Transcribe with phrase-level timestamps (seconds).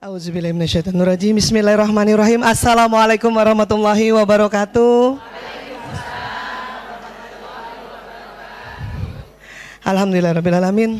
[0.00, 1.36] Auzubillahiminasyaitonirrajim.
[1.36, 2.40] Bismillahirrahmanirrahim.
[2.40, 5.20] Assalamualaikum warahmatullahi wabarakatuh.
[9.84, 10.90] Alhamdulillah rabbil alamin.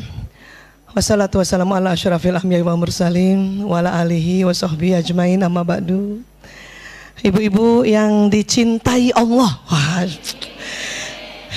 [0.93, 6.21] Wassalatu wassalamu ala asyrafil anbiya'i wa mursalin wa ala alihi wa sahbihi ajmain amma ba'du.
[7.25, 9.65] Ibu-ibu yang dicintai Allah.
[9.65, 10.05] Wah.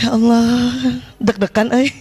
[0.00, 0.48] Ya Allah,
[1.20, 1.92] deg-degan eh.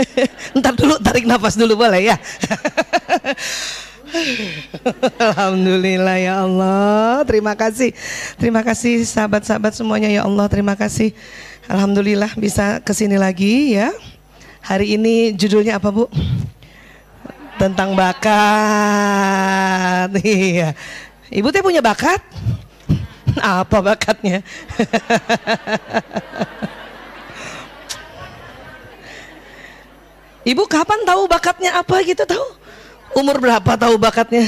[0.56, 2.16] Ntar dulu tarik nafas dulu boleh ya.
[5.28, 7.24] Alhamdulillah ya Allah.
[7.26, 7.90] Terima kasih.
[8.38, 10.46] Terima kasih sahabat-sahabat semuanya ya Allah.
[10.50, 11.12] Terima kasih.
[11.66, 13.90] Alhamdulillah bisa ke sini lagi ya.
[14.62, 16.06] Hari ini judulnya apa Bu?
[17.58, 18.34] Tentang bakat.
[20.22, 20.74] Iya.
[21.26, 22.22] Ibu teh punya bakat?
[23.42, 24.40] Apa bakatnya?
[30.46, 32.46] Ibu kapan tahu bakatnya apa gitu tahu?
[33.16, 34.44] Umur berapa tahu bakatnya?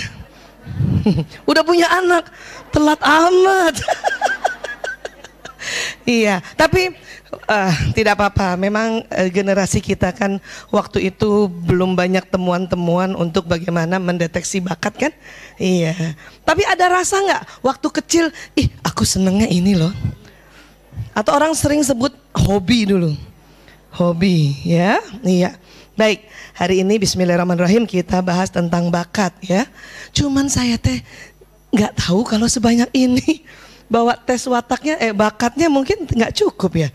[1.48, 2.28] Udah punya anak,
[2.68, 3.74] telat amat.
[6.20, 6.92] iya, tapi
[7.48, 8.60] uh, tidak apa-apa.
[8.60, 10.36] Memang uh, generasi kita kan
[10.68, 15.12] waktu itu belum banyak temuan-temuan untuk bagaimana mendeteksi bakat kan?
[15.56, 15.96] Iya.
[16.44, 19.92] Tapi ada rasa nggak waktu kecil, ih aku senengnya ini loh.
[21.16, 23.16] Atau orang sering sebut hobi dulu.
[23.96, 25.56] Hobi, ya, iya.
[25.98, 29.66] Baik, hari ini Bismillahirrahmanirrahim kita bahas tentang bakat ya.
[30.14, 31.02] Cuman saya teh
[31.74, 33.42] nggak tahu kalau sebanyak ini
[33.90, 36.94] bawa tes wataknya, eh bakatnya mungkin nggak cukup ya.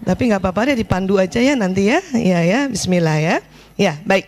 [0.00, 2.00] Tapi nggak apa-apa deh dipandu aja ya nanti ya.
[2.16, 3.44] Ya ya, Bismillah ya.
[3.76, 4.24] Ya baik,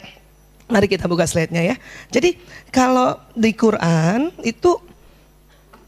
[0.69, 1.81] mari kita buka slide-nya ya.
[2.13, 2.37] Jadi
[2.69, 4.77] kalau di Quran itu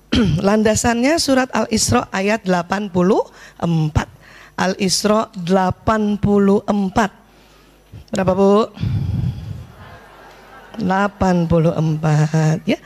[0.48, 3.60] landasannya surat Al-Isra ayat 84.
[4.56, 7.21] Al-Isra 84.
[8.12, 8.68] Berapa Bu?
[10.80, 12.78] 84 ya.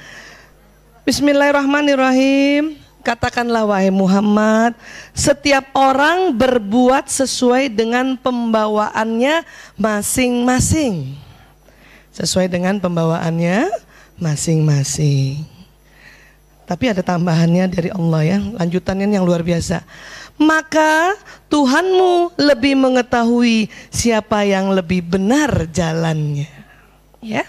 [1.06, 2.78] Bismillahirrahmanirrahim.
[3.06, 4.74] Katakanlah wahai Muhammad,
[5.14, 9.46] setiap orang berbuat sesuai dengan pembawaannya
[9.78, 11.14] masing-masing.
[12.10, 13.70] Sesuai dengan pembawaannya
[14.18, 15.46] masing-masing.
[16.66, 19.86] Tapi ada tambahannya dari Allah ya, lanjutannya yang luar biasa
[20.36, 21.16] maka
[21.48, 26.48] Tuhanmu lebih mengetahui siapa yang lebih benar jalannya.
[27.24, 27.44] Ya.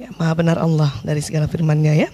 [0.00, 2.08] Ya, Maha benar Allah dari segala firman-Nya ya.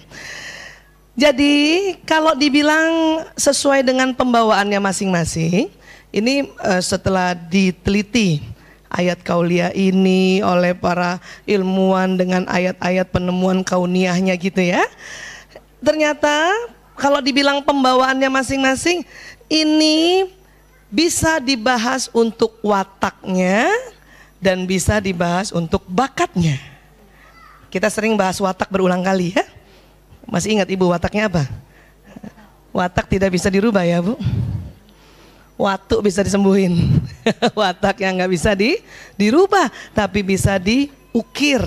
[1.17, 1.55] Jadi
[2.03, 5.71] kalau dibilang sesuai dengan pembawaannya masing-masing,
[6.11, 8.43] ini uh, setelah diteliti
[8.91, 14.83] ayat kauliah ini oleh para ilmuwan dengan ayat-ayat penemuan kauniahnya gitu ya.
[15.81, 16.53] Ternyata
[16.97, 19.05] kalau dibilang pembawaannya masing-masing,
[19.47, 20.27] ini
[20.87, 23.67] bisa dibahas untuk wataknya
[24.39, 26.59] dan bisa dibahas untuk bakatnya.
[27.67, 29.43] Kita sering bahas watak berulang kali ya.
[30.27, 31.43] Masih ingat ibu wataknya apa?
[32.71, 34.15] Watak tidak bisa dirubah ya bu.
[35.57, 37.01] Watuk bisa disembuhin.
[37.57, 38.77] Watak yang nggak bisa di,
[39.17, 41.65] dirubah, tapi bisa diukir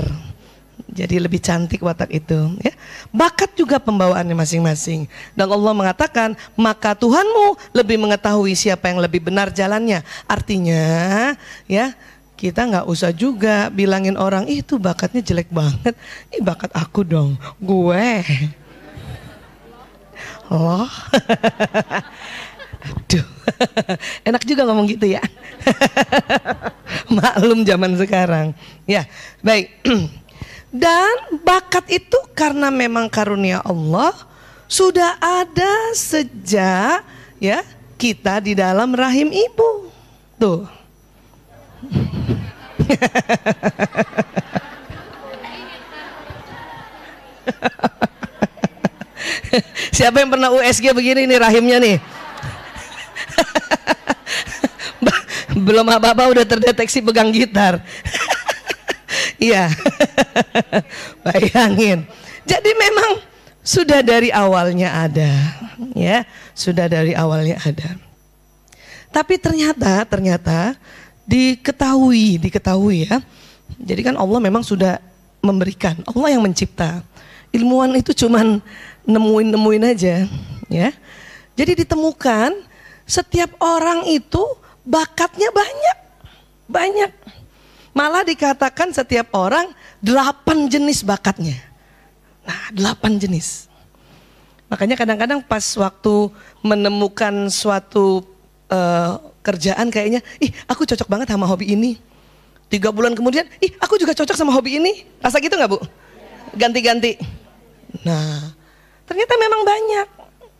[0.91, 2.75] jadi lebih cantik watak itu ya.
[3.15, 5.07] Bakat juga pembawaannya masing-masing.
[5.33, 10.85] Dan Allah mengatakan, "Maka Tuhanmu lebih mengetahui siapa yang lebih benar jalannya." Artinya,
[11.71, 11.95] ya,
[12.41, 15.95] kita nggak usah juga bilangin orang itu bakatnya jelek banget.
[16.33, 18.07] Ih bakat aku dong, gue.
[20.51, 20.89] Loh.
[22.81, 23.27] Aduh,
[24.25, 25.21] enak juga ngomong gitu ya.
[27.13, 28.57] Maklum zaman sekarang.
[28.89, 29.05] Ya,
[29.45, 29.69] baik.
[30.71, 34.15] Dan bakat itu karena memang karunia Allah
[34.71, 37.03] sudah ada sejak
[37.43, 37.67] ya
[37.99, 39.91] kita di dalam rahim ibu.
[40.39, 40.63] Tuh.
[49.91, 51.99] Siapa yang pernah USG begini nih rahimnya nih?
[55.67, 57.83] Belum apa-apa udah terdeteksi pegang gitar.
[59.39, 59.71] Iya.
[61.27, 62.09] Bayangin.
[62.49, 63.21] Jadi memang
[63.61, 65.31] sudah dari awalnya ada,
[65.93, 66.25] ya,
[66.57, 67.95] sudah dari awalnya ada.
[69.13, 70.75] Tapi ternyata, ternyata
[71.29, 73.21] diketahui, diketahui ya.
[73.79, 74.99] Jadi kan Allah memang sudah
[75.45, 77.05] memberikan, Allah yang mencipta.
[77.51, 78.63] Ilmuwan itu cuman
[79.05, 80.27] nemuin-nemuin aja,
[80.71, 80.89] ya.
[81.59, 82.55] Jadi ditemukan
[83.05, 84.41] setiap orang itu
[84.87, 85.99] bakatnya banyak,
[86.71, 87.11] banyak.
[87.91, 91.59] Malah dikatakan setiap orang delapan jenis bakatnya.
[92.47, 93.67] Nah, delapan jenis.
[94.71, 96.31] Makanya kadang-kadang pas waktu
[96.63, 98.23] menemukan suatu
[98.71, 101.99] uh, kerjaan kayaknya, ih aku cocok banget sama hobi ini.
[102.71, 105.03] Tiga bulan kemudian, ih aku juga cocok sama hobi ini.
[105.19, 105.83] Rasa gitu nggak bu?
[106.55, 107.19] Ganti-ganti.
[108.07, 108.55] Nah,
[109.11, 110.07] ternyata memang banyak,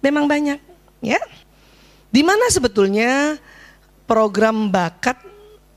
[0.03, 0.59] memang banyak,
[1.07, 1.23] ya.
[2.11, 3.39] Di mana sebetulnya
[4.11, 5.30] program bakat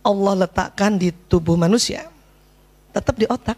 [0.04, 2.12] Allah letakkan di tubuh manusia?
[2.92, 3.58] Tetap di otak.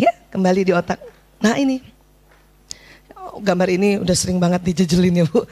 [0.00, 0.98] Ya, kembali di otak.
[1.38, 1.78] Nah, ini
[3.38, 5.44] gambar ini udah sering banget dijejelin ya, Bu.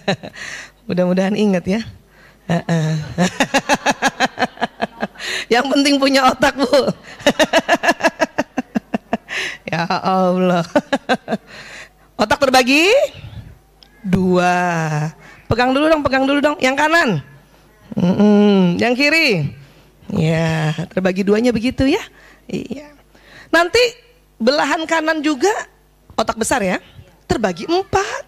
[0.90, 1.80] Mudah-mudahan ingat ya.
[5.54, 6.68] Yang penting punya otak, Bu.
[9.72, 10.64] ya Allah.
[12.18, 12.90] Otak terbagi
[14.02, 14.56] dua.
[15.48, 16.56] Pegang dulu dong, pegang dulu dong.
[16.60, 17.08] Yang kanan.
[17.96, 18.58] Mm -mm.
[18.82, 19.28] Yang kiri.
[20.08, 22.00] Ya, terbagi duanya begitu ya.
[22.48, 22.92] Iya.
[23.52, 23.80] Nanti
[24.40, 25.52] belahan kanan juga
[26.16, 26.80] otak besar ya.
[27.28, 28.24] Terbagi empat.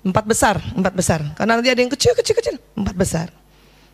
[0.00, 1.20] Empat besar, empat besar.
[1.36, 2.56] Karena nanti ada yang kecil, kecil, kecil.
[2.76, 3.28] Empat besar.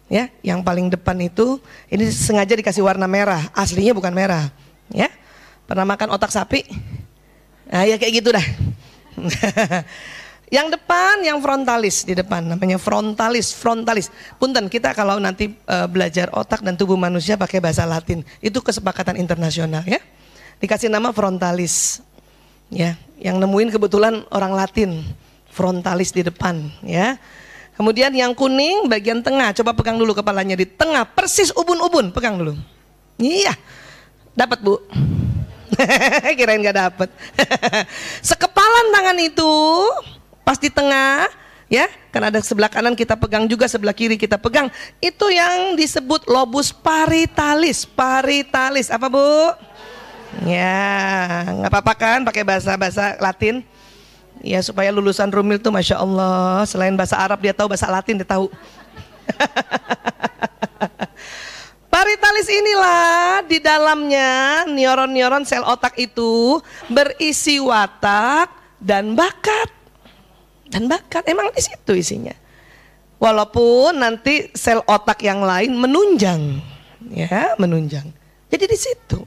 [0.06, 1.58] Ya, yang paling depan itu
[1.90, 3.50] ini sengaja dikasih warna merah.
[3.50, 4.54] Aslinya bukan merah.
[4.94, 5.10] Ya,
[5.66, 6.62] pernah makan otak sapi?
[7.66, 8.46] Nah, ya kayak gitu dah.
[10.46, 14.14] yang depan, yang frontalis di depan, namanya frontalis, frontalis.
[14.38, 19.19] Punten kita kalau nanti uh, belajar otak dan tubuh manusia pakai bahasa Latin, itu kesepakatan
[19.19, 19.98] internasional ya.
[20.62, 21.98] Dikasih nama frontalis,
[22.70, 22.94] ya.
[23.19, 25.02] Yang nemuin kebetulan orang Latin
[25.50, 27.19] frontalis di depan ya.
[27.75, 32.56] Kemudian yang kuning bagian tengah, coba pegang dulu kepalanya di tengah, persis ubun-ubun, pegang dulu.
[33.20, 33.52] Iya,
[34.32, 34.81] dapat bu.
[36.38, 37.08] Kirain gak dapat.
[38.32, 39.52] Sekepalan tangan itu
[40.46, 41.26] pas di tengah,
[41.66, 44.70] ya, kan ada sebelah kanan kita pegang juga, sebelah kiri kita pegang.
[45.02, 47.82] Itu yang disebut lobus paritalis.
[47.82, 49.26] Paritalis apa bu?
[50.46, 53.66] Ya, nggak apa-apa kan pakai bahasa-bahasa Latin.
[54.44, 58.28] Ya supaya lulusan Rumil tuh Masya Allah Selain bahasa Arab dia tahu bahasa Latin dia
[58.28, 58.52] tahu
[61.96, 66.60] Paritalis inilah di dalamnya neuron-neuron sel otak itu
[66.93, 69.72] berisi watak dan bakat.
[70.66, 72.34] Dan bakat emang di situ isinya.
[73.16, 76.60] Walaupun nanti sel otak yang lain menunjang,
[77.08, 78.04] ya menunjang.
[78.52, 79.24] Jadi di situ.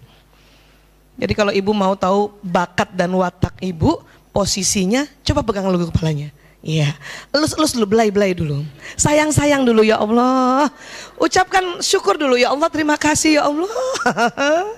[1.19, 4.00] Jadi kalau ibu mau tahu bakat dan watak ibu,
[4.30, 6.31] posisinya, coba pegang dulu kepalanya.
[6.59, 6.91] Iya,
[7.31, 8.68] elus-elus dulu, belai-belai dulu.
[9.00, 10.68] Sayang-sayang dulu ya Allah.
[11.15, 13.71] Ucapkan syukur dulu ya Allah, terima kasih ya Allah.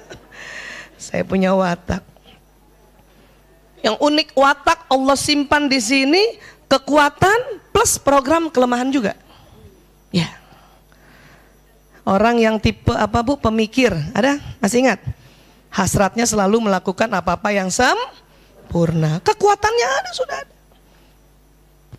[1.01, 2.05] Saya punya watak.
[3.81, 6.21] Yang unik watak Allah simpan di sini
[6.71, 9.19] kekuatan plus program kelemahan juga.
[10.15, 10.31] Ya.
[12.07, 13.35] Orang yang tipe apa Bu?
[13.35, 13.91] Pemikir.
[14.15, 14.39] Ada?
[14.63, 15.03] Masih ingat?
[15.67, 19.19] Hasratnya selalu melakukan apa-apa yang sempurna.
[19.19, 20.55] Kekuatannya ada sudah ada.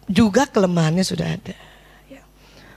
[0.09, 1.57] Juga kelemahannya sudah ada.
[2.09, 2.25] Ya.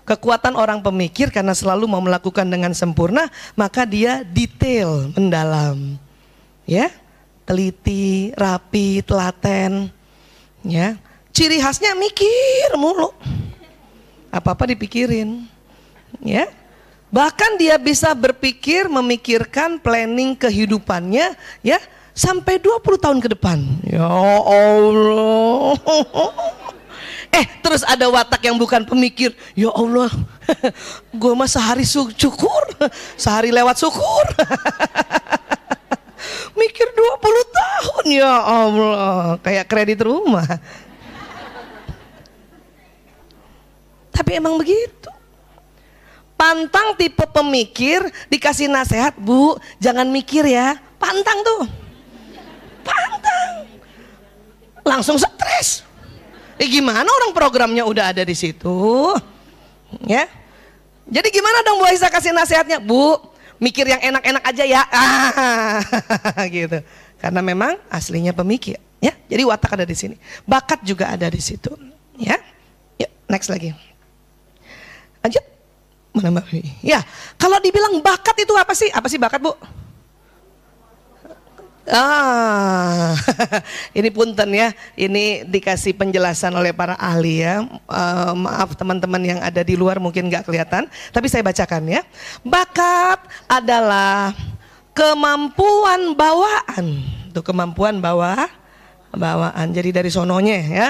[0.04, 3.28] Kekuatan orang pemikir karena selalu mau melakukan dengan sempurna,
[3.58, 6.00] maka dia detail, mendalam.
[6.64, 6.94] Ya,
[7.44, 9.92] teliti, rapi, telaten.
[10.64, 10.96] Ya,
[11.36, 13.12] ciri khasnya mikir mulu.
[14.32, 15.44] Apa-apa dipikirin.
[16.24, 16.48] Ya,
[17.16, 21.32] Bahkan dia bisa berpikir, memikirkan planning kehidupannya,
[21.64, 21.80] ya,
[22.12, 23.64] sampai 20 tahun ke depan.
[23.88, 25.76] Ya Allah.
[27.36, 29.36] Eh terus ada watak yang bukan pemikir.
[29.60, 30.08] Ya Allah,
[31.20, 32.64] gue mah sehari syukur,
[33.20, 34.26] sehari lewat syukur.
[36.56, 40.48] Mikir 20 tahun ya Allah, kayak kredit rumah.
[44.16, 45.12] Tapi emang begitu.
[46.40, 48.00] Pantang tipe pemikir
[48.32, 50.80] dikasih nasihat, Bu, jangan mikir ya.
[50.96, 51.86] Pantang tuh
[52.86, 53.52] pantang.
[54.86, 55.82] Langsung stres.
[56.62, 59.12] Eh gimana orang programnya udah ada di situ?
[60.06, 60.30] Ya.
[61.10, 62.78] Jadi gimana dong Bu Aisyah kasih nasihatnya?
[62.78, 63.18] Bu,
[63.58, 64.82] mikir yang enak-enak aja ya.
[64.94, 65.82] Ah,
[66.54, 66.80] gitu.
[67.20, 69.14] Karena memang aslinya pemikir, ya.
[69.26, 70.16] Jadi watak ada di sini.
[70.46, 71.74] Bakat juga ada di situ,
[72.18, 72.38] ya.
[73.02, 73.74] Yuk, next lagi.
[76.16, 76.46] Mbak?
[76.80, 77.04] Ya,
[77.36, 78.88] kalau dibilang bakat itu apa sih?
[78.92, 79.52] Apa sih bakat, Bu?
[81.86, 83.14] Ah,
[83.98, 87.62] ini punten ya, ini dikasih penjelasan oleh para ahli ya.
[87.86, 92.02] Uh, maaf teman-teman yang ada di luar mungkin nggak kelihatan, tapi saya bacakan ya.
[92.42, 94.34] Bakat adalah
[94.98, 98.50] kemampuan bawaan, tuh kemampuan bawa
[99.14, 99.70] bawaan.
[99.70, 100.90] Jadi dari sononya ya,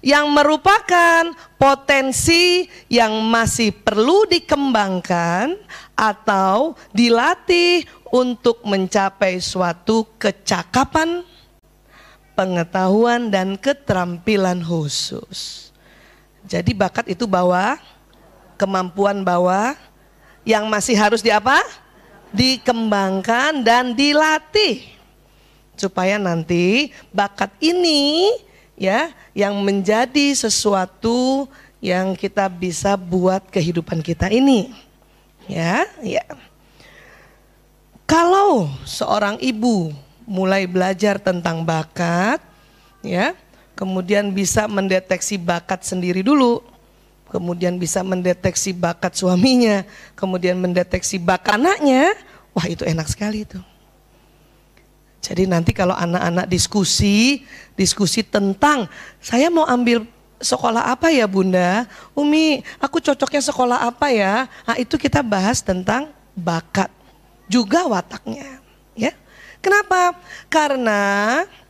[0.00, 1.28] yang merupakan
[1.60, 5.60] potensi yang masih perlu dikembangkan
[5.92, 11.22] atau dilatih untuk mencapai suatu kecakapan,
[12.32, 15.68] pengetahuan dan keterampilan khusus.
[16.48, 17.76] Jadi bakat itu bawa,
[18.56, 19.76] kemampuan bawa
[20.48, 21.60] yang masih harus di apa?
[22.32, 25.00] Dikembangkan dan dilatih.
[25.80, 28.28] supaya nanti bakat ini
[28.80, 31.44] ya yang menjadi sesuatu
[31.84, 34.72] yang kita bisa buat kehidupan kita ini.
[35.44, 36.24] Ya, ya.
[38.08, 39.92] Kalau seorang ibu
[40.24, 42.40] mulai belajar tentang bakat,
[43.04, 43.36] ya,
[43.76, 46.64] kemudian bisa mendeteksi bakat sendiri dulu,
[47.30, 49.86] kemudian bisa mendeteksi bakat suaminya,
[50.18, 52.14] kemudian mendeteksi bakat anaknya,
[52.50, 53.62] wah itu enak sekali itu.
[55.20, 57.44] Jadi nanti kalau anak-anak diskusi,
[57.76, 58.88] diskusi tentang
[59.20, 60.08] saya mau ambil
[60.40, 61.84] sekolah apa ya bunda?
[62.16, 64.48] Umi, aku cocoknya sekolah apa ya?
[64.64, 66.88] Nah itu kita bahas tentang bakat,
[67.52, 68.64] juga wataknya.
[68.96, 69.12] Ya,
[69.60, 70.16] Kenapa?
[70.48, 71.00] Karena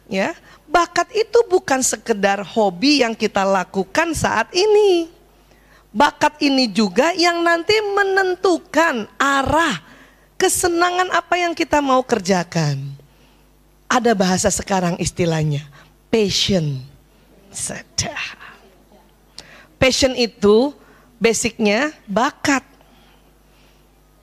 [0.07, 0.35] ya
[0.71, 5.11] bakat itu bukan sekedar hobi yang kita lakukan saat ini.
[5.91, 9.83] Bakat ini juga yang nanti menentukan arah
[10.39, 13.00] kesenangan apa yang kita mau kerjakan.
[13.91, 15.67] Ada bahasa sekarang istilahnya,
[16.15, 16.79] passion.
[17.51, 18.39] Sedah.
[19.83, 20.71] Passion itu
[21.19, 22.63] basicnya bakat.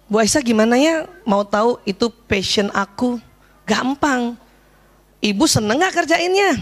[0.08, 3.20] Bu Aisyah gimana ya mau tahu itu passion aku?
[3.68, 4.40] Gampang.
[5.20, 6.56] Ibu seneng gak kerjainnya?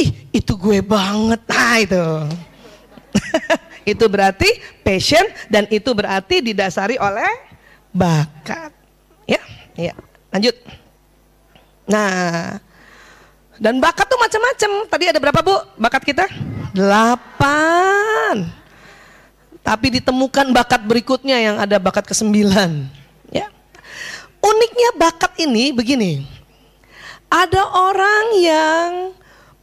[0.00, 1.44] Ih itu gue banget.
[1.44, 2.04] Nah itu.
[3.92, 4.48] itu berarti
[4.80, 7.28] passion dan itu berarti didasari oleh
[7.92, 8.72] bakat.
[9.28, 9.44] Ya,
[9.76, 9.92] ya.
[10.32, 10.56] Lanjut.
[11.86, 12.58] Nah,
[13.56, 14.70] dan bakat tuh macam-macam.
[14.90, 16.24] Tadi ada berapa bu bakat kita?
[16.76, 18.50] Delapan.
[19.64, 22.86] Tapi ditemukan bakat berikutnya yang ada bakat kesembilan.
[23.32, 23.50] Ya.
[24.38, 26.22] Uniknya bakat ini begini.
[27.26, 28.90] Ada orang yang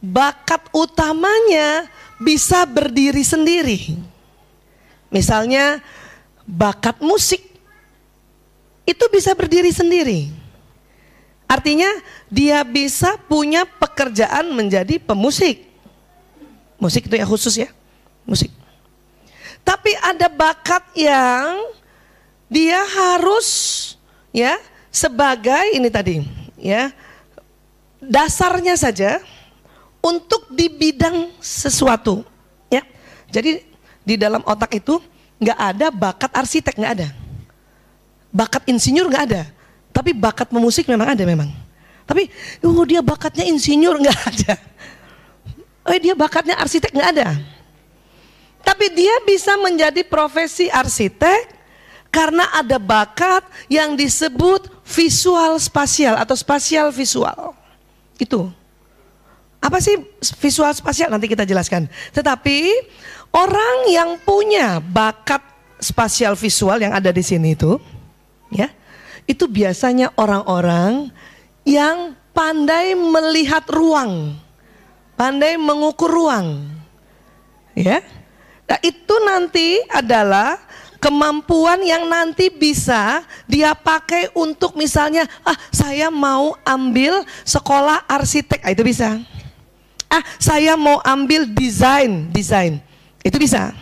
[0.04, 1.88] bakat utamanya
[2.20, 3.96] bisa berdiri sendiri.
[5.08, 5.80] Misalnya
[6.44, 7.40] bakat musik
[8.84, 10.43] itu bisa berdiri sendiri.
[11.44, 11.88] Artinya
[12.32, 15.68] dia bisa punya pekerjaan menjadi pemusik.
[16.80, 17.70] Musik itu ya khusus ya,
[18.26, 18.50] musik.
[19.64, 21.72] Tapi ada bakat yang
[22.52, 23.48] dia harus
[24.28, 24.60] ya
[24.92, 26.20] sebagai ini tadi
[26.60, 26.92] ya
[27.98, 29.24] dasarnya saja
[30.04, 32.20] untuk di bidang sesuatu
[32.68, 32.84] ya.
[33.32, 33.64] Jadi
[34.04, 35.00] di dalam otak itu
[35.40, 37.08] nggak ada bakat arsitek nggak ada,
[38.28, 39.42] bakat insinyur nggak ada,
[39.94, 41.46] tapi bakat memusik memang ada memang.
[42.02, 42.26] Tapi
[42.66, 44.54] oh dia bakatnya insinyur nggak ada.
[45.86, 47.38] Oh dia bakatnya arsitek nggak ada.
[48.66, 51.54] Tapi dia bisa menjadi profesi arsitek
[52.10, 57.54] karena ada bakat yang disebut visual spasial atau spasial visual.
[58.18, 58.50] Itu.
[59.60, 59.96] Apa sih
[60.40, 61.08] visual spasial?
[61.08, 61.88] Nanti kita jelaskan.
[62.12, 62.58] Tetapi
[63.32, 65.40] orang yang punya bakat
[65.80, 67.80] spasial visual yang ada di sini itu,
[68.52, 68.68] ya,
[69.24, 71.08] itu biasanya orang-orang
[71.64, 74.44] yang pandai melihat ruang
[75.14, 76.66] pandai mengukur ruang.
[77.74, 78.02] Ya.
[78.64, 80.58] Nah, itu nanti adalah
[81.02, 88.62] kemampuan yang nanti bisa dia pakai untuk misalnya ah saya mau ambil sekolah arsitek.
[88.62, 89.18] Ah, itu bisa.
[90.08, 92.78] Ah saya mau ambil desain desain.
[93.20, 93.74] Itu bisa.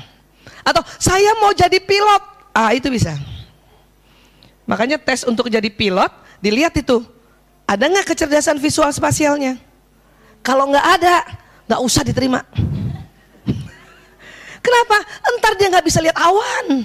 [0.63, 2.23] Atau saya mau jadi pilot.
[2.53, 3.17] Ah itu bisa
[4.73, 6.09] makanya tes untuk jadi pilot
[6.41, 7.05] dilihat itu
[7.69, 9.61] ada nggak kecerdasan visual spasialnya
[10.43, 11.17] kalau nggak ada,
[11.71, 12.43] nggak usah diterima.
[14.63, 14.99] Kenapa?
[15.27, 16.83] Entar dia nggak bisa lihat awan.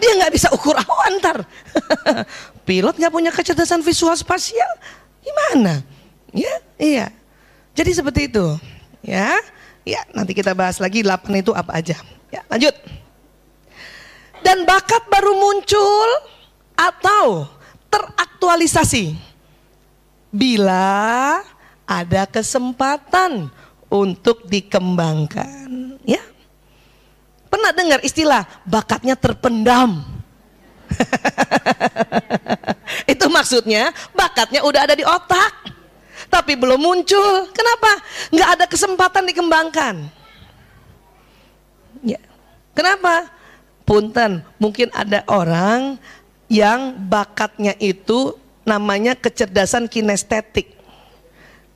[0.00, 1.44] Dia nggak bisa ukur awan ntar.
[2.68, 4.72] Pilot nggak punya kecerdasan visual spasial,
[5.20, 5.84] gimana?
[6.32, 7.06] Ya, iya.
[7.76, 8.56] Jadi seperti itu.
[9.04, 9.36] Ya,
[9.84, 10.00] ya.
[10.16, 12.00] Nanti kita bahas lagi delapan itu apa aja.
[12.32, 12.72] Ya, lanjut.
[14.40, 16.08] Dan bakat baru muncul
[16.76, 17.48] atau
[17.92, 19.12] teraktualisasi
[20.32, 21.40] bila
[21.84, 23.52] ada kesempatan
[23.90, 26.22] untuk dikembangkan, ya.
[27.50, 30.06] Pernah dengar istilah bakatnya terpendam?
[33.12, 35.74] Itu maksudnya bakatnya udah ada di otak,
[36.30, 37.50] tapi belum muncul.
[37.50, 37.98] Kenapa?
[38.30, 39.94] Nggak ada kesempatan dikembangkan.
[42.06, 42.22] Ya.
[42.70, 43.26] Kenapa?
[43.90, 45.98] Punten, mungkin ada orang
[46.46, 50.78] yang bakatnya itu namanya kecerdasan kinestetik.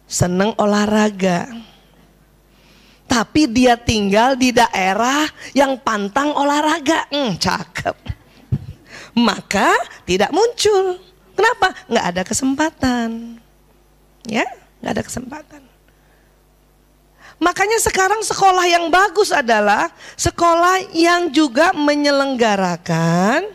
[0.07, 1.51] Seneng olahraga.
[3.11, 5.27] Tapi dia tinggal di daerah
[5.59, 7.11] yang pantang olahraga.
[7.11, 7.99] Hmm, cakep.
[9.19, 9.75] Maka
[10.07, 11.03] tidak muncul.
[11.35, 11.75] Kenapa?
[11.91, 13.11] Nggak ada kesempatan.
[14.23, 14.47] Ya,
[14.79, 15.63] nggak ada kesempatan.
[17.43, 23.51] Makanya sekarang sekolah yang bagus adalah sekolah yang juga menyelenggarakan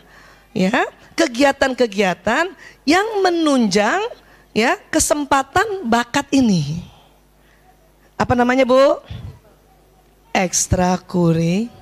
[0.52, 0.84] ya
[1.16, 2.52] kegiatan-kegiatan
[2.84, 4.00] yang menunjang
[4.52, 6.84] ya kesempatan bakat ini.
[8.20, 9.00] Apa namanya Bu?
[10.30, 11.80] Ekstrakuri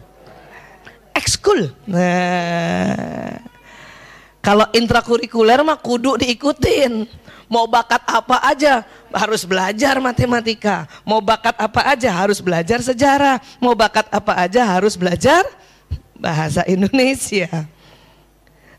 [1.19, 1.75] ekskul.
[1.91, 3.43] Nah,
[4.39, 7.11] kalau intrakurikuler mah kudu diikutin.
[7.49, 10.85] Mau bakat apa aja harus belajar matematika.
[11.01, 13.41] Mau bakat apa aja harus belajar sejarah.
[13.57, 15.49] Mau bakat apa aja harus belajar
[16.13, 17.49] bahasa Indonesia.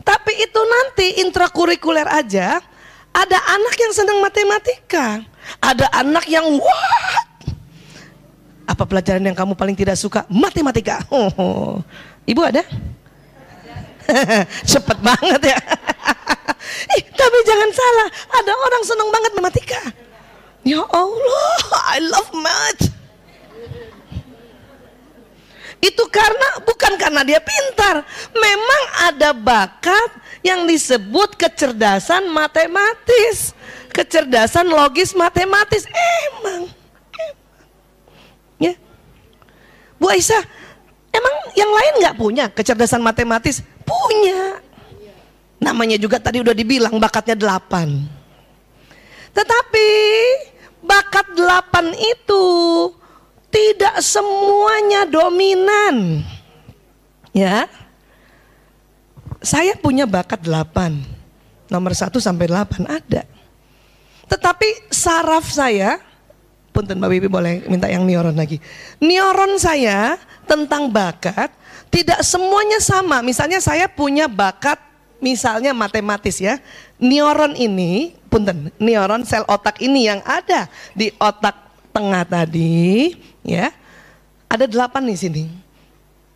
[0.05, 2.61] Tapi itu nanti intrakurikuler aja
[3.09, 5.25] ada anak yang senang matematika.
[5.57, 7.25] Ada anak yang what?
[8.69, 10.29] Apa pelajaran yang kamu paling tidak suka?
[10.29, 11.01] Matematika.
[11.09, 11.81] Oh,
[12.29, 12.61] Ibu ada?
[14.71, 15.59] Cepet banget ya.
[16.97, 19.81] Ih, tapi jangan salah, ada orang senang banget matematika.
[20.67, 21.59] Ya Allah,
[21.95, 22.83] I love math.
[25.79, 28.03] Itu karena bukan karena dia pintar,
[28.35, 30.11] memang ada bakat
[30.43, 33.55] yang disebut kecerdasan matematis,
[33.95, 35.87] kecerdasan logis matematis.
[35.87, 37.41] Emang, emang.
[38.59, 38.73] ya.
[39.95, 40.43] Bu Aisyah,
[41.15, 43.63] emang yang lain nggak punya kecerdasan matematis?
[43.89, 44.61] Punya.
[45.57, 48.05] Namanya juga tadi udah dibilang bakatnya delapan.
[49.33, 49.89] Tetapi
[50.85, 52.45] bakat delapan itu
[53.49, 56.21] tidak semuanya dominan.
[57.33, 57.65] Ya.
[59.41, 60.99] Saya punya bakat delapan.
[61.69, 63.23] Nomor satu sampai delapan ada.
[64.29, 65.97] Tetapi saraf saya,
[66.69, 68.61] punten Mbak Bibi boleh minta yang neuron lagi.
[69.01, 71.49] Neuron saya tentang bakat
[71.89, 73.21] tidak semuanya sama.
[73.25, 74.77] Misalnya saya punya bakat
[75.19, 76.57] misalnya matematis ya,
[76.97, 81.55] neuron ini, punten, neuron sel otak ini yang ada di otak
[81.91, 83.73] tengah tadi, ya,
[84.47, 85.45] ada delapan di sini.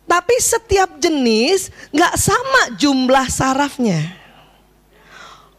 [0.04, 4.20] Tapi setiap jenis nggak sama jumlah sarafnya.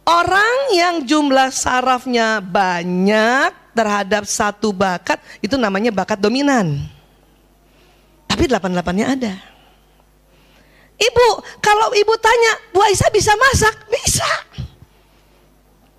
[0.06, 6.78] Orang yang jumlah sarafnya banyak terhadap satu bakat itu namanya bakat dominan.
[8.30, 9.55] Tapi delapan-delapannya ada.
[10.96, 11.28] Ibu,
[11.60, 13.74] kalau ibu tanya, Bu Aisyah bisa masak?
[13.92, 14.30] Bisa.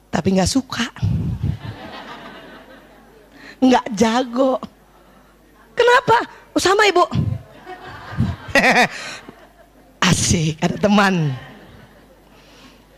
[0.09, 0.89] Tapi nggak suka.
[3.61, 4.57] Nggak jago.
[5.77, 6.17] Kenapa?
[6.57, 7.05] Oh, sama ibu.
[10.09, 11.29] Asik, ada teman.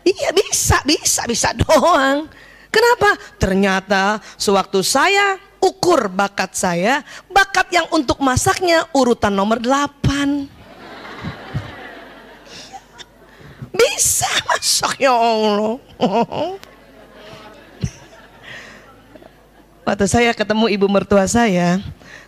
[0.08, 2.32] Iya bisa, bisa, bisa doang.
[2.72, 3.20] Kenapa?
[3.36, 10.59] Ternyata sewaktu saya ukur bakat saya, bakat yang untuk masaknya urutan nomor 8.
[13.70, 15.78] Bisa masak ya Allah.
[19.90, 21.82] Waktu saya ketemu ibu mertua saya,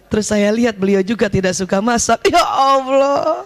[0.09, 2.17] terus saya lihat beliau juga tidak suka masak.
[2.25, 3.45] Ya Allah.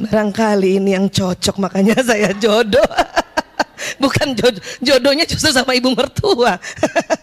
[0.00, 2.88] Barangkali ini yang cocok makanya saya jodoh.
[4.00, 6.56] Bukan jodoh, jodohnya justru sama ibu mertua.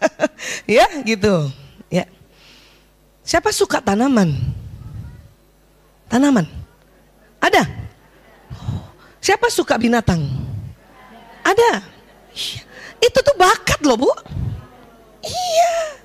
[0.69, 1.49] ya gitu.
[3.27, 4.31] Siapa suka tanaman?
[6.07, 6.47] Tanaman?
[7.43, 7.67] Ada?
[9.19, 10.23] Siapa suka binatang?
[11.43, 11.83] Ada.
[12.31, 12.63] Iya.
[13.03, 14.07] Itu tuh bakat loh bu.
[15.27, 15.99] Iya.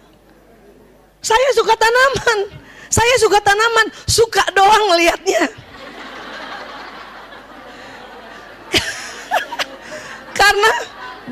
[1.23, 2.59] Saya suka tanaman.
[2.91, 3.87] Saya suka tanaman.
[4.11, 5.47] Suka doang melihatnya.
[10.43, 10.73] Karena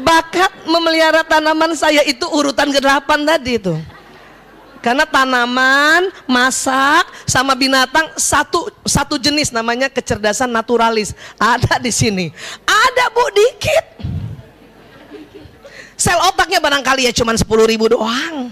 [0.07, 3.75] bakat memelihara tanaman saya itu urutan ke-8 tadi itu.
[4.81, 11.13] Karena tanaman, masak, sama binatang satu satu jenis namanya kecerdasan naturalis.
[11.37, 12.33] Ada di sini.
[12.65, 13.87] Ada bu dikit.
[16.01, 18.49] Sel otaknya barangkali ya cuma 10 ribu doang.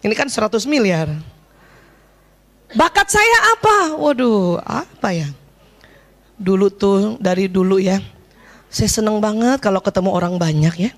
[0.00, 1.12] Ini kan 100 miliar.
[2.72, 4.00] Bakat saya apa?
[4.00, 5.28] Waduh, apa ya?
[6.40, 8.00] Dulu tuh, dari dulu ya.
[8.72, 10.90] Saya seneng banget kalau ketemu orang banyak ya.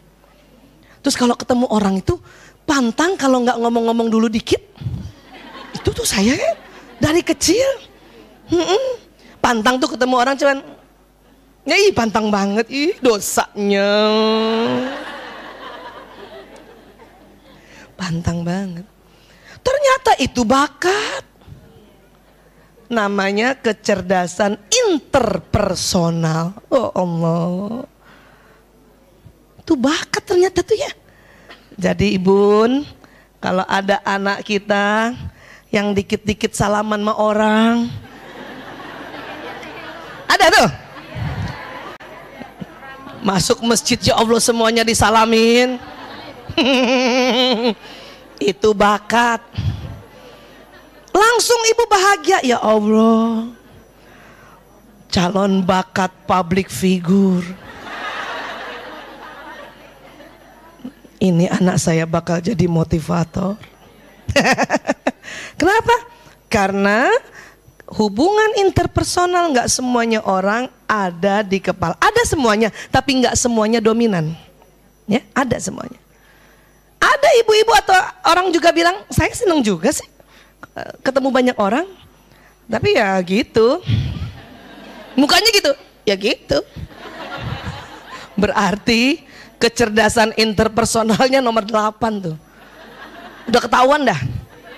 [1.03, 2.23] Terus kalau ketemu orang itu
[2.65, 4.61] pantang kalau nggak ngomong-ngomong dulu dikit.
[5.77, 6.53] Itu tuh saya ya,
[6.99, 7.65] dari kecil.
[8.49, 9.01] Hmm,
[9.41, 10.59] pantang tuh ketemu orang cuman
[11.65, 13.93] ya ih pantang banget ih dosanya.
[17.95, 18.85] Pantang banget.
[19.65, 21.25] Ternyata itu bakat.
[22.85, 26.53] Namanya kecerdasan interpersonal.
[26.69, 27.89] Oh Allah.
[29.65, 30.93] Itu bakat ternyata tuh ya.
[31.75, 32.87] Jadi ibun,
[33.43, 35.13] kalau ada anak kita
[35.75, 37.75] yang dikit-dikit salaman sama orang.
[40.31, 40.71] Ada tuh.
[43.25, 45.81] Masuk masjid ya Allah semuanya disalamin.
[48.53, 49.43] Itu bakat.
[51.15, 53.51] Langsung ibu bahagia ya Allah.
[55.15, 57.64] calon bakat public figure.
[61.25, 63.57] Ini anak saya bakal jadi motivator.
[65.59, 65.97] Kenapa?
[66.53, 67.09] Karena
[67.97, 71.97] hubungan interpersonal nggak semuanya orang ada di kepala.
[71.97, 74.37] Ada semuanya, tapi nggak semuanya dominan.
[75.09, 75.97] Ya, ada semuanya.
[77.01, 77.97] Ada ibu-ibu atau
[78.29, 80.05] orang juga bilang, saya senang juga sih
[80.77, 81.89] eh, ketemu banyak orang.
[82.69, 83.81] Tapi ya gitu.
[85.17, 85.73] Mukanya gitu,
[86.05, 86.61] ya gitu.
[88.37, 89.25] Berarti
[89.65, 92.37] kecerdasan interpersonalnya nomor 8 tuh.
[93.49, 94.21] Udah ketahuan dah.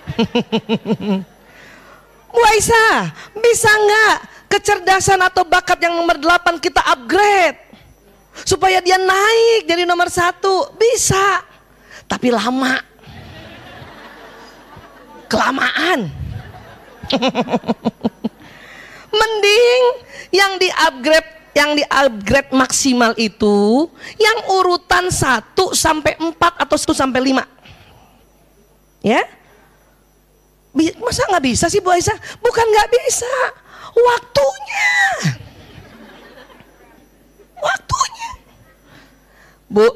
[2.31, 3.11] Bu Aisyah,
[3.43, 7.59] bisa nggak kecerdasan atau bakat yang nomor 8 kita upgrade?
[8.47, 10.71] Supaya dia naik jadi nomor satu.
[10.79, 11.43] Bisa.
[12.07, 12.79] Tapi lama.
[15.27, 16.07] Kelamaan.
[19.19, 19.83] Mending
[20.31, 23.89] yang di upgrade yang di upgrade maksimal itu
[24.21, 27.41] yang urutan 1 sampai 4 atau 1 sampai 5.
[29.01, 29.25] Ya?
[31.01, 32.13] Masa nggak bisa sih Bu Aisyah?
[32.45, 33.33] Bukan nggak bisa,
[33.97, 34.93] waktunya.
[37.57, 38.31] Waktunya.
[39.73, 39.89] Bu,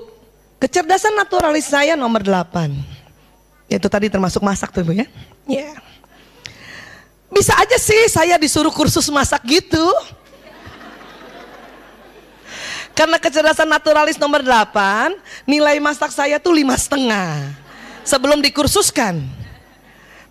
[0.57, 2.73] kecerdasan naturalis saya nomor 8.
[3.69, 5.05] Itu tadi termasuk masak tuh Bu ya.
[5.45, 5.77] Ya.
[7.29, 9.85] Bisa aja sih saya disuruh kursus masak gitu.
[13.01, 15.17] Karena kecerdasan naturalis nomor 8,
[15.49, 17.49] nilai masak saya tuh lima setengah.
[18.05, 19.25] Sebelum dikursuskan.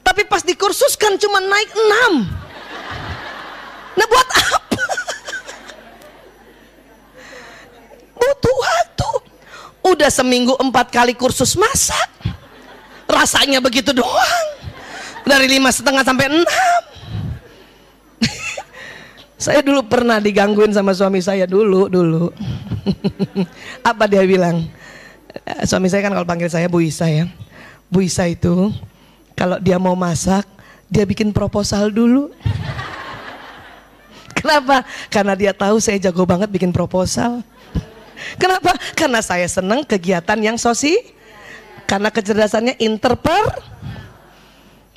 [0.06, 2.30] Tapi pas dikursuskan cuma naik enam.
[3.98, 4.86] Nah buat apa?
[8.22, 9.12] Butuh waktu.
[9.90, 12.38] Udah seminggu empat kali kursus masak.
[13.10, 14.48] Rasanya begitu doang.
[15.26, 16.82] Dari lima setengah sampai enam.
[19.40, 22.28] Saya dulu pernah digangguin sama suami saya dulu, dulu.
[23.90, 24.68] Apa dia bilang?
[25.64, 27.24] Suami saya kan kalau panggil saya Bu Isa ya.
[27.88, 28.76] Bu Isa itu
[29.40, 30.44] kalau dia mau masak,
[30.92, 32.36] dia bikin proposal dulu.
[34.44, 34.84] Kenapa?
[35.08, 37.40] Karena dia tahu saya jago banget bikin proposal.
[38.44, 38.76] Kenapa?
[38.92, 41.00] Karena saya senang kegiatan yang sosi.
[41.88, 43.56] Karena kecerdasannya interper.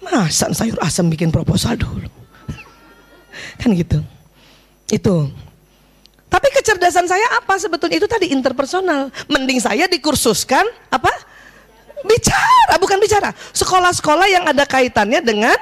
[0.02, 2.10] Masa sayur asam bikin proposal dulu?
[3.62, 4.02] Kan gitu.
[4.92, 5.32] Itu.
[6.28, 9.08] Tapi kecerdasan saya apa sebetulnya itu tadi interpersonal.
[9.28, 11.12] Mending saya dikursuskan apa?
[12.04, 13.32] Bicara, bukan bicara.
[13.56, 15.56] Sekolah-sekolah yang ada kaitannya dengan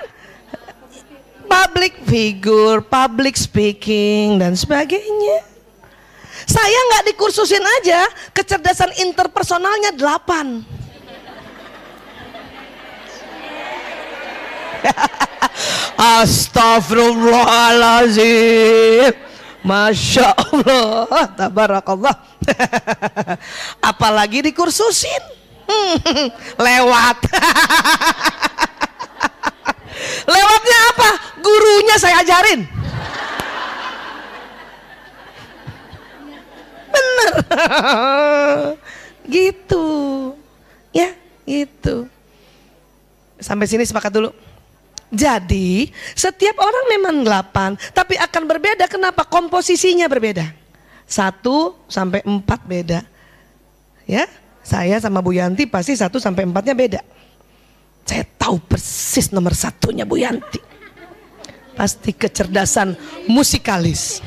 [1.47, 5.47] public figure, public speaking dan sebagainya.
[6.47, 10.80] Saya nggak dikursusin aja, kecerdasan interpersonalnya 8.
[16.21, 19.13] Astaghfirullahaladzim,
[19.61, 22.17] Masya Allah, tabarakallah.
[23.91, 25.21] Apalagi dikursusin.
[26.67, 27.19] Lewat.
[30.25, 31.11] Lewatnya apa?
[31.45, 32.65] Gurunya saya ajarin.
[36.91, 37.31] Bener.
[39.31, 39.87] gitu.
[40.91, 41.15] Ya,
[41.47, 42.11] gitu.
[43.39, 44.35] Sampai sini sepakat dulu.
[45.11, 48.87] Jadi, setiap orang memang delapan, tapi akan berbeda.
[48.87, 49.27] Kenapa?
[49.27, 50.47] Komposisinya berbeda.
[51.03, 53.03] Satu sampai empat beda.
[54.07, 54.31] Ya,
[54.63, 57.01] saya sama Bu Yanti pasti satu sampai empatnya beda.
[58.07, 60.63] Saya tahu persis nomor satunya Bu Yanti.
[61.75, 62.95] Pasti kecerdasan
[63.27, 64.23] musikalis.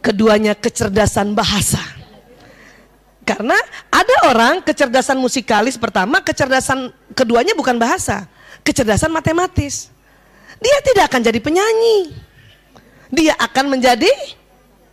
[0.00, 1.80] Keduanya kecerdasan bahasa.
[3.22, 3.54] Karena
[3.92, 8.26] ada orang kecerdasan musikalis pertama, kecerdasan keduanya bukan bahasa,
[8.62, 9.90] kecerdasan matematis.
[10.62, 12.14] Dia tidak akan jadi penyanyi.
[13.12, 14.08] Dia akan menjadi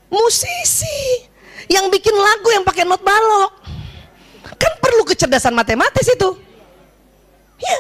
[0.10, 1.30] musisi
[1.70, 3.54] yang bikin lagu yang pakai not balok.
[4.60, 6.30] Kan perlu kecerdasan matematis itu.
[7.62, 7.78] Ya.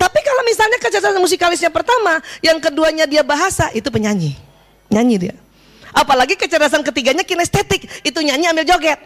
[0.00, 4.32] Tapi kalau misalnya kecerdasan musikalisnya pertama, yang keduanya dia bahasa, itu penyanyi.
[4.88, 5.36] Nyanyi dia.
[5.92, 8.96] Apalagi kecerdasan ketiganya kinestetik, itu nyanyi ambil joget.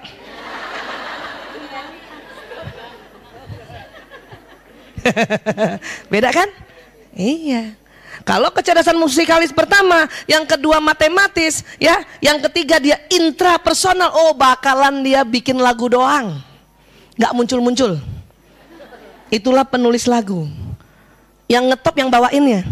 [6.12, 6.48] Beda kan?
[7.14, 7.76] Iya.
[8.24, 14.16] Kalau kecerdasan musikalis pertama, yang kedua matematis, ya, yang ketiga dia intrapersonal.
[14.16, 16.40] Oh, bakalan dia bikin lagu doang.
[17.20, 18.00] Gak muncul-muncul.
[19.28, 20.48] Itulah penulis lagu.
[21.50, 22.64] Yang ngetop yang bawainnya.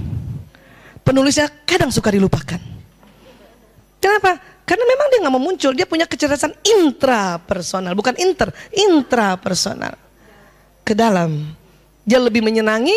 [1.05, 2.63] Penulisnya kadang suka dilupakan.
[4.01, 4.41] Kenapa?
[4.63, 9.95] Karena memang dia nggak mau muncul, dia punya kecerdasan intrapersonal, bukan inter, intrapersonal.
[10.87, 11.55] Ke dalam.
[12.03, 12.97] Dia lebih menyenangi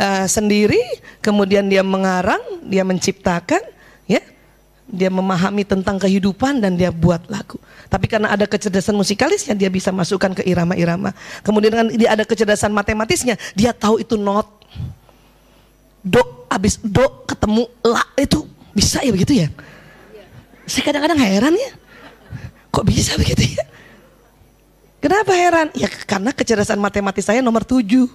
[0.00, 0.80] uh, sendiri,
[1.20, 3.60] kemudian dia mengarang, dia menciptakan,
[4.06, 4.22] Ya,
[4.86, 7.58] dia memahami tentang kehidupan dan dia buat lagu.
[7.90, 11.10] Tapi karena ada kecerdasan musikalisnya dia bisa masukkan ke irama-irama.
[11.42, 14.46] Kemudian dengan dia ada kecerdasan matematisnya, dia tahu itu not.
[16.06, 19.48] Do habis do ketemu la itu bisa ya begitu ya?
[20.70, 21.72] Saya kadang-kadang heran ya.
[22.70, 23.66] Kok bisa begitu ya?
[25.02, 25.70] Kenapa heran?
[25.74, 28.06] Ya karena kecerdasan matematis saya nomor tujuh.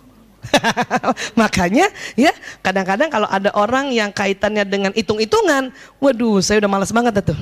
[1.39, 2.33] Makanya ya
[2.65, 5.69] kadang-kadang kalau ada orang yang kaitannya dengan hitung-hitungan,
[6.01, 7.39] waduh saya udah malas banget tuh.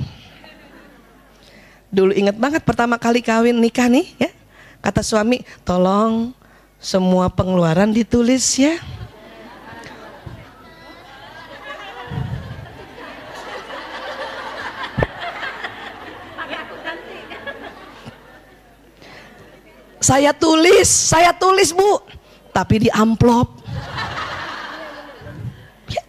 [1.90, 4.30] Dulu ingat banget pertama kali kawin nikah nih ya,
[4.78, 6.30] kata suami tolong
[6.78, 8.78] semua pengeluaran ditulis ya.
[20.00, 22.02] Saya tulis, saya tulis bu
[22.50, 23.48] tapi di amplop.
[25.90, 26.02] Ya.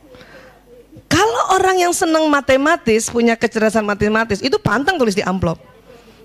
[1.07, 5.57] Kalau orang yang senang matematis, punya kecerdasan matematis, itu pantang tulis di amplop.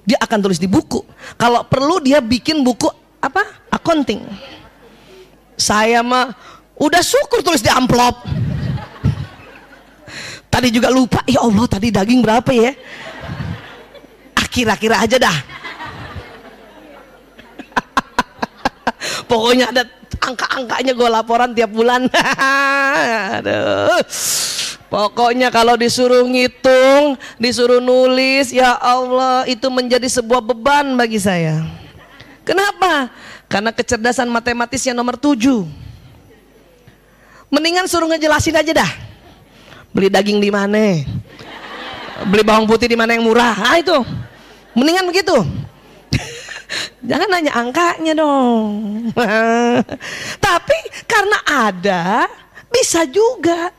[0.06, 1.02] Dia akan tulis di buku.
[1.34, 2.86] Kalau perlu dia bikin buku
[3.18, 3.42] apa?
[3.70, 4.22] Accounting.
[5.58, 6.30] Saya mah
[6.78, 8.14] udah syukur tulis di amplop.
[10.46, 12.72] Tadi juga lupa, ya Allah tadi daging berapa ya?
[14.56, 15.36] Kira-kira aja dah.
[19.28, 19.84] Pokoknya ada
[20.20, 22.08] angka-angkanya gue laporan tiap bulan.
[23.40, 24.00] Aduh.
[24.86, 31.66] Pokoknya kalau disuruh ngitung, disuruh nulis, ya Allah itu menjadi sebuah beban bagi saya.
[32.46, 33.10] Kenapa?
[33.50, 35.66] Karena kecerdasan matematisnya nomor tujuh.
[37.50, 38.90] Mendingan suruh ngejelasin aja dah.
[39.90, 41.02] Beli daging di mana?
[42.30, 43.54] Beli bawang putih di mana yang murah?
[43.58, 43.96] Ah itu.
[44.78, 45.65] Mendingan begitu.
[47.06, 48.68] Jangan nanya angkanya dong.
[50.46, 52.26] Tapi karena ada,
[52.70, 53.70] bisa juga.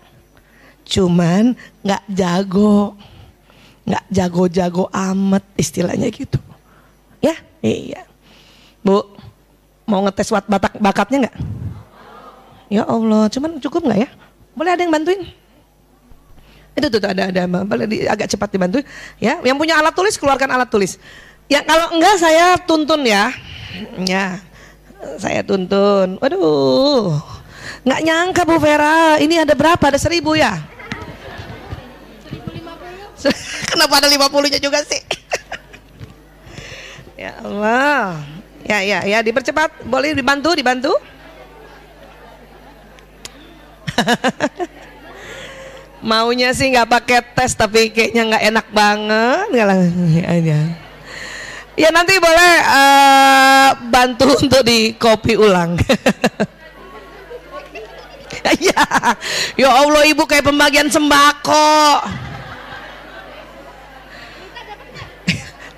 [0.87, 1.51] Cuman
[1.83, 2.95] nggak jago,
[3.83, 6.39] nggak jago-jago amat istilahnya gitu.
[7.19, 8.07] Ya, iya.
[8.79, 9.03] Bu,
[9.83, 11.37] mau ngetes wat batak bakatnya nggak?
[12.67, 14.09] Ya Allah, cuman cukup nggak ya?
[14.55, 15.27] Boleh ada yang bantuin?
[16.77, 18.85] Itu tuh, tuh ada ada boleh agak cepat dibantuin.
[19.17, 21.01] Ya, yang punya alat tulis keluarkan alat tulis.
[21.47, 23.31] Ya kalau enggak saya tuntun ya.
[24.03, 24.43] Ya.
[25.15, 26.19] Saya tuntun.
[26.19, 27.23] Waduh.
[27.87, 29.79] Nggak nyangka Bu Vera, ini ada berapa?
[29.79, 30.59] Ada seribu ya?
[33.71, 34.99] Kenapa ada lima puluhnya juga sih?
[37.23, 38.19] ya Allah.
[38.67, 39.87] Ya ya ya dipercepat.
[39.87, 40.91] Boleh dibantu, dibantu.
[46.03, 49.47] Maunya sih nggak pakai tes tapi kayaknya nggak enak banget.
[49.47, 49.67] Nggak
[50.43, 50.59] ya.
[50.59, 50.86] Ya
[51.93, 55.77] nanti boleh uh, bantu untuk di copy ulang.
[58.65, 58.81] ya,
[59.53, 62.01] ya Allah ibu kayak pembagian sembako.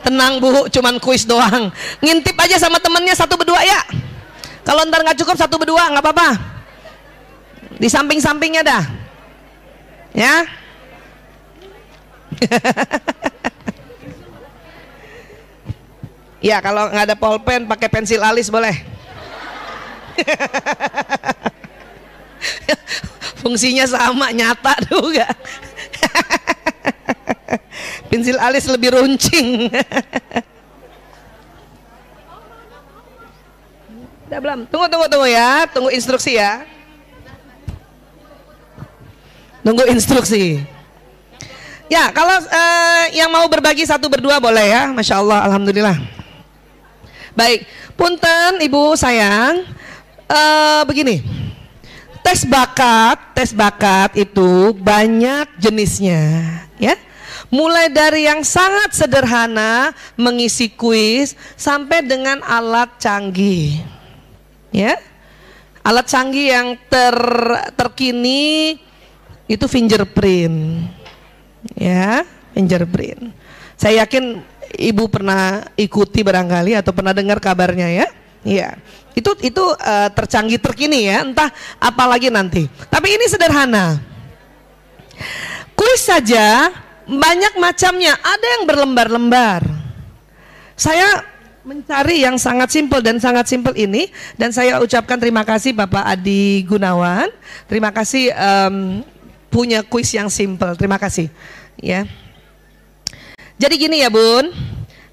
[0.08, 1.68] Tenang bu, cuman kuis doang.
[2.00, 3.84] Ngintip aja sama temennya satu berdua ya.
[4.64, 6.30] Kalau ntar nggak cukup satu berdua nggak apa-apa.
[7.76, 8.84] Di samping-sampingnya dah.
[10.16, 10.48] Ya.
[16.40, 18.80] Ya kalau nggak ada pulpen pakai pensil alis boleh.
[23.44, 25.28] Fungsinya sama nyata juga.
[28.10, 29.68] pensil alis lebih runcing.
[34.30, 34.60] Udah belum?
[34.70, 36.64] Tunggu tunggu tunggu ya, tunggu instruksi ya.
[39.66, 40.62] Tunggu instruksi.
[41.90, 46.19] Ya, kalau uh, yang mau berbagi satu berdua boleh ya, masya Allah, alhamdulillah.
[47.40, 47.64] Baik,
[47.96, 49.64] punten ibu sayang,
[50.28, 51.24] uh, begini,
[52.20, 56.20] tes bakat, tes bakat itu banyak jenisnya,
[56.76, 57.00] ya.
[57.48, 63.88] Mulai dari yang sangat sederhana mengisi kuis sampai dengan alat canggih,
[64.76, 65.00] ya.
[65.80, 67.16] Alat canggih yang ter
[67.80, 68.76] terkini
[69.48, 70.92] itu fingerprint,
[71.80, 73.32] ya, fingerprint.
[73.80, 74.44] Saya yakin
[74.78, 78.08] ibu pernah ikuti barangkali atau pernah dengar kabarnya ya?
[78.44, 78.70] Iya.
[79.18, 81.50] Itu itu uh, tercanggih terkini ya, entah
[81.82, 82.70] apalagi nanti.
[82.88, 84.00] Tapi ini sederhana.
[85.76, 86.72] Kuis saja
[87.10, 89.66] banyak macamnya, ada yang berlembar-lembar.
[90.80, 91.26] Saya
[91.68, 94.08] mencari yang sangat simpel dan sangat simpel ini
[94.40, 97.28] dan saya ucapkan terima kasih Bapak Adi Gunawan.
[97.68, 99.04] Terima kasih um,
[99.52, 100.74] punya kuis yang simpel.
[100.80, 101.28] Terima kasih.
[101.78, 102.08] Ya.
[103.60, 104.56] Jadi gini ya bun,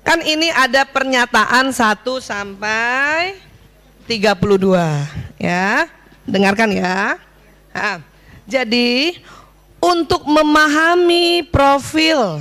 [0.06, 3.42] kan ini ada pernyataan 1 sampai
[4.06, 5.90] 32 ya,
[6.22, 7.18] dengarkan ya.
[7.74, 7.98] Nah,
[8.46, 9.18] jadi
[9.82, 12.38] untuk memahami profil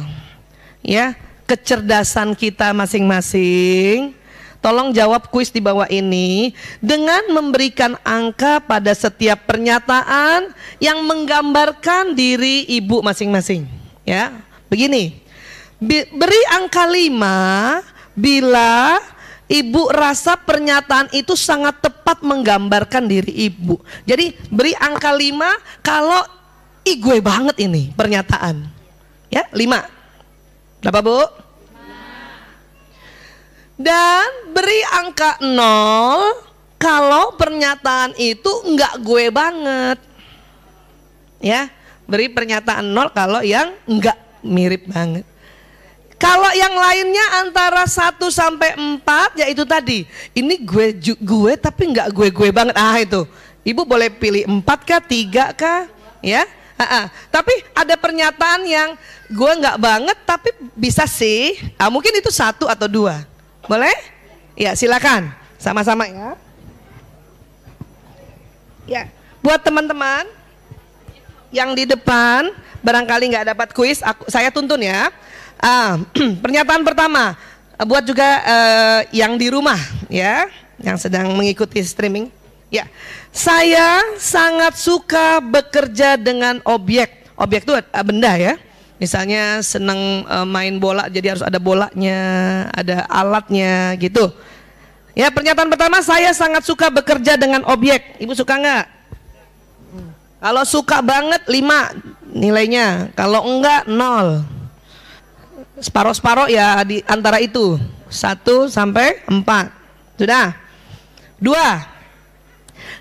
[0.85, 1.17] ya
[1.49, 4.13] kecerdasan kita masing-masing.
[4.61, 12.61] Tolong jawab kuis di bawah ini dengan memberikan angka pada setiap pernyataan yang menggambarkan diri
[12.69, 13.65] ibu masing-masing.
[14.05, 14.37] Ya,
[14.69, 15.24] begini.
[15.83, 18.95] Beri angka 5 bila
[19.51, 23.77] ibu rasa pernyataan itu sangat tepat menggambarkan diri ibu.
[24.07, 26.21] Jadi beri angka 5 kalau
[26.87, 28.65] ih gue banget ini pernyataan.
[29.27, 30.81] Ya, 5.
[30.81, 31.19] Berapa bu?
[33.75, 39.99] Dan beri angka 0 kalau pernyataan itu enggak gue banget.
[41.43, 41.67] Ya,
[42.07, 45.27] beri pernyataan 0 kalau yang enggak mirip banget.
[46.25, 50.09] Kalau yang lainnya antara 1 sampai 4 yaitu tadi.
[50.33, 52.73] Ini gue gue tapi enggak gue-gue banget.
[52.73, 53.29] Ah itu.
[53.61, 55.85] Ibu boleh pilih 4 kah, 3 kah?
[56.25, 56.49] Ya.
[56.81, 57.13] Ha-ha.
[57.29, 58.97] Tapi ada pernyataan yang
[59.29, 61.61] gue nggak banget tapi bisa sih.
[61.77, 63.21] Ah, mungkin itu satu atau dua.
[63.69, 63.93] Boleh?
[64.57, 65.29] Ya silakan.
[65.61, 66.33] Sama-sama ya.
[68.85, 69.09] Ya,
[69.41, 70.29] buat teman-teman
[71.49, 72.53] yang di depan
[72.85, 75.09] barangkali nggak dapat kuis, aku, saya tuntun ya.
[75.65, 75.97] Ah,
[76.45, 77.33] pernyataan pertama
[77.89, 79.81] buat juga uh, yang di rumah
[80.13, 80.45] ya,
[80.77, 82.29] yang sedang mengikuti streaming.
[82.69, 82.85] Ya,
[83.33, 87.33] saya sangat suka bekerja dengan objek.
[87.33, 87.73] Objek itu
[88.05, 88.61] benda ya.
[89.01, 92.19] Misalnya senang uh, main bola, jadi harus ada bolanya,
[92.69, 94.29] ada alatnya gitu.
[95.17, 98.21] Ya, pernyataan pertama saya sangat suka bekerja dengan objek.
[98.21, 98.85] Ibu suka nggak?
[100.45, 101.89] Kalau suka banget lima
[102.29, 104.45] nilainya, kalau enggak nol.
[105.75, 107.75] Separoh-separoh ya di antara itu
[108.07, 109.71] satu sampai empat.
[110.15, 110.55] Sudah.
[111.35, 111.83] Dua,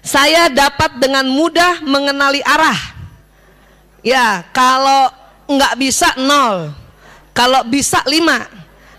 [0.02, 2.76] saya dapat dengan mudah mengenali arah.
[4.04, 5.08] Ya, kalau
[5.48, 6.74] nggak bisa nol,
[7.30, 8.50] kalau bisa lima.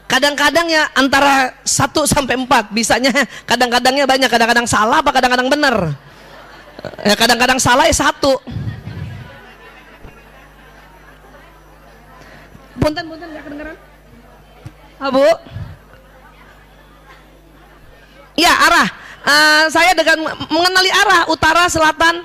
[0.06, 3.10] Kadang-kadang ya antara satu sampai empat, bisanya
[3.50, 5.76] kadang-kadangnya banyak, kadang-kadang salah, apa kadang-kadang benar.
[7.02, 8.38] Ya kadang-kadang salah ya satu.
[12.80, 13.78] Punten, punten nggak kedengeran?
[15.00, 15.24] Abu?
[15.24, 15.40] Ah,
[18.36, 18.88] ya arah.
[19.26, 20.22] Uh, saya dengan
[20.54, 22.22] mengenali arah utara selatan.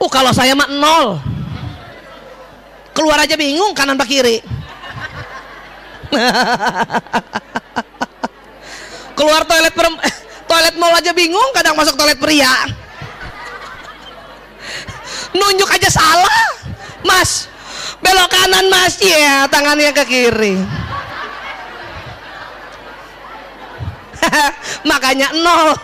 [0.00, 1.20] Uh kalau saya mah nol.
[2.94, 4.38] Keluar aja bingung kanan pak kiri.
[9.18, 9.86] Keluar toilet per,
[10.50, 12.50] toilet mall aja bingung kadang masuk toilet pria.
[15.34, 16.42] Nunjuk aja salah.
[17.04, 17.50] Mas
[18.02, 18.98] belok kanan mas.
[19.02, 20.56] Ya tangannya ke kiri.
[24.90, 25.74] Makanya nol.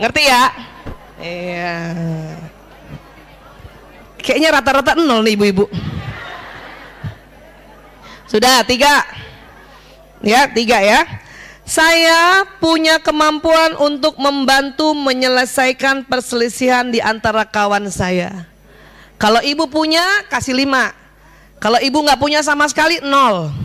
[0.00, 0.44] Ngerti ya?
[1.22, 1.74] Iya.
[4.18, 5.70] Kayaknya rata-rata nol nih ibu-ibu.
[8.26, 9.06] Sudah tiga.
[10.24, 11.06] Ya tiga ya.
[11.64, 18.53] Saya punya kemampuan untuk membantu menyelesaikan perselisihan di antara kawan saya
[19.20, 20.92] kalau ibu punya kasih lima
[21.62, 23.64] kalau ibu nggak punya sama sekali nol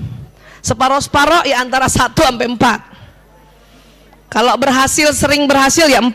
[0.59, 4.29] Separoh-separoh ya antara 1 sampai 4.
[4.29, 6.13] Kalau berhasil sering berhasil ya 4.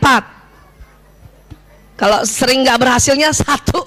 [1.97, 3.81] Kalau sering nggak berhasilnya satu.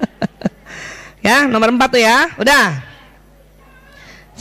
[1.26, 2.28] ya, nomor 4 tuh ya.
[2.36, 2.66] Udah.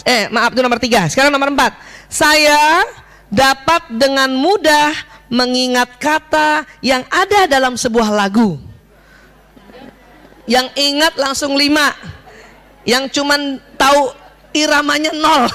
[0.04, 1.12] Eh, maaf itu nomor 3.
[1.14, 2.10] Sekarang nomor 4.
[2.10, 2.82] Saya
[3.30, 4.90] dapat dengan mudah
[5.30, 8.58] mengingat kata yang ada dalam sebuah lagu.
[10.50, 11.94] Yang ingat langsung lima.
[12.82, 14.10] Yang cuman tahu
[14.58, 15.46] iramanya nol.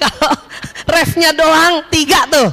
[0.00, 0.32] Kalau
[0.88, 2.48] refnya doang tiga tuh.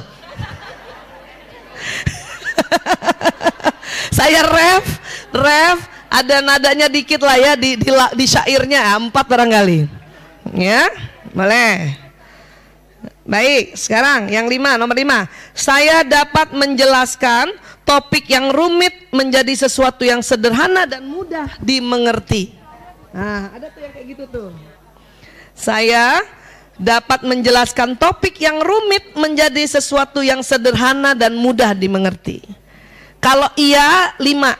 [4.18, 5.00] Saya ref,
[5.32, 5.78] ref
[6.08, 9.88] ada nadanya dikit lah ya di di, di syairnya empat barangkali.
[10.56, 10.88] Ya,
[11.32, 11.96] boleh.
[13.28, 15.28] Baik, sekarang yang lima, nomor lima.
[15.52, 17.52] Saya dapat menjelaskan
[17.88, 22.52] topik yang rumit menjadi sesuatu yang sederhana dan mudah dimengerti.
[23.16, 24.50] Nah, ada tuh yang kayak gitu tuh.
[25.56, 26.20] Saya
[26.76, 32.44] dapat menjelaskan topik yang rumit menjadi sesuatu yang sederhana dan mudah dimengerti.
[33.18, 34.54] Kalau iya, lima.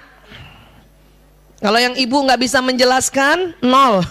[1.60, 4.02] Kalau yang ibu nggak bisa menjelaskan, nol.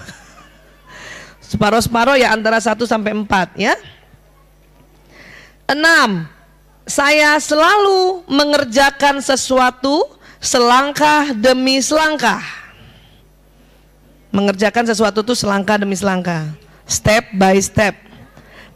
[1.41, 3.75] Separuh-separuh ya antara satu sampai empat ya.
[5.67, 6.27] Enam,
[6.87, 10.07] saya selalu mengerjakan sesuatu
[10.39, 12.39] selangkah demi selangkah
[14.37, 16.53] mengerjakan sesuatu itu selangkah demi selangkah,
[16.85, 17.97] step by step.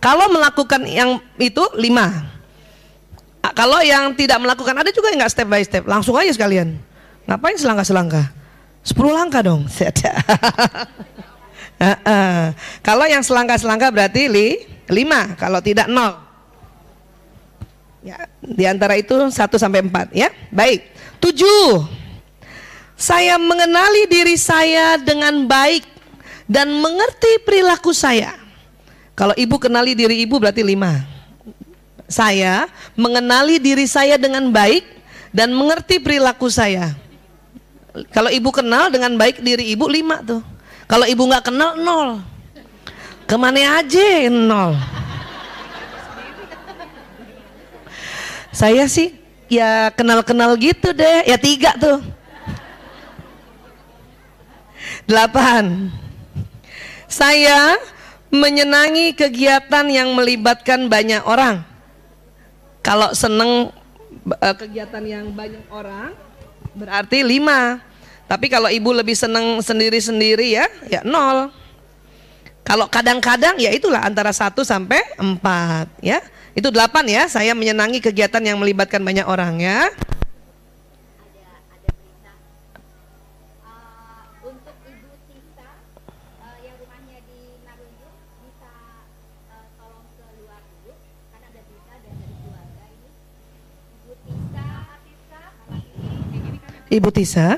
[0.01, 2.33] Kalau melakukan yang itu lima,
[3.51, 6.77] Kalau yang tidak melakukan ada juga yang nggak step by step, langsung aja sekalian.
[7.25, 8.29] Ngapain selangkah-selangkah?
[8.85, 9.65] 10 langkah dong.
[12.87, 16.30] Kalau yang selangkah-selangkah berarti li, 5, kalau tidak 0.
[18.01, 20.33] Ya, di antara itu 1 sampai 4 ya.
[20.49, 20.89] Baik.
[21.21, 21.85] 7.
[22.97, 25.85] Saya mengenali diri saya dengan baik
[26.49, 28.37] dan mengerti perilaku saya.
[29.13, 31.21] Kalau ibu kenali diri ibu berarti 5
[32.11, 32.67] saya
[32.99, 34.83] mengenali diri saya dengan baik
[35.31, 36.91] dan mengerti perilaku saya.
[38.11, 40.43] Kalau ibu kenal dengan baik diri ibu lima tuh.
[40.91, 42.19] Kalau ibu nggak kenal nol.
[43.23, 44.75] Ke mana aja nol.
[48.51, 49.15] Saya sih
[49.47, 51.27] ya kenal-kenal gitu deh.
[51.27, 52.03] Ya tiga tuh.
[55.07, 55.91] Delapan.
[57.11, 57.75] Saya
[58.31, 61.67] menyenangi kegiatan yang melibatkan banyak orang
[62.81, 63.69] kalau seneng
[64.41, 66.17] uh, kegiatan yang banyak orang
[66.73, 67.79] berarti lima.
[68.25, 71.51] Tapi kalau ibu lebih seneng sendiri-sendiri ya, ya nol.
[72.63, 76.23] Kalau kadang-kadang ya itulah antara satu sampai empat ya.
[76.51, 79.87] Itu delapan ya, saya menyenangi kegiatan yang melibatkan banyak orang ya.
[96.91, 97.55] Ibu Tisa.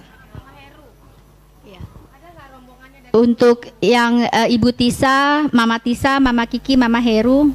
[3.13, 7.49] Untuk yang uh, Ibu Tisa, Mama Tisa, Mama Kiki, Mama Heru,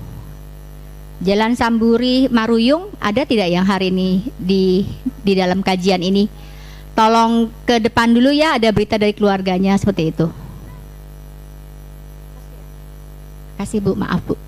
[1.19, 4.87] Jalan Samburi, Maruyung, ada tidak yang hari ini di
[5.27, 6.31] di dalam kajian ini?
[6.95, 10.31] Tolong ke depan dulu ya, ada berita dari keluarganya seperti itu.
[13.59, 14.39] Kasih Bu, maaf Bu.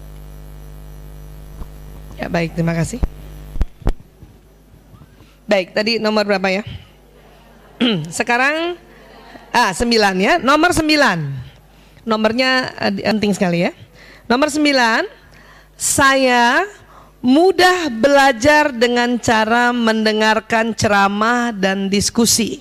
[2.14, 3.02] Ya baik, terima kasih.
[5.50, 6.62] Baik, tadi nomor berapa ya?
[8.22, 8.78] Sekarang
[9.50, 11.18] ah sembilan ya, nomor sembilan.
[12.06, 13.74] Nomornya uh, penting sekali ya.
[14.30, 15.19] Nomor sembilan,
[15.80, 16.68] saya
[17.24, 22.60] mudah belajar dengan cara mendengarkan ceramah dan diskusi.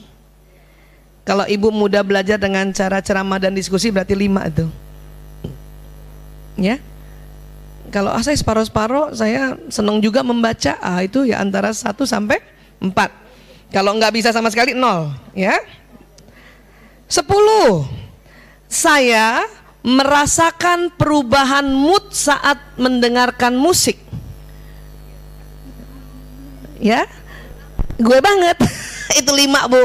[1.27, 4.71] Kalau ibu mudah belajar dengan cara ceramah dan diskusi berarti lima itu.
[6.55, 6.79] Ya.
[7.91, 10.79] Kalau ah, saya separuh-separuh, saya senang juga membaca.
[10.79, 12.39] Ah, itu ya antara satu sampai
[12.79, 13.11] empat.
[13.69, 15.59] Kalau nggak bisa sama sekali nol, ya.
[17.05, 17.85] Sepuluh,
[18.65, 19.45] saya
[19.83, 23.95] merasakan perubahan mood saat mendengarkan musik.
[26.79, 27.07] Ya,
[27.99, 28.57] gue banget.
[29.19, 29.83] Itu lima bu.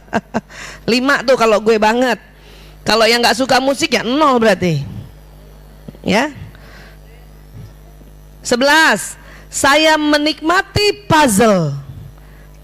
[0.92, 2.20] lima tuh kalau gue banget.
[2.84, 4.80] Kalau yang nggak suka musik ya nol berarti.
[6.00, 6.32] Ya.
[8.40, 9.20] Sebelas,
[9.52, 11.76] saya menikmati puzzle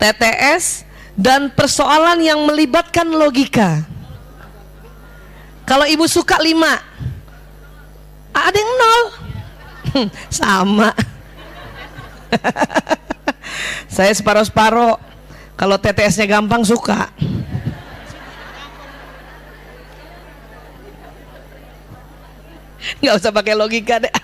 [0.00, 3.84] TTS dan persoalan yang melibatkan logika.
[5.66, 6.78] Kalau ibu suka lima,
[8.30, 9.02] ada yang nol,
[10.38, 10.94] sama.
[13.96, 14.94] Saya separuh-separuh.
[15.56, 17.10] Kalau TTS-nya gampang suka.
[23.02, 24.14] Nggak usah pakai logika deh.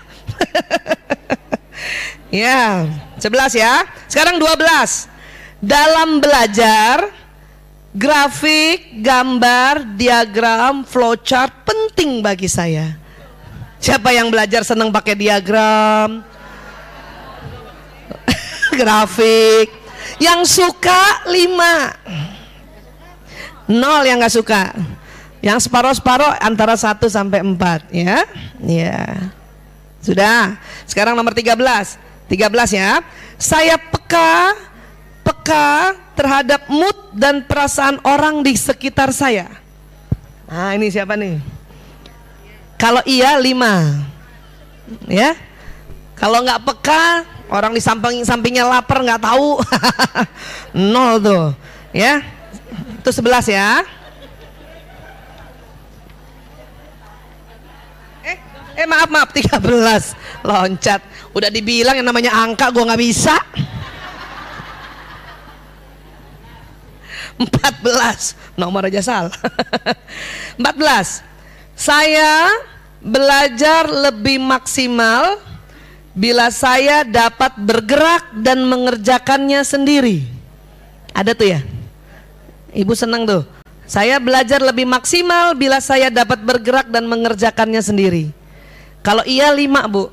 [2.31, 2.87] ya,
[3.19, 3.83] 11 ya.
[4.07, 5.11] Sekarang 12
[5.59, 7.11] dalam belajar
[7.93, 12.97] grafik, gambar, diagram, flowchart penting bagi saya.
[13.77, 16.25] Siapa yang belajar senang pakai diagram?
[18.79, 19.69] grafik.
[20.17, 21.93] Yang suka lima.
[23.69, 24.73] Nol yang nggak suka.
[25.43, 28.23] Yang separuh-separuh antara satu sampai empat ya.
[28.63, 29.31] Ya.
[29.99, 30.55] Sudah.
[30.87, 31.51] Sekarang nomor 13.
[32.31, 33.03] 13 ya.
[33.35, 34.55] Saya peka
[35.23, 39.49] peka terhadap mood dan perasaan orang di sekitar saya.
[40.45, 41.41] Nah ini siapa nih?
[42.77, 44.03] Kalau iya lima,
[45.07, 45.33] ya.
[46.13, 49.59] Kalau nggak peka, orang di samping sampingnya lapar nggak tahu,
[50.93, 51.45] nol tuh,
[51.95, 52.21] ya.
[53.01, 53.83] Itu sebelas ya.
[58.23, 58.37] Eh,
[58.83, 61.01] eh maaf maaf 13 loncat.
[61.33, 63.35] Udah dibilang yang namanya angka gue nggak bisa.
[67.37, 69.35] 14 nomor aja salah
[70.59, 71.25] 14
[71.73, 72.53] saya
[73.03, 75.41] belajar lebih maksimal
[76.13, 80.23] bila saya dapat bergerak dan mengerjakannya sendiri.
[81.11, 81.59] Ada tuh ya?
[82.73, 83.43] Ibu senang tuh.
[83.83, 88.31] Saya belajar lebih maksimal bila saya dapat bergerak dan mengerjakannya sendiri.
[89.03, 90.09] Kalau iya lima bu.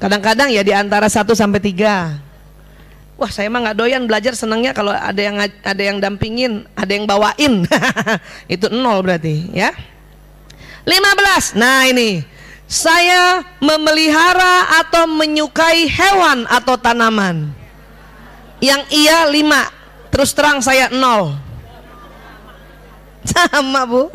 [0.00, 2.31] Kadang-kadang ya di antara 1 sampai 3.
[3.22, 7.06] Wah, saya mah nggak doyan belajar senangnya kalau ada yang ada yang dampingin, ada yang
[7.06, 7.62] bawain.
[8.50, 9.70] Itu nol berarti, ya.
[10.82, 11.54] 15.
[11.54, 12.26] Nah, ini.
[12.66, 17.54] Saya memelihara atau menyukai hewan atau tanaman.
[18.58, 20.10] Yang iya 5.
[20.10, 21.38] Terus terang saya nol.
[23.30, 24.10] Sama, Bu.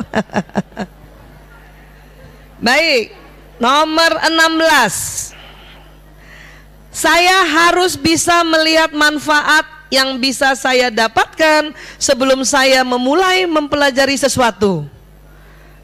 [2.68, 3.16] Baik.
[3.56, 5.27] Nomor 16.
[6.98, 14.82] Saya harus bisa melihat manfaat yang bisa saya dapatkan sebelum saya memulai mempelajari sesuatu.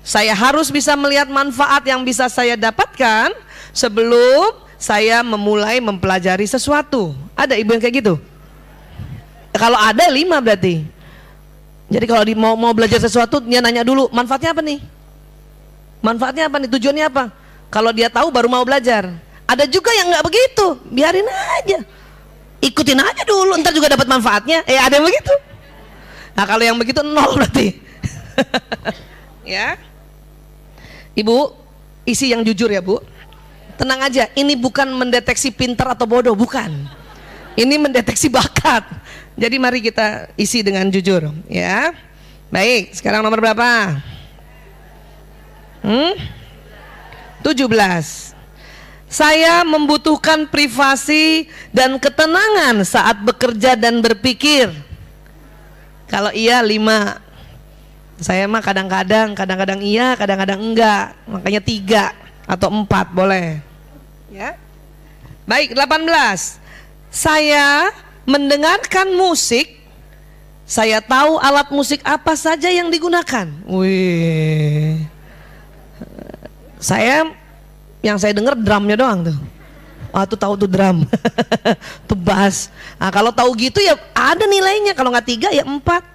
[0.02, 3.30] Saya harus bisa melihat manfaat yang bisa saya dapatkan
[3.70, 7.14] sebelum saya memulai mempelajari sesuatu.
[7.38, 8.14] Ada ibu yang kayak gitu?
[9.54, 10.82] Kalau ada lima berarti.
[11.94, 14.82] Jadi kalau di, mau mau belajar sesuatu dia nanya dulu manfaatnya apa nih?
[16.02, 16.68] Manfaatnya apa nih?
[16.74, 17.30] Tujuannya apa?
[17.70, 19.14] Kalau dia tahu baru mau belajar.
[19.44, 21.78] Ada juga yang nggak begitu, biarin aja.
[22.64, 24.64] Ikutin aja dulu, ntar juga dapat manfaatnya.
[24.64, 25.34] Eh ada yang begitu.
[26.32, 27.76] Nah kalau yang begitu nol berarti.
[29.56, 29.76] ya.
[31.14, 31.52] Ibu,
[32.08, 32.98] isi yang jujur ya bu.
[33.74, 36.70] Tenang aja, ini bukan mendeteksi pintar atau bodoh, bukan.
[37.58, 38.86] Ini mendeteksi bakat.
[39.34, 41.90] Jadi mari kita isi dengan jujur, ya.
[42.54, 43.98] Baik, sekarang nomor berapa?
[45.82, 46.14] Hmm?
[47.42, 48.33] 17.
[49.14, 54.74] Saya membutuhkan privasi dan ketenangan saat bekerja dan berpikir.
[56.10, 57.22] Kalau iya lima,
[58.18, 61.14] saya mah kadang-kadang, kadang-kadang iya, kadang-kadang enggak.
[61.30, 62.04] Makanya tiga
[62.42, 63.62] atau empat boleh.
[64.34, 64.58] Ya.
[65.46, 66.58] Baik, 18.
[67.14, 67.94] Saya
[68.26, 69.78] mendengarkan musik.
[70.66, 73.46] Saya tahu alat musik apa saja yang digunakan.
[73.70, 75.06] Wih.
[76.82, 77.43] Saya
[78.04, 79.38] yang saya dengar drumnya doang tuh.
[80.14, 81.02] Ah tuh tahu tuh drum,
[82.08, 82.70] tuh bass.
[83.02, 84.94] Nah, kalau tahu gitu ya ada nilainya.
[84.94, 86.06] Kalau nggak tiga ya empat,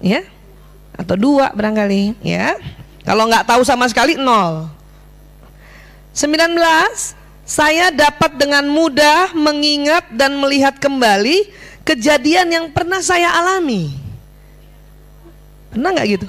[0.00, 0.24] ya
[0.96, 2.56] atau dua barangkali, ya.
[3.04, 4.72] Kalau nggak tahu sama sekali nol.
[6.16, 6.56] 19
[7.44, 11.50] saya dapat dengan mudah mengingat dan melihat kembali
[11.84, 13.90] kejadian yang pernah saya alami.
[15.74, 16.28] Pernah nggak gitu?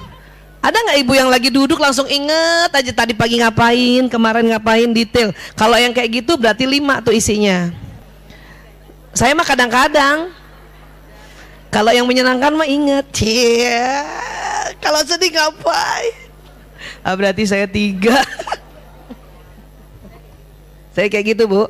[0.62, 5.34] Ada nggak ibu yang lagi duduk langsung inget aja tadi pagi ngapain, kemarin ngapain detail.
[5.58, 7.74] Kalau yang kayak gitu berarti lima tuh isinya.
[9.18, 10.30] Saya mah kadang-kadang.
[11.74, 13.10] Kalau yang menyenangkan mah inget.
[13.10, 14.06] Cia.
[14.78, 16.30] Kalau sedih ngapain?
[17.02, 18.22] Ah, berarti saya tiga.
[20.94, 21.66] saya kayak gitu bu.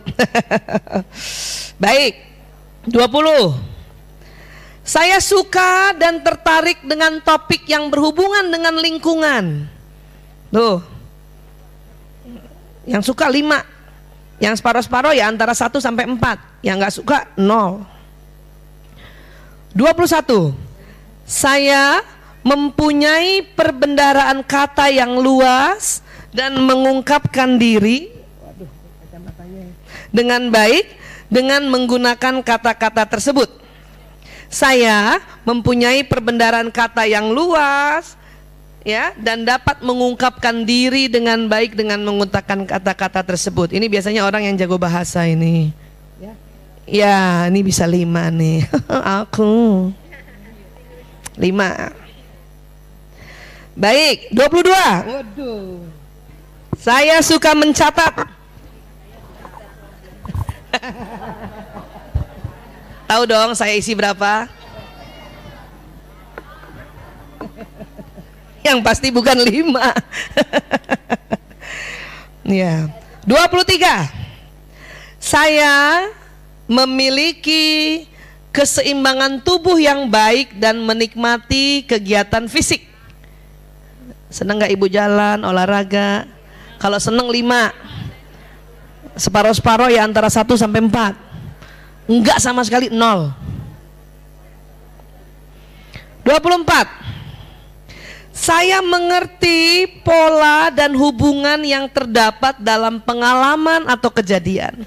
[1.84, 2.28] Baik.
[2.92, 3.71] 20
[4.82, 9.70] saya suka dan tertarik dengan topik yang berhubungan dengan lingkungan.
[10.50, 10.82] Tuh.
[12.90, 13.62] Yang suka lima.
[14.42, 16.42] Yang separuh-separuh ya antara satu sampai empat.
[16.66, 17.86] Yang nggak suka nol.
[19.78, 20.58] 21.
[21.30, 22.02] Saya
[22.42, 26.02] mempunyai perbendaraan kata yang luas
[26.34, 28.10] dan mengungkapkan diri
[30.10, 30.90] dengan baik
[31.32, 33.62] dengan menggunakan kata-kata tersebut
[34.52, 38.20] saya mempunyai perbendaharaan kata yang luas
[38.84, 43.72] ya dan dapat mengungkapkan diri dengan baik dengan mengutakan kata-kata tersebut.
[43.72, 45.72] Ini biasanya orang yang jago bahasa ini.
[46.20, 46.34] Ya,
[46.84, 48.68] ya ini bisa lima nih.
[49.24, 49.88] Aku
[51.40, 51.96] lima.
[53.72, 54.68] Baik, 22.
[54.68, 55.80] Waduh.
[56.76, 58.28] Saya suka mencatat.
[63.12, 64.48] Tahu dong saya isi berapa?
[68.64, 69.92] Yang pasti bukan lima.
[72.48, 72.88] ya.
[73.28, 74.08] 23.
[75.20, 76.08] Saya
[76.72, 78.08] memiliki
[78.56, 82.88] keseimbangan tubuh yang baik dan menikmati kegiatan fisik.
[84.32, 86.32] Senang nggak ibu jalan, olahraga?
[86.80, 87.76] Kalau senang lima,
[89.20, 91.31] separuh-separuh ya antara satu sampai empat.
[92.12, 93.32] Enggak sama sekali nol.
[96.28, 97.00] 24.
[98.36, 104.84] Saya mengerti pola dan hubungan yang terdapat dalam pengalaman atau kejadian.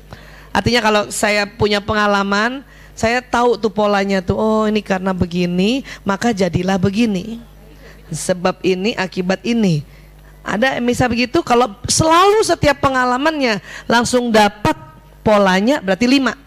[0.53, 2.61] Artinya kalau saya punya pengalaman,
[2.93, 4.37] saya tahu tuh polanya tuh.
[4.37, 7.41] Oh, ini karena begini, maka jadilah begini.
[8.13, 9.81] Sebab ini akibat ini.
[10.45, 14.77] Ada misal begitu kalau selalu setiap pengalamannya langsung dapat
[15.25, 16.44] polanya berarti lima.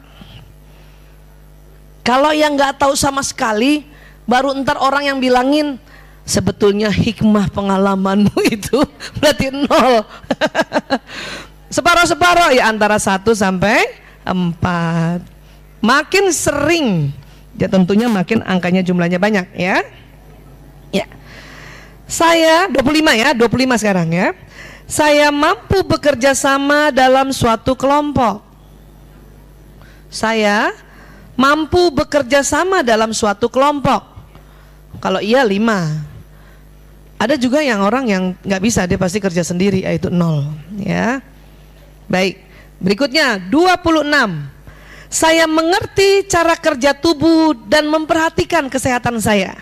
[2.08, 3.84] Kalau yang nggak tahu sama sekali,
[4.24, 5.76] baru ntar orang yang bilangin
[6.24, 8.80] sebetulnya hikmah pengalamanmu itu
[9.20, 10.08] berarti nol.
[11.76, 13.92] Separuh-separuh ya antara 1 sampai
[14.24, 15.84] 4.
[15.84, 17.12] Makin sering
[17.60, 19.84] ya tentunya makin angkanya jumlahnya banyak ya.
[20.96, 21.12] Ya.
[22.08, 24.32] Saya 25 ya, 25 sekarang ya.
[24.88, 28.40] Saya mampu bekerja sama dalam suatu kelompok.
[30.08, 30.72] Saya
[31.38, 34.04] mampu bekerja sama dalam suatu kelompok.
[34.98, 36.04] Kalau iya lima.
[37.18, 41.22] Ada juga yang orang yang nggak bisa dia pasti kerja sendiri yaitu nol ya.
[42.10, 42.42] Baik.
[42.78, 44.06] Berikutnya 26.
[45.08, 49.56] Saya mengerti cara kerja tubuh dan memperhatikan kesehatan saya.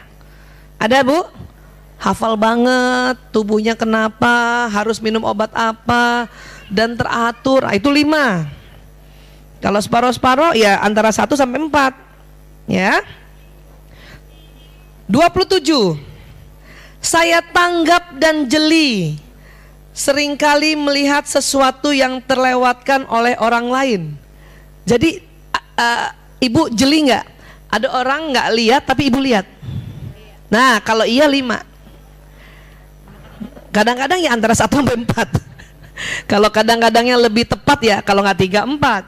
[0.82, 1.22] Ada Bu?
[1.96, 6.28] Hafal banget tubuhnya kenapa, harus minum obat apa
[6.68, 7.64] dan teratur.
[7.64, 8.52] Ah, itu lima.
[9.64, 12.72] Kalau separuh-separuh ya antara 1 sampai 4.
[12.72, 13.02] Ya.
[15.10, 15.62] 27.
[17.02, 19.22] Saya tanggap dan jeli.
[19.96, 24.02] Seringkali melihat sesuatu yang terlewatkan oleh orang lain.
[24.84, 25.24] Jadi
[25.80, 26.10] uh,
[26.44, 27.26] ibu jeli nggak?
[27.72, 29.48] Ada orang nggak lihat tapi ibu lihat.
[30.52, 31.64] Nah kalau iya lima.
[33.72, 35.30] Kadang-kadang ya antara satu sampai empat.
[36.32, 39.04] kalau kadang-kadangnya lebih tepat ya kalau nggak tiga empat.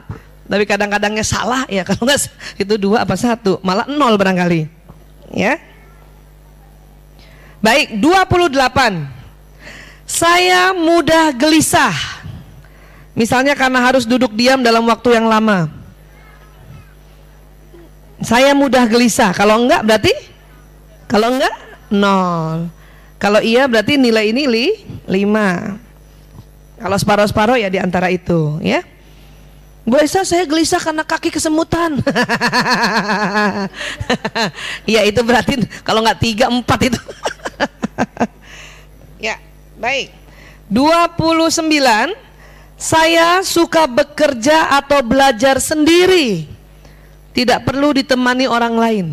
[0.48, 1.84] Tapi kadang-kadangnya salah ya.
[1.88, 2.20] Kalau nggak
[2.58, 4.68] itu dua apa satu malah nol barangkali.
[5.36, 5.60] Ya.
[7.60, 8.56] Baik 28
[10.08, 11.91] Saya mudah gelisah.
[13.12, 15.68] Misalnya karena harus duduk diam dalam waktu yang lama.
[18.24, 19.36] Saya mudah gelisah.
[19.36, 20.14] Kalau enggak berarti?
[21.12, 21.52] Kalau enggak?
[21.91, 22.72] Nol.
[23.20, 24.68] Kalau iya berarti nilai ini li,
[25.10, 28.86] 5 Kalau separuh-separuh ya di antara itu ya
[29.88, 32.04] Bu Esa saya gelisah karena kaki kesemutan.
[34.84, 37.00] Iya itu berarti kalau nggak tiga empat itu.
[39.32, 39.40] ya
[39.80, 40.12] baik.
[40.68, 41.64] 29
[42.76, 46.52] saya suka bekerja atau belajar sendiri.
[47.32, 49.08] Tidak perlu ditemani orang lain.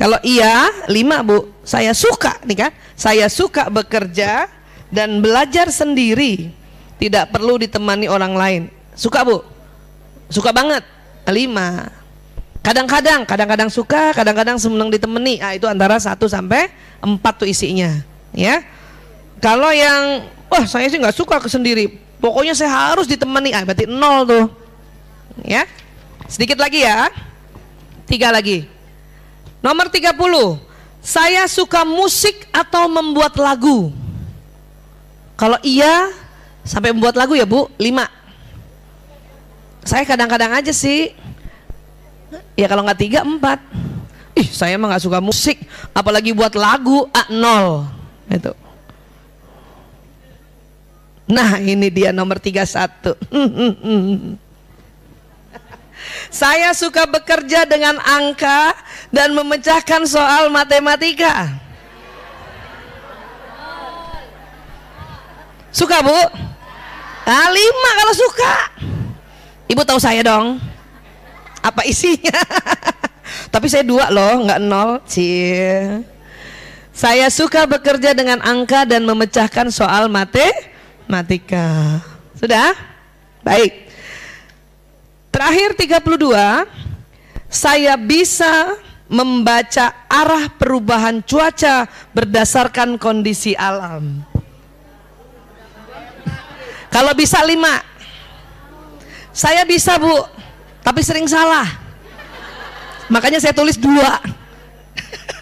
[0.00, 4.50] Kalau iya, lima bu, saya suka nih kan, saya suka bekerja
[4.90, 6.50] dan belajar sendiri,
[6.98, 8.62] tidak perlu ditemani orang lain.
[8.94, 9.42] Suka bu?
[10.30, 10.82] Suka banget.
[11.28, 11.90] Lima.
[12.64, 15.36] Kadang-kadang, kadang-kadang suka, kadang-kadang senang ditemani.
[15.44, 16.72] Ah itu antara satu sampai
[17.04, 18.00] empat tuh isinya.
[18.32, 18.64] Ya.
[19.42, 22.00] Kalau yang, wah saya sih nggak suka sendiri.
[22.24, 23.52] Pokoknya saya harus ditemani.
[23.52, 24.44] Ah berarti nol tuh.
[25.44, 25.68] Ya.
[26.24, 27.12] Sedikit lagi ya.
[28.08, 28.64] Tiga lagi.
[29.60, 30.16] Nomor 30.
[31.04, 33.92] Saya suka musik atau membuat lagu.
[35.36, 36.08] Kalau iya,
[36.64, 38.08] sampai membuat lagu ya Bu, lima
[39.84, 41.12] saya kadang-kadang aja sih.
[42.56, 43.60] Ya kalau nggak tiga empat.
[44.34, 45.62] Ih saya emang nggak suka musik
[45.94, 47.86] apalagi buat lagu a nol.
[48.26, 48.56] Itu
[51.24, 53.16] nah ini dia nomor tiga satu.
[56.28, 58.76] Saya suka bekerja dengan angka
[59.08, 61.48] dan memecahkan soal matematika.
[65.72, 66.20] Suka bu?
[67.24, 68.54] Ah lima kalau suka
[69.68, 70.60] Ibu tahu saya dong.
[71.64, 72.36] Apa isinya?
[73.54, 75.00] Tapi saya dua loh, nggak nol.
[75.08, 76.04] Cie.
[76.94, 81.98] Saya suka bekerja dengan angka dan memecahkan soal matematika.
[82.38, 82.76] Sudah?
[83.42, 83.90] Baik.
[85.34, 86.70] Terakhir 32,
[87.50, 88.78] saya bisa
[89.10, 94.22] membaca arah perubahan cuaca berdasarkan kondisi alam.
[96.94, 97.82] Kalau bisa lima,
[99.34, 100.14] saya bisa bu,
[100.86, 101.66] tapi sering salah.
[103.10, 104.22] Makanya saya tulis dua.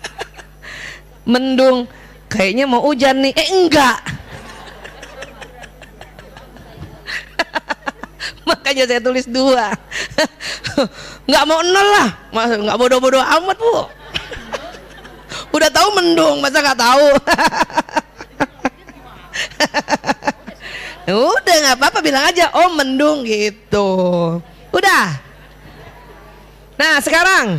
[1.31, 1.85] Mendung,
[2.33, 3.37] kayaknya mau hujan nih.
[3.37, 4.01] Eh enggak.
[8.49, 9.77] Makanya saya tulis dua.
[11.29, 12.09] Enggak mau nol lah.
[12.33, 13.87] Enggak bodoh-bodoh amat bu.
[15.53, 17.07] Udah tahu mendung, masa nggak tahu?
[21.03, 23.89] Udah nggak apa-apa bilang aja oh mendung gitu.
[24.71, 25.19] Udah.
[26.79, 27.59] Nah sekarang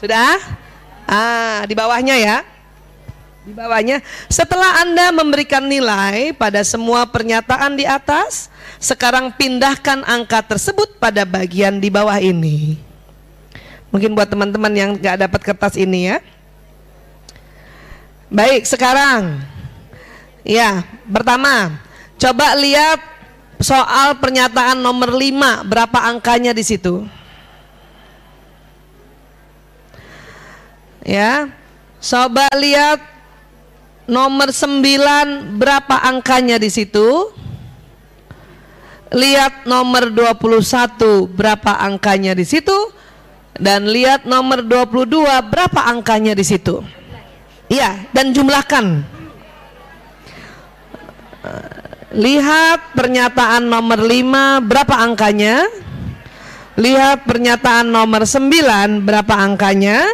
[0.00, 0.40] sudah
[1.04, 2.36] ah di bawahnya ya.
[3.46, 8.50] Di bawahnya setelah Anda memberikan nilai pada semua pernyataan di atas,
[8.82, 12.80] sekarang pindahkan angka tersebut pada bagian di bawah ini.
[13.94, 16.18] Mungkin buat teman-teman yang nggak dapat kertas ini ya.
[18.26, 19.38] Baik, sekarang
[20.42, 21.78] ya, pertama
[22.16, 23.00] Coba lihat
[23.60, 27.04] soal pernyataan nomor 5, berapa angkanya di situ?
[31.04, 31.52] Ya.
[32.00, 33.00] Coba lihat
[34.08, 37.36] nomor 9 berapa angkanya di situ?
[39.14, 42.74] lihat nomor 21 berapa angkanya di situ
[43.56, 46.82] dan lihat nomor 22 berapa angkanya di situ.
[47.66, 49.02] Iya, dan jumlahkan.
[52.14, 55.66] Lihat pernyataan nomor 5 berapa angkanya?
[56.78, 60.06] Lihat pernyataan nomor 9 berapa angkanya?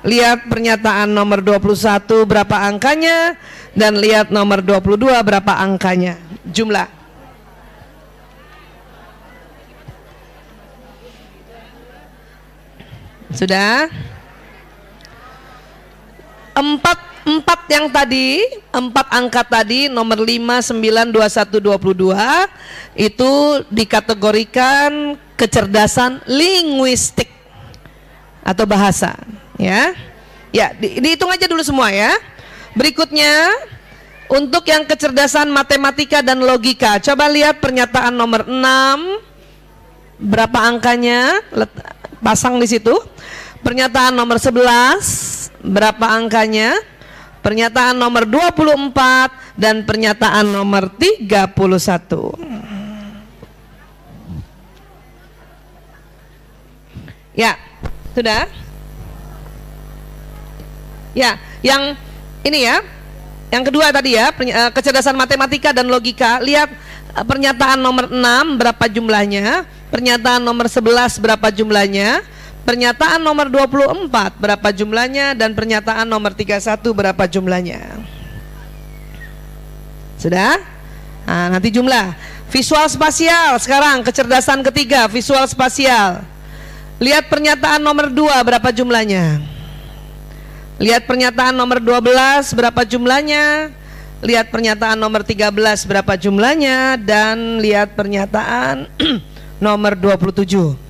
[0.00, 3.36] Lihat pernyataan nomor 21 berapa angkanya
[3.76, 6.16] dan lihat nomor 22 berapa angkanya.
[6.48, 6.88] Jumlah.
[13.30, 13.86] Sudah?
[16.56, 18.40] Empat, empat yang tadi,
[18.72, 22.16] empat angka tadi nomor 5, 9, 21, 22
[22.96, 23.30] itu
[23.70, 27.28] dikategorikan kecerdasan linguistik
[28.44, 29.16] atau bahasa
[29.60, 29.92] ya.
[30.50, 32.10] Ya, di, dihitung aja dulu semua ya.
[32.74, 33.54] Berikutnya
[34.26, 39.30] untuk yang kecerdasan matematika dan logika, coba lihat pernyataan nomor 6
[40.18, 41.38] berapa angkanya?
[41.54, 41.70] Let,
[42.18, 42.92] pasang di situ.
[43.60, 46.76] Pernyataan nomor 11 berapa angkanya?
[47.40, 52.36] Pernyataan nomor 24 dan pernyataan nomor 31.
[57.32, 57.56] Ya,
[58.12, 58.44] sudah?
[61.16, 61.96] Ya, yang
[62.44, 62.84] ini ya.
[63.50, 66.38] Yang kedua tadi ya, eh, kecerdasan matematika dan logika.
[66.38, 66.70] Lihat
[67.16, 72.22] eh, pernyataan nomor 6 berapa jumlahnya, pernyataan nomor 11 berapa jumlahnya,
[72.60, 76.60] Pernyataan nomor 24 berapa jumlahnya dan pernyataan nomor 31
[76.92, 77.98] berapa jumlahnya?
[80.20, 80.60] Sudah?
[81.24, 82.12] Nah, nanti jumlah.
[82.50, 86.20] Visual spasial sekarang kecerdasan ketiga visual spasial.
[87.00, 89.40] Lihat pernyataan nomor 2 berapa jumlahnya?
[90.76, 93.72] Lihat pernyataan nomor 12 berapa jumlahnya?
[94.20, 95.48] Lihat pernyataan nomor 13
[95.88, 98.84] berapa jumlahnya dan lihat pernyataan
[99.64, 100.89] nomor 27.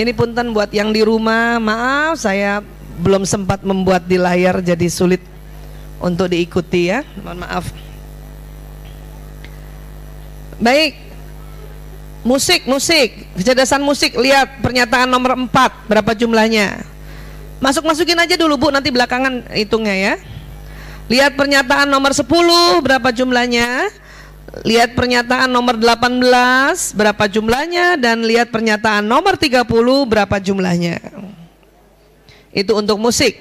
[0.00, 2.64] Ini punten buat yang di rumah, maaf saya
[3.04, 5.20] belum sempat membuat di layar jadi sulit
[6.00, 7.04] untuk diikuti ya.
[7.20, 7.64] Mohon maaf.
[10.56, 10.96] Baik.
[12.24, 14.16] Musik, musik, kecerdasan musik.
[14.16, 15.52] Lihat pernyataan nomor 4
[15.84, 16.80] berapa jumlahnya.
[17.60, 20.14] Masuk-masukin aja dulu Bu, nanti belakangan hitungnya ya.
[21.12, 22.24] Lihat pernyataan nomor 10
[22.80, 23.92] berapa jumlahnya.
[24.50, 26.18] Lihat pernyataan nomor 18
[26.98, 29.62] berapa jumlahnya dan lihat pernyataan nomor 30
[30.10, 30.98] berapa jumlahnya.
[32.50, 33.38] Itu untuk musik.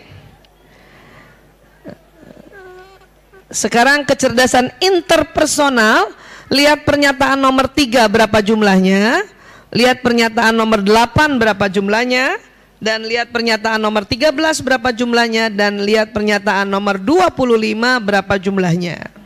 [3.49, 6.13] Sekarang kecerdasan interpersonal,
[6.53, 9.25] lihat pernyataan nomor 3 berapa jumlahnya,
[9.73, 12.37] lihat pernyataan nomor 8 berapa jumlahnya,
[12.77, 14.29] dan lihat pernyataan nomor 13
[14.61, 19.18] berapa jumlahnya, dan lihat pernyataan nomor 25 berapa jumlahnya.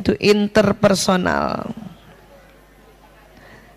[0.00, 1.70] Itu interpersonal.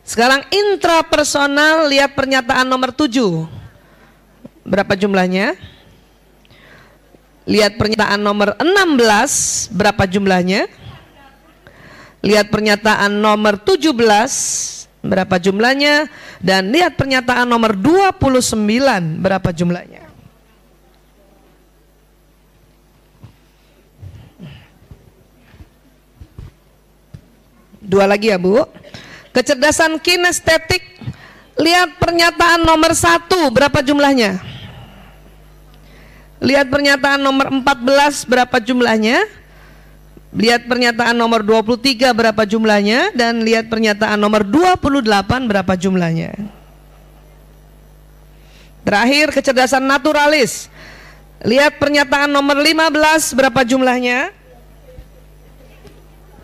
[0.07, 3.43] Sekarang intrapersonal lihat pernyataan nomor 7.
[4.63, 5.59] Berapa jumlahnya?
[7.43, 10.71] Lihat pernyataan nomor 16 berapa jumlahnya?
[12.23, 13.91] Lihat pernyataan nomor 17
[15.03, 16.07] berapa jumlahnya
[16.39, 18.55] dan lihat pernyataan nomor 29
[19.19, 20.06] berapa jumlahnya.
[27.87, 28.67] Dua lagi ya Bu.
[29.31, 30.99] Kecerdasan kinestetik.
[31.57, 34.37] Lihat pernyataan nomor satu berapa jumlahnya?
[36.37, 39.25] Lihat pernyataan nomor 14 berapa jumlahnya?
[40.37, 46.37] Lihat pernyataan nomor 23 berapa jumlahnya dan lihat pernyataan nomor 28 berapa jumlahnya.
[48.85, 50.69] Terakhir kecerdasan naturalis.
[51.41, 54.36] Lihat pernyataan nomor 15 berapa jumlahnya?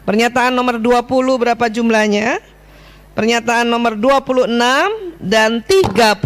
[0.03, 2.43] Pernyataan nomor 20 berapa jumlahnya?
[3.15, 4.51] Pernyataan nomor 26
[5.23, 6.19] dan 32.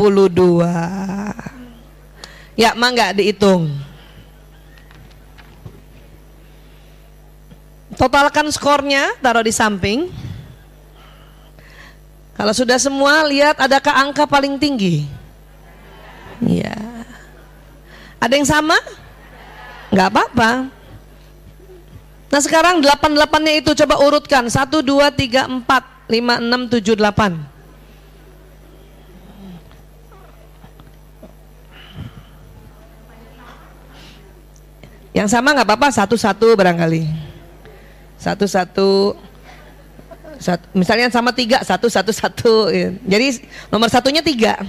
[2.57, 3.69] Ya, mangga dihitung.
[7.93, 10.09] Totalkan skornya, taruh di samping.
[12.37, 15.05] Kalau sudah semua, lihat adakah angka paling tinggi?
[16.41, 16.73] Iya.
[18.21, 18.77] Ada yang sama?
[19.89, 20.76] Enggak apa-apa.
[22.27, 24.51] Nah sekarang 88-nya itu coba urutkan.
[24.51, 25.63] 1, 2, 3, 4,
[26.11, 27.57] 5, 6, 7, 8
[35.17, 37.09] Yang sama nggak apa-apa satu-satu barangkali.
[38.21, 39.17] Satu-satu
[40.37, 42.69] satu, Misalnya sama tiga Satu, satu, satu.
[43.01, 43.41] Jadi
[43.73, 44.61] nomor satunya tiga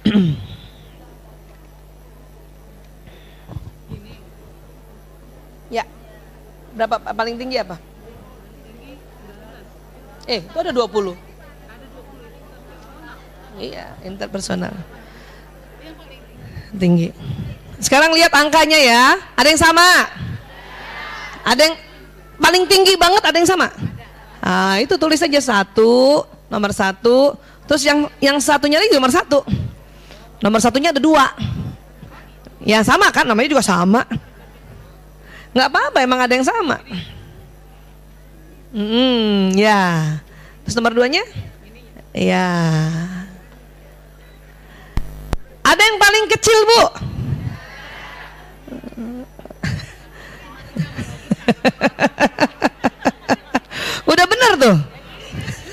[6.80, 7.76] Berapa paling tinggi apa?
[10.24, 11.12] Eh, itu ada 20.
[13.60, 14.72] Iya, interpersonal.
[16.72, 17.12] Tinggi.
[17.84, 19.20] Sekarang lihat angkanya ya.
[19.36, 19.88] Ada yang sama?
[21.44, 21.76] Ada yang
[22.40, 23.68] paling tinggi banget ada yang sama?
[24.40, 27.36] Nah, itu tulis saja satu, nomor satu.
[27.68, 29.44] Terus yang yang satunya lagi nomor satu.
[30.40, 31.28] Nomor satunya ada dua.
[32.64, 34.08] Ya sama kan, namanya juga sama.
[35.50, 36.78] Nggak apa-apa, emang ada yang sama.
[38.70, 40.22] Hmm, ya.
[40.62, 41.26] Terus nomor duanya?
[42.14, 42.46] Ya.
[45.66, 46.82] Ada yang paling kecil, Bu?
[54.10, 54.78] Udah benar tuh.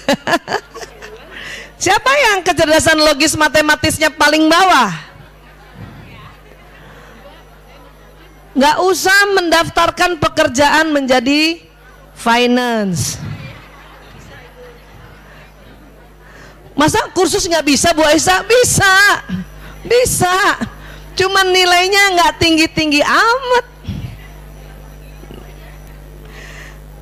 [1.84, 5.07] Siapa yang kecerdasan logis matematisnya paling bawah?
[8.58, 11.62] Gak usah mendaftarkan pekerjaan menjadi
[12.18, 13.22] finance.
[16.78, 18.46] Masa kursus nggak bisa Bu Aisyah?
[18.46, 18.94] Bisa,
[19.82, 20.62] bisa.
[21.18, 23.66] Cuman nilainya nggak tinggi-tinggi amat.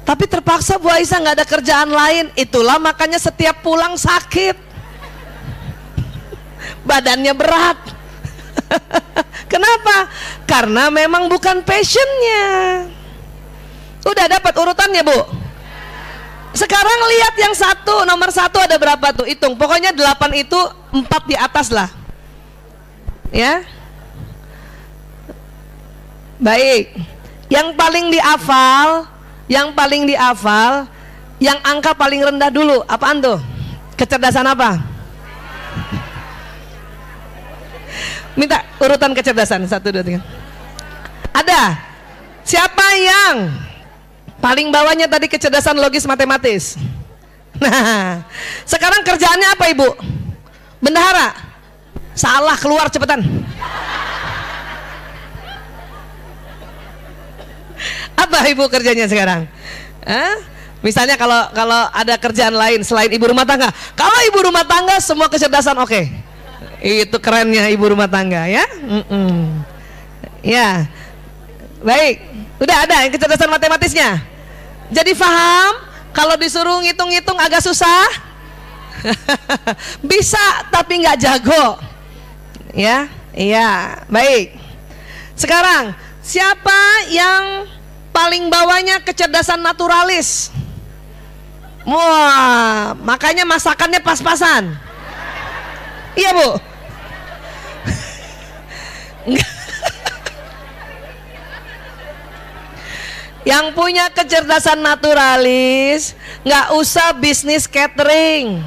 [0.08, 2.32] Tapi terpaksa Bu Aisyah nggak ada kerjaan lain.
[2.40, 4.56] Itulah makanya setiap pulang sakit.
[6.88, 7.80] Badannya berat.
[9.52, 10.10] Kenapa?
[10.50, 12.46] Karena memang bukan passionnya.
[14.06, 15.20] Udah dapat urutannya Bu?
[16.56, 19.28] Sekarang lihat yang satu, nomor satu ada berapa tuh?
[19.28, 19.60] Hitung.
[19.60, 20.56] Pokoknya delapan itu
[20.96, 21.92] empat di atas lah.
[23.34, 23.68] Ya.
[26.40, 26.96] Baik.
[27.52, 29.04] Yang paling dihafal,
[29.52, 30.88] yang paling dihafal,
[31.44, 32.88] yang angka paling rendah dulu.
[32.88, 33.40] Apaan tuh?
[34.00, 34.95] Kecerdasan apa?
[38.36, 40.20] Minta urutan kecerdasan satu dua tiga.
[41.32, 41.80] Ada.
[42.46, 43.50] Siapa yang
[44.44, 46.76] paling bawahnya tadi kecerdasan logis matematis?
[47.58, 48.22] Nah,
[48.72, 49.88] sekarang kerjaannya apa ibu?
[50.84, 51.34] Bendahara.
[52.16, 53.20] Salah keluar cepetan.
[58.16, 59.52] Apa ibu kerjanya sekarang?
[60.08, 60.40] Hah?
[60.80, 63.68] Misalnya kalau kalau ada kerjaan lain selain ibu rumah tangga,
[64.00, 65.92] kalau ibu rumah tangga semua kecerdasan oke.
[65.92, 66.25] Okay.
[66.84, 68.66] Itu kerennya ibu rumah tangga ya.
[68.84, 69.36] Mm -mm.
[70.46, 70.86] Ya,
[71.82, 72.22] baik.
[72.62, 74.22] Udah ada yang kecerdasan matematisnya.
[74.94, 75.74] Jadi paham
[76.14, 78.06] kalau disuruh ngitung-ngitung agak susah.
[80.10, 81.82] Bisa tapi nggak jago.
[82.76, 84.56] Ya, iya, baik.
[85.36, 87.68] Sekarang siapa yang
[88.16, 90.52] paling bawahnya kecerdasan naturalis?
[91.86, 94.85] Wah, makanya masakannya pas-pasan.
[96.16, 96.50] Iya, Bu.
[103.46, 108.58] Yang punya kecerdasan naturalis nggak usah bisnis catering.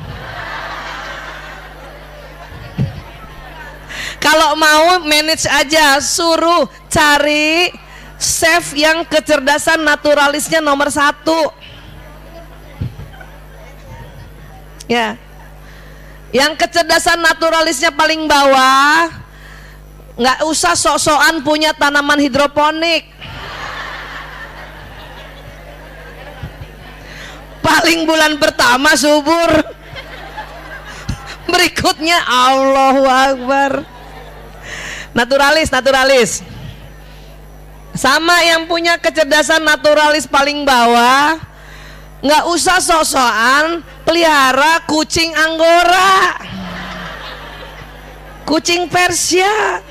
[4.18, 7.70] Kalau mau manage aja, suruh cari
[8.18, 11.54] chef yang kecerdasan naturalisnya nomor satu.
[14.90, 15.18] Ya,
[16.28, 19.08] yang kecerdasan naturalisnya paling bawah,
[20.18, 23.08] nggak usah sok-sokan punya tanaman hidroponik.
[27.64, 29.76] Paling bulan pertama subur.
[31.48, 33.72] Berikutnya Allahu Akbar.
[35.16, 36.44] Naturalis, naturalis.
[37.96, 41.40] Sama yang punya kecerdasan naturalis paling bawah,
[42.20, 46.40] nggak usah sok-sokan pelihara kucing anggora,
[48.48, 49.84] kucing Persia.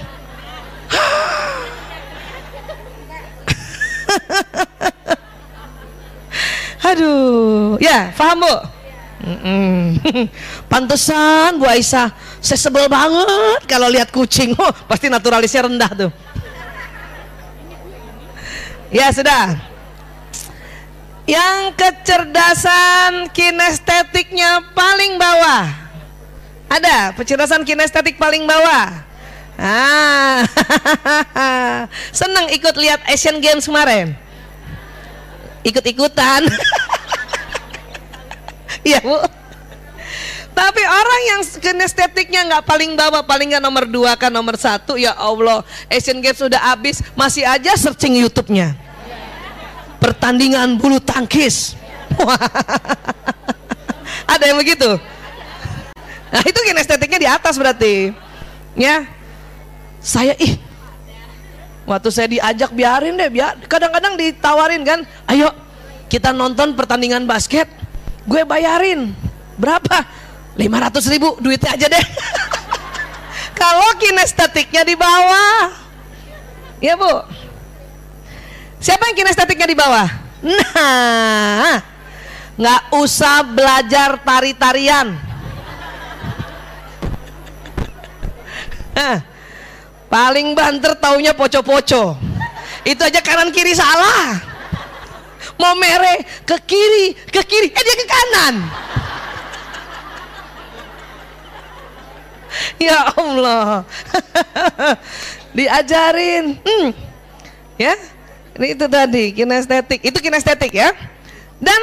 [6.82, 8.56] Aduh, ya paham bu?
[10.66, 12.10] Pantesan Bu Aisyah,
[12.42, 14.58] saya sebel banget kalau lihat kucing.
[14.58, 16.10] Oh, pasti naturalisnya rendah tuh.
[18.90, 19.77] Ya sudah.
[21.28, 25.68] Yang kecerdasan kinestetiknya paling bawah.
[26.72, 29.04] Ada kecerdasan kinestetik paling bawah.
[29.58, 30.46] Ah,
[32.20, 34.16] seneng ikut lihat Asian Games kemarin.
[35.68, 36.48] Ikut-ikutan.
[38.88, 39.20] Iya bu.
[40.56, 45.12] Tapi orang yang kinestetiknya nggak paling bawah, paling nggak nomor dua kan nomor satu, ya
[45.14, 45.62] Allah,
[45.92, 48.87] Asian Games sudah habis, masih aja searching YouTube-nya.
[49.98, 51.74] Pertandingan bulu tangkis.
[54.34, 54.98] Ada yang begitu?
[56.28, 58.12] Nah itu kinestetiknya di atas berarti,
[58.76, 59.08] ya.
[59.98, 60.60] Saya ih
[61.88, 65.00] Waktu saya diajak biarin deh, biar kadang-kadang ditawarin kan,
[65.32, 65.48] ayo
[66.12, 67.72] kita nonton pertandingan basket,
[68.28, 69.16] gue bayarin
[69.56, 70.04] berapa?
[70.60, 72.06] 500 ribu duitnya aja deh.
[73.60, 75.72] Kalau kinestetiknya di bawah,
[76.84, 77.24] ya bu.
[78.78, 80.08] Siapa yang kinestetiknya di bawah?
[80.38, 81.82] Nah,
[82.54, 85.18] nggak usah belajar tari-tarian.
[88.98, 89.18] Nah,
[90.08, 92.16] Paling banter taunya poco-poco.
[92.88, 94.40] Itu aja kanan kiri salah.
[95.60, 98.56] Mau mere ke kiri, ke kiri, eh dia ke kanan.
[102.88, 103.84] ya Allah.
[105.58, 106.56] Diajarin.
[106.64, 106.90] Hmm.
[107.76, 108.00] Ya.
[108.58, 110.02] Itu tadi kinestetik.
[110.02, 110.90] Itu kinestetik ya.
[111.62, 111.78] Dan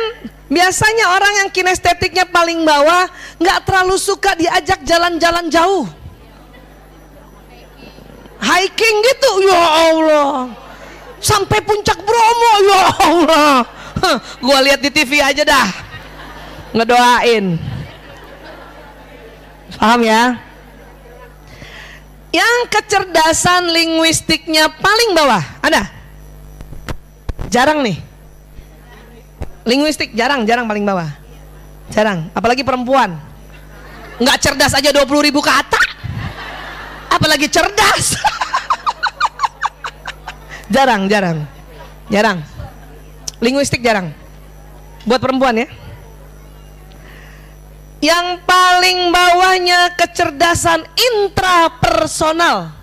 [0.51, 3.07] biasanya orang yang kinestetiknya paling bawah
[3.39, 5.87] nggak terlalu suka diajak jalan-jalan jauh.
[8.43, 10.51] Hiking gitu ya Allah.
[11.23, 13.55] Sampai puncak Bromo ya Allah.
[14.43, 15.69] Gua lihat di TV aja dah.
[16.75, 17.57] Ngedoain.
[19.79, 20.39] Paham ya?
[22.35, 25.94] Yang kecerdasan linguistiknya paling bawah ada
[27.55, 28.03] jarang nih.
[29.63, 31.07] Linguistik jarang jarang paling bawah.
[31.95, 33.15] Jarang apalagi perempuan.
[34.19, 35.79] Nggak cerdas aja 20 ribu kata
[37.15, 38.19] apalagi cerdas.
[40.75, 41.47] Jarang jarang
[42.11, 42.43] jarang.
[43.39, 44.11] Linguistik jarang.
[45.07, 45.69] Buat perempuan ya.
[48.01, 52.75] Yang paling bawahnya kecerdasan intrapersonal.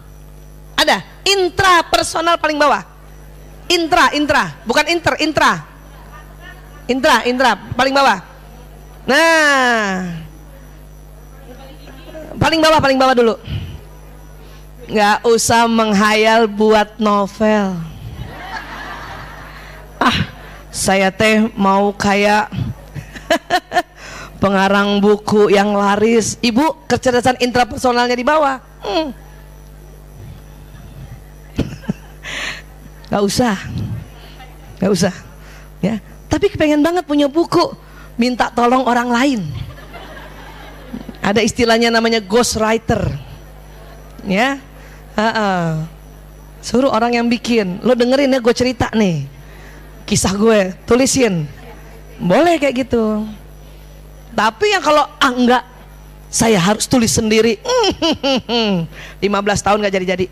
[0.78, 2.91] Ada intrapersonal paling bawah
[3.72, 4.44] intra intra.
[4.68, 5.64] Bukan inter intra.
[6.92, 8.20] Intra intra paling bawah.
[9.08, 10.12] Nah.
[12.36, 13.36] Paling bawah paling bawah dulu.
[14.92, 17.80] Nggak usah menghayal buat novel.
[20.02, 20.18] Ah
[20.72, 22.50] saya teh mau kayak
[24.42, 26.40] pengarang buku yang laris.
[26.42, 28.58] Ibu kecerdasan intrapersonalnya di bawah.
[28.82, 29.14] Hmm.
[33.12, 33.60] nggak usah.
[34.80, 35.14] Nggak usah.
[35.84, 36.00] Ya.
[36.32, 37.76] Tapi kepengen banget punya buku.
[38.16, 39.42] Minta tolong orang lain.
[41.20, 43.04] Ada istilahnya namanya ghost writer
[44.26, 44.58] ya.
[45.18, 45.86] Uh-uh.
[46.62, 49.26] Suruh orang yang bikin, lo dengerin ya gue cerita nih,
[50.06, 51.50] kisah gue, tulisin,
[52.22, 53.26] boleh kayak gitu.
[54.38, 55.66] Tapi yang kalau ah enggak,
[56.30, 57.58] saya harus tulis sendiri.
[59.26, 60.26] 15 tahun gak jadi-jadi.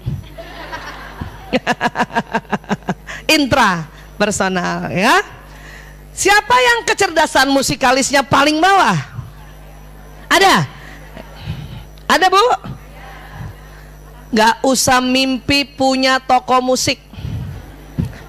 [3.35, 3.87] Intra
[4.19, 5.21] personal ya.
[6.13, 8.97] Siapa yang kecerdasan musikalisnya paling bawah?
[10.27, 10.67] Ada?
[12.09, 12.43] Ada bu?
[14.29, 17.01] nggak usah mimpi punya toko musik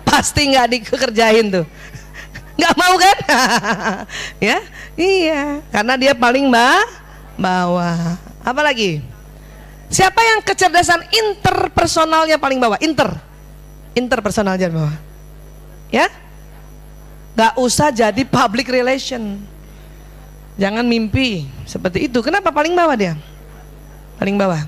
[0.00, 1.66] pasti nggak dikerjain tuh
[2.58, 3.16] nggak mau kan
[4.48, 4.58] ya
[4.96, 6.80] iya karena dia paling bah
[7.36, 9.04] bawah apa lagi
[9.90, 12.78] siapa yang kecerdasan interpersonalnya paling bawah?
[12.80, 13.10] Inter.
[13.92, 14.94] Interpersonalnya bawah.
[15.90, 16.06] Ya?
[17.34, 19.42] Nggak usah jadi public relation.
[20.60, 22.22] Jangan mimpi seperti itu.
[22.22, 23.18] Kenapa paling bawah dia?
[24.20, 24.62] Paling bawah.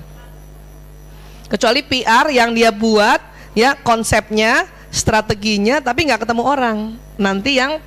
[1.47, 3.21] Kecuali PR yang dia buat
[3.53, 6.77] ya konsepnya strateginya tapi nggak ketemu orang.
[7.15, 7.77] Nanti yang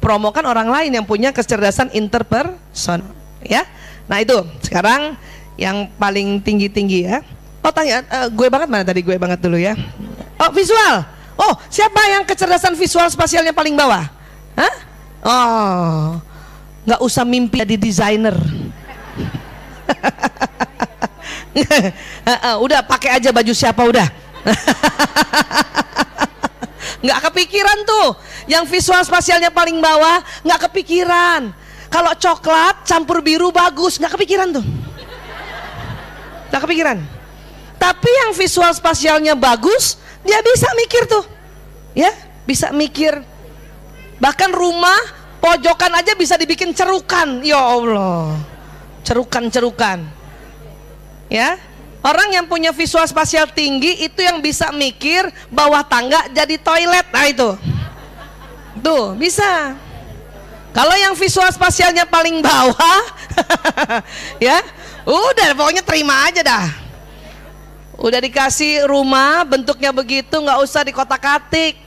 [0.00, 3.04] promokan orang lain yang punya kecerdasan interperson
[3.44, 3.68] ya?
[4.08, 4.40] Nah itu.
[4.64, 5.20] Sekarang
[5.56, 7.24] yang paling tinggi tinggi ya.
[7.64, 9.00] Oh tanya uh, gue banget mana tadi?
[9.02, 9.74] Gue banget dulu ya.
[10.38, 11.02] Oh visual.
[11.36, 14.04] Oh siapa yang kecerdasan visual spasialnya paling bawah?
[14.56, 14.74] Hah?
[15.26, 16.20] oh
[16.86, 18.36] nggak usah mimpi jadi desainer.
[22.64, 24.04] Udah pakai aja baju siapa udah.
[27.04, 28.12] Nggak kepikiran tuh.
[28.44, 31.48] Yang visual spasialnya paling bawah nggak kepikiran.
[31.88, 33.96] Kalau coklat campur biru bagus.
[33.96, 34.64] Nggak kepikiran tuh
[36.50, 36.98] nggak kepikiran?
[37.76, 41.24] Tapi yang visual spasialnya bagus dia bisa mikir tuh.
[41.92, 42.12] Ya
[42.48, 43.20] bisa mikir.
[44.16, 44.98] Bahkan rumah
[45.38, 47.44] pojokan aja bisa dibikin cerukan.
[47.44, 48.34] Ya Allah
[49.06, 50.02] cerukan-cerukan.
[51.30, 51.58] Ya
[52.02, 57.06] orang yang punya visual spasial tinggi itu yang bisa mikir bawah tangga jadi toilet.
[57.14, 57.50] Nah itu.
[58.82, 59.74] Tuh bisa
[60.76, 63.00] kalau yang visual spasialnya paling bawah
[64.46, 64.60] ya
[65.08, 66.68] udah pokoknya terima aja dah
[67.96, 71.80] udah dikasih rumah bentuknya begitu nggak usah di kotak katik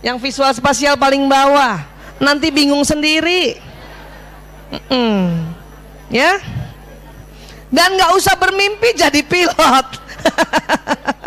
[0.00, 1.84] yang visual spasial paling bawah
[2.16, 3.60] nanti bingung sendiri
[4.72, 5.24] mm -mm.
[6.08, 6.40] ya
[7.68, 10.00] dan nggak usah bermimpi jadi pilot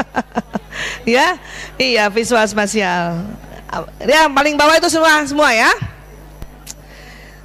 [1.05, 1.37] ya,
[1.79, 3.23] iya visual spasial.
[4.03, 5.71] Ya paling bawah itu semua semua ya.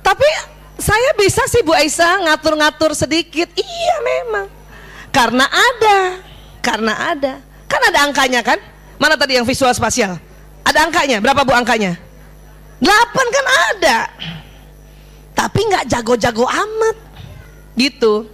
[0.08, 0.24] Tapi
[0.80, 3.44] saya bisa sih Bu Aisyah ngatur-ngatur sedikit.
[3.52, 4.48] Iya memang.
[5.12, 5.98] Karena ada,
[6.64, 7.34] karena ada.
[7.68, 8.56] Kan ada angkanya kan?
[8.96, 10.16] Mana tadi yang visual spasial?
[10.64, 12.00] Ada angkanya, berapa Bu angkanya?
[12.80, 13.98] Delapan kan ada.
[15.36, 16.96] Tapi nggak jago-jago amat.
[17.76, 18.24] Gitu.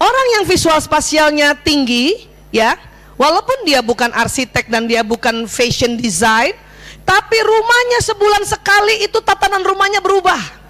[0.00, 2.80] Orang yang visual spasialnya tinggi, ya,
[3.20, 6.56] walaupun dia bukan arsitek dan dia bukan fashion design,
[7.04, 10.61] tapi rumahnya sebulan sekali itu tatanan rumahnya berubah.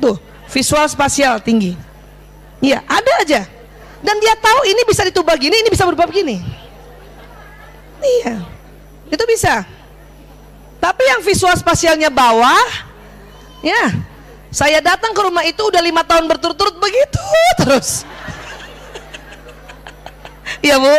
[0.00, 0.16] Tuh,
[0.48, 1.76] visual spasial tinggi.
[2.64, 3.40] Iya, ada aja.
[4.00, 6.40] Dan dia tahu ini bisa ditubah gini, ini bisa berubah begini.
[8.00, 8.40] Iya,
[9.12, 9.68] itu bisa.
[10.80, 12.64] Tapi yang visual spasialnya bawah,
[13.60, 13.92] ya,
[14.48, 17.20] saya datang ke rumah itu udah lima tahun berturut-turut begitu
[17.60, 18.08] terus.
[20.60, 20.96] Iya bu,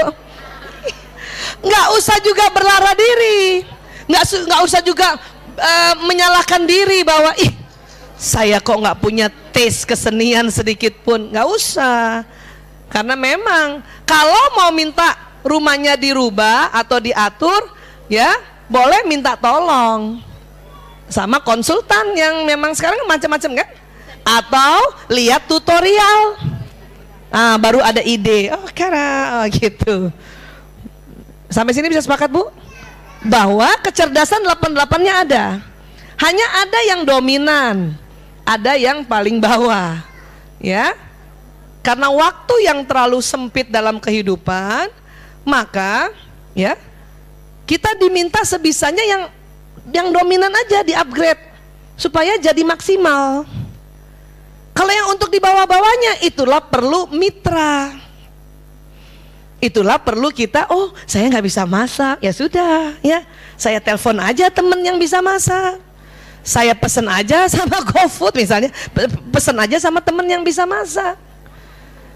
[1.66, 3.66] nggak usah juga berlara diri,
[4.10, 5.18] nggak nggak usah juga
[5.58, 7.61] uh, menyalahkan diri bahwa ih
[8.22, 12.22] saya kok nggak punya tes kesenian sedikit pun, nggak usah.
[12.94, 17.66] Karena memang kalau mau minta rumahnya dirubah atau diatur,
[18.06, 18.30] ya
[18.70, 20.22] boleh minta tolong
[21.10, 23.70] sama konsultan yang memang sekarang macam-macam kan?
[24.22, 24.78] Atau
[25.10, 26.38] lihat tutorial
[27.32, 28.52] Ah, baru ada ide.
[28.52, 30.12] Oh, karena oh, gitu.
[31.48, 32.52] Sampai sini bisa sepakat, Bu?
[33.24, 35.46] Bahwa kecerdasan 88-nya ada.
[36.20, 37.96] Hanya ada yang dominan,
[38.46, 40.02] ada yang paling bawah.
[40.62, 40.94] Ya.
[41.82, 44.94] Karena waktu yang terlalu sempit dalam kehidupan,
[45.42, 46.14] maka
[46.54, 46.78] ya
[47.66, 49.24] kita diminta sebisanya yang
[49.90, 51.42] yang dominan aja di-upgrade
[51.98, 53.50] supaya jadi maksimal.
[54.72, 57.98] Kalau yang untuk di bawah-bawahnya itulah perlu mitra.
[59.62, 63.22] Itulah perlu kita, oh saya nggak bisa masak, ya sudah, ya
[63.54, 65.78] saya telepon aja temen yang bisa masak.
[66.42, 68.70] Saya pesen aja sama GoFood misalnya,
[69.30, 71.18] pesen aja sama temen yang bisa masak.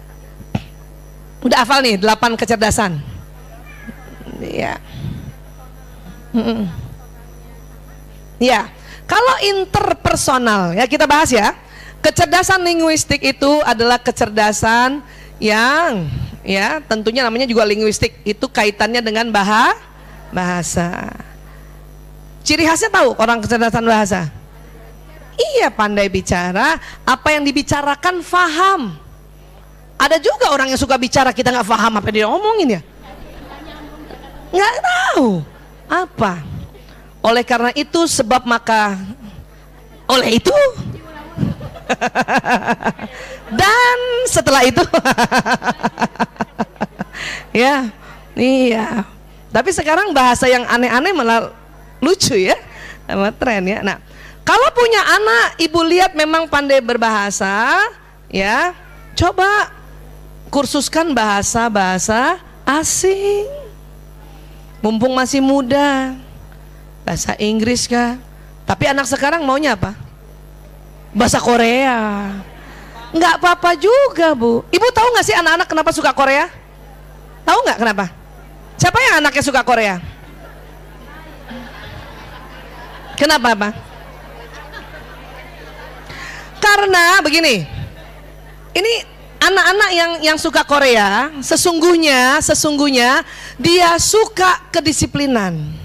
[1.41, 3.01] Udah hafal nih delapan kecerdasan.
[4.45, 4.77] Ya.
[8.37, 8.69] Ya,
[9.07, 11.55] kalau interpersonal ya kita bahas ya.
[11.97, 15.01] Kecerdasan linguistik itu adalah kecerdasan
[15.41, 16.05] yang
[16.45, 19.73] ya tentunya namanya juga linguistik itu kaitannya dengan bahasa
[20.29, 21.09] bahasa.
[22.45, 24.29] Ciri khasnya tahu orang kecerdasan bahasa?
[25.37, 28.95] Iya pandai bicara, apa yang dibicarakan faham.
[29.97, 32.81] Ada juga orang yang suka bicara kita nggak paham apa dia ngomongin ya.
[34.53, 35.27] Nggak tahu
[35.89, 36.56] apa.
[37.27, 38.95] Oleh karena itu sebab maka
[40.07, 40.55] oleh itu
[43.59, 43.97] dan
[44.31, 44.79] setelah itu
[47.67, 47.91] ya
[48.39, 49.03] iya
[49.51, 51.51] tapi sekarang bahasa yang aneh-aneh malah
[51.99, 52.55] lucu ya
[53.03, 53.99] sama tren ya nah
[54.47, 57.83] kalau punya anak ibu lihat memang pandai berbahasa
[58.31, 58.71] ya
[59.11, 59.75] coba
[60.47, 63.47] kursuskan bahasa-bahasa asing.
[64.83, 66.15] Mumpung masih muda.
[67.07, 68.19] Bahasa Inggris kah?
[68.67, 69.95] Tapi anak sekarang maunya apa?
[71.15, 72.35] Bahasa Korea.
[73.15, 74.67] Enggak apa-apa juga, Bu.
[74.67, 76.51] Ibu tahu nggak sih anak-anak kenapa suka Korea?
[77.47, 78.05] Tahu nggak kenapa?
[78.75, 80.03] Siapa yang anaknya suka Korea?
[83.15, 83.73] Kenapa, Pak?
[86.59, 87.63] Karena begini.
[88.75, 88.93] Ini
[89.39, 93.23] anak-anak yang yang suka Korea sesungguhnya sesungguhnya
[93.55, 95.76] dia suka kedisiplinan.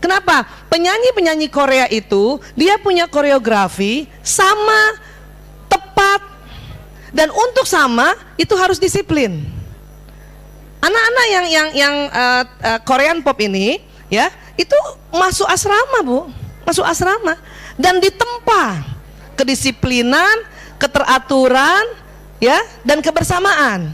[0.00, 0.44] Kenapa?
[0.68, 5.00] Penyanyi-penyanyi Korea itu dia punya koreografi sama
[5.66, 6.20] tepat
[7.16, 9.40] dan untuk sama itu harus disiplin.
[10.84, 13.80] Anak-anak yang yang yang uh, uh, Korean pop ini
[14.12, 14.76] ya itu
[15.10, 16.28] masuk asrama bu,
[16.68, 17.40] masuk asrama
[17.80, 18.84] dan ditempa
[19.34, 20.44] kedisiplinan,
[20.76, 21.84] keteraturan,
[22.38, 23.92] ya dan kebersamaan.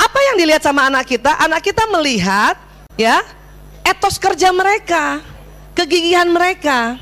[0.00, 1.36] Apa yang dilihat sama anak kita?
[1.36, 2.56] Anak kita melihat
[2.96, 3.20] ya
[3.90, 5.18] etos kerja mereka,
[5.74, 6.96] kegigihan mereka.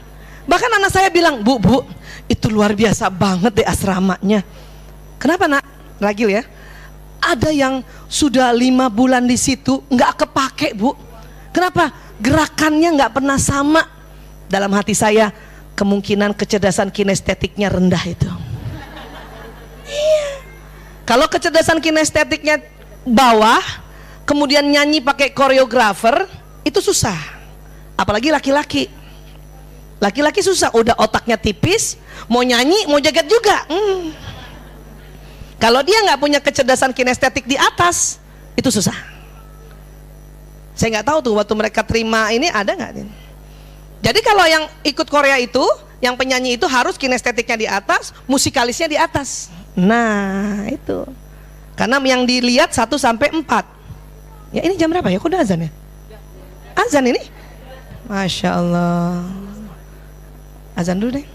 [0.48, 1.84] Bahkan anak saya bilang, Bu, Bu,
[2.28, 4.40] itu luar biasa banget deh asramanya.
[5.20, 5.64] Kenapa nak?
[6.00, 6.44] Ragil ya.
[7.18, 10.94] Ada yang sudah lima bulan di situ nggak kepake bu.
[11.50, 11.90] Kenapa?
[12.22, 13.82] Gerakannya nggak pernah sama.
[14.46, 15.34] Dalam hati saya
[15.74, 18.30] kemungkinan kecerdasan kinestetiknya rendah itu.
[19.88, 20.28] Iya.
[21.04, 22.62] Kalau kecerdasan kinestetiknya
[23.02, 23.60] bawah,
[24.28, 26.28] kemudian nyanyi pakai koreografer,
[26.66, 27.16] itu susah.
[27.98, 28.90] Apalagi laki-laki.
[29.98, 31.98] Laki-laki susah, udah otaknya tipis,
[32.30, 33.66] mau nyanyi, mau jaget juga.
[33.66, 34.14] Hmm.
[35.58, 38.22] Kalau dia nggak punya kecerdasan kinestetik di atas,
[38.54, 38.94] itu susah.
[40.78, 43.02] Saya nggak tahu tuh waktu mereka terima ini ada nggak?
[43.98, 45.66] Jadi kalau yang ikut Korea itu,
[45.98, 49.50] yang penyanyi itu harus kinestetiknya di atas, musikalisnya di atas.
[49.74, 51.10] Nah itu,
[51.74, 53.78] karena yang dilihat 1 sampai 4
[54.48, 55.20] Ya ini jam berapa ya?
[55.20, 55.70] Kok udah azan ya?
[56.78, 57.18] Azan ini?
[58.06, 59.26] Masya Allah.
[60.78, 61.26] Azan dulu deh.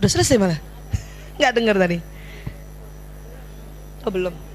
[0.00, 0.60] Udah selesai malah?
[1.40, 1.96] Nggak dengar tadi?
[4.04, 4.49] Oh belum.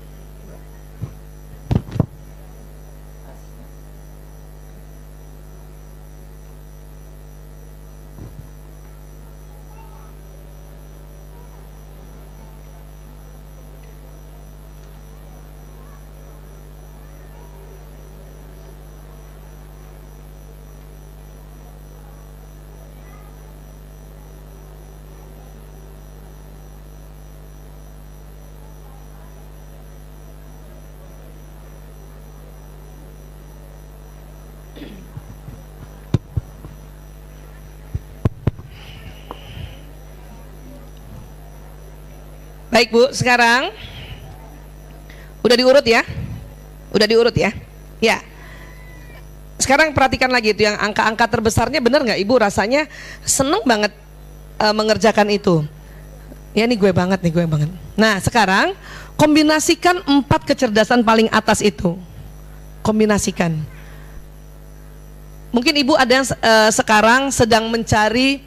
[42.75, 43.71] Baik Bu, sekarang
[45.39, 46.03] udah diurut ya?
[46.91, 47.55] Udah diurut ya?
[48.03, 48.19] Ya.
[49.55, 52.91] Sekarang perhatikan lagi itu yang angka-angka terbesarnya benar nggak Ibu rasanya
[53.23, 53.95] seneng banget
[54.59, 55.63] uh, mengerjakan itu.
[56.51, 57.71] Ya ini gue banget nih gue banget.
[57.95, 58.75] Nah sekarang
[59.15, 61.95] kombinasikan empat kecerdasan paling atas itu.
[62.83, 63.55] Kombinasikan.
[65.55, 68.43] Mungkin ibu ada yang uh, sekarang sedang mencari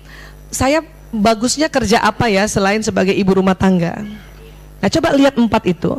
[0.53, 4.05] saya bagusnya kerja apa ya selain sebagai ibu rumah tangga?
[4.79, 5.93] Nah coba lihat empat itu.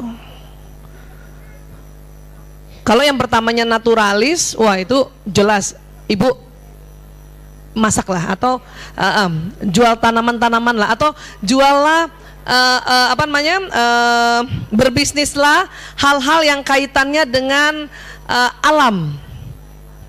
[2.88, 5.78] Kalau yang pertamanya naturalis, wah itu jelas
[6.10, 6.34] ibu
[7.78, 8.58] masaklah atau
[8.98, 11.14] uh, um, jual tanaman-tanaman lah atau
[11.46, 12.10] juallah
[12.50, 14.42] uh, uh, apa namanya uh,
[14.74, 15.70] berbisnislah
[16.02, 17.86] hal-hal yang kaitannya dengan
[18.26, 19.14] uh, alam,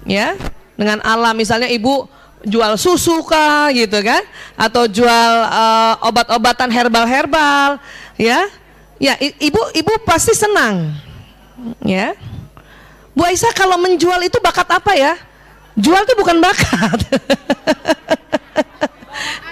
[0.09, 0.41] ya
[0.81, 2.09] dengan alam misalnya ibu
[2.45, 4.23] jual susu kah gitu kan?
[4.57, 7.79] Atau jual uh, obat-obatan herbal-herbal
[8.17, 8.49] ya?
[9.01, 10.93] Ya ibu ibu pasti senang
[11.81, 12.13] ya?
[13.17, 15.17] Bu Aisyah kalau menjual itu bakat apa ya?
[15.77, 17.01] Jual itu bukan bakat.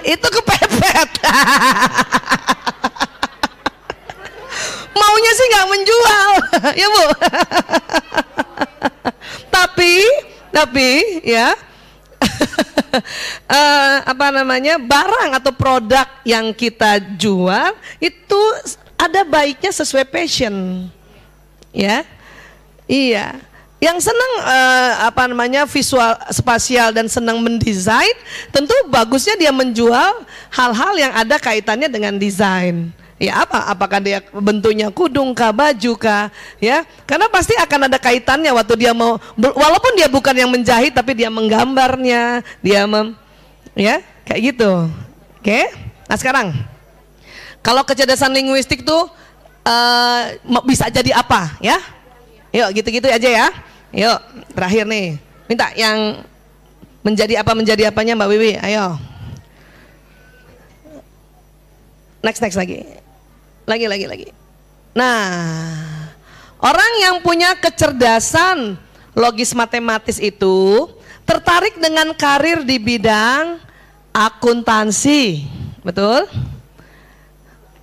[0.09, 1.11] Itu kepepet.
[4.99, 6.31] Maunya sih nggak menjual
[6.81, 7.05] ya Bu?
[9.53, 10.01] Tapi
[10.49, 11.53] tapi ya
[13.49, 18.41] uh, apa namanya barang atau produk yang kita jual itu
[18.99, 20.87] ada baiknya sesuai passion.
[21.71, 22.03] Ya.
[22.89, 23.39] Iya.
[23.79, 28.17] Yang senang uh, apa namanya visual spasial dan senang mendesain
[28.51, 33.67] tentu bagusnya dia menjual hal-hal yang ada kaitannya dengan desain Ya apa?
[33.67, 36.31] Apakah dia bentuknya kudung kah, baju kah?
[36.63, 41.19] Ya, karena pasti akan ada kaitannya waktu dia mau, walaupun dia bukan yang menjahit, tapi
[41.19, 43.19] dia menggambarnya, dia mem,
[43.75, 44.87] ya kayak gitu.
[45.43, 45.67] Oke?
[46.07, 46.55] Nah sekarang,
[47.59, 49.11] kalau kecerdasan linguistik tuh
[49.67, 50.23] uh,
[50.63, 51.59] bisa jadi apa?
[51.59, 51.83] Ya,
[52.55, 53.47] yuk gitu-gitu aja ya.
[53.91, 54.19] Yuk,
[54.55, 55.19] terakhir nih,
[55.51, 56.23] minta yang
[57.03, 58.95] menjadi apa menjadi apanya Mbak Wiwi, ayo.
[62.23, 62.87] Next next lagi
[63.69, 64.27] lagi lagi lagi.
[64.97, 65.29] Nah,
[66.57, 68.81] orang yang punya kecerdasan
[69.13, 70.89] logis matematis itu
[71.29, 73.61] tertarik dengan karir di bidang
[74.17, 75.45] akuntansi,
[75.85, 76.25] betul?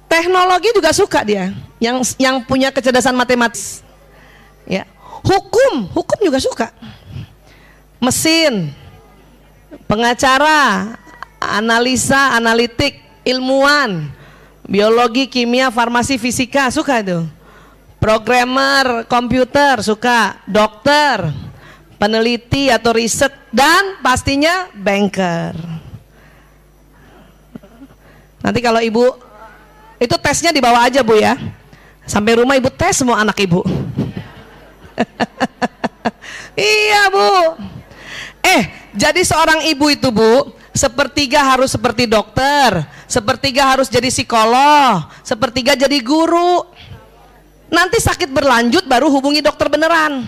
[0.09, 3.85] Teknologi juga suka dia, yang yang punya kecerdasan matematis.
[4.65, 4.89] Ya,
[5.21, 6.73] hukum, hukum juga suka.
[8.01, 8.73] Mesin,
[9.85, 10.97] pengacara,
[11.37, 14.09] analisa, analitik, ilmuwan,
[14.65, 17.25] biologi, kimia, farmasi, fisika suka itu.
[18.01, 21.25] Programmer, komputer suka, dokter,
[21.97, 25.57] peneliti atau riset dan pastinya banker.
[28.45, 29.25] Nanti kalau ibu
[29.95, 31.39] Itu tesnya dibawa aja Bu ya.
[32.03, 33.63] Sampai rumah Ibu tes semua anak Ibu.
[36.59, 37.55] iya Bu.
[38.43, 45.73] Eh, jadi seorang ibu itu Bu, sepertiga harus seperti dokter, sepertiga harus jadi psikolog, sepertiga
[45.73, 46.67] jadi guru.
[47.71, 50.27] Nanti sakit berlanjut baru hubungi dokter beneran.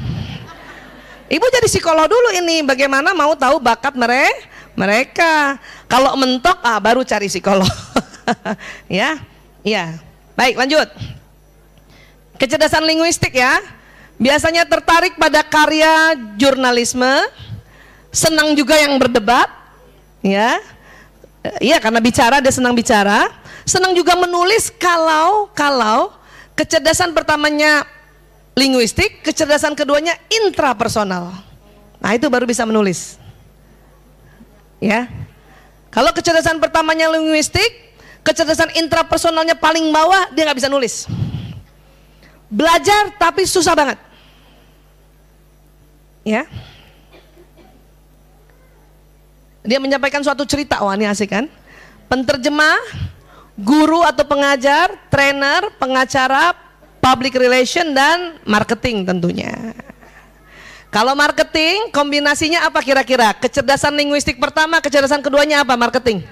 [1.28, 4.56] Ibu jadi psikolog dulu ini, bagaimana mau tahu bakat mereka?
[4.78, 5.58] Mereka.
[5.90, 7.68] Kalau mentok, ah baru cari psikolog.
[8.88, 9.20] ya,
[9.66, 10.00] ya.
[10.38, 10.88] Baik, lanjut.
[12.38, 13.58] Kecerdasan linguistik ya.
[14.22, 17.26] Biasanya tertarik pada karya jurnalisme,
[18.14, 19.50] senang juga yang berdebat,
[20.22, 20.60] ya.
[21.64, 23.32] Iya, karena bicara dia senang bicara,
[23.64, 26.12] senang juga menulis kalau kalau
[26.60, 27.88] kecerdasan pertamanya
[28.58, 31.32] linguistik, kecerdasan keduanya intrapersonal.
[32.02, 33.22] Nah, itu baru bisa menulis.
[34.82, 35.08] Ya.
[35.94, 37.96] Kalau kecerdasan pertamanya linguistik,
[38.26, 41.08] kecerdasan intrapersonalnya paling bawah, dia nggak bisa nulis.
[42.52, 43.98] Belajar tapi susah banget.
[46.28, 46.44] Ya.
[49.68, 51.52] Dia menyampaikan suatu cerita, wah ini asik kan?
[52.08, 52.80] Penterjemah,
[53.60, 56.56] guru atau pengajar, trainer, pengacara,
[57.04, 59.76] public relation dan marketing tentunya.
[60.88, 63.36] Kalau marketing kombinasinya apa kira-kira?
[63.36, 65.76] Kecerdasan linguistik pertama, kecerdasan keduanya apa?
[65.76, 66.24] Marketing.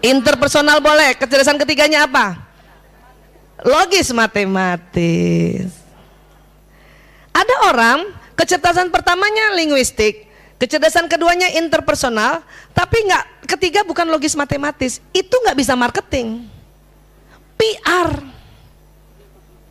[0.00, 2.40] Interpersonal boleh, kecerdasan ketiganya apa?
[3.68, 5.76] Logis matematis.
[7.36, 10.27] Ada orang Kecerdasan pertamanya linguistik,
[10.58, 12.42] kecerdasan keduanya interpersonal,
[12.74, 16.44] tapi nggak ketiga bukan logis matematis, itu nggak bisa marketing.
[17.58, 18.10] PR,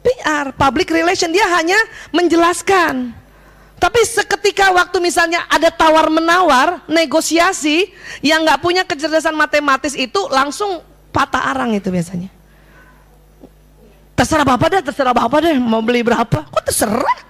[0.04, 1.78] PR, public relation dia hanya
[2.12, 3.16] menjelaskan.
[3.78, 7.94] Tapi seketika waktu misalnya ada tawar menawar, negosiasi
[8.26, 10.82] yang nggak punya kecerdasan matematis itu langsung
[11.14, 12.34] patah arang itu biasanya.
[14.18, 16.50] Terserah bapak deh, terserah bapak deh mau beli berapa.
[16.50, 17.28] Kok terserah?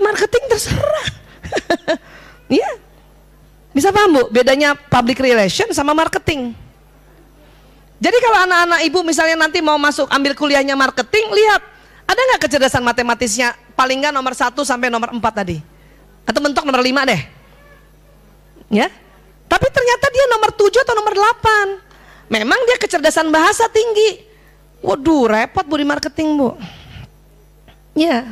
[0.00, 1.06] marketing terserah.
[2.50, 2.70] Iya.
[3.70, 6.50] Bisa paham Bu, bedanya public relation sama marketing.
[8.02, 11.62] Jadi kalau anak-anak ibu misalnya nanti mau masuk ambil kuliahnya marketing, lihat
[12.10, 15.62] ada nggak kecerdasan matematisnya paling nggak nomor 1 sampai nomor 4 tadi?
[16.26, 17.22] Atau mentok nomor 5 deh.
[18.74, 18.90] Ya.
[19.46, 22.34] Tapi ternyata dia nomor 7 atau nomor 8.
[22.34, 24.26] Memang dia kecerdasan bahasa tinggi.
[24.82, 26.58] Waduh, repot Bu di marketing, Bu.
[27.94, 28.26] Ya.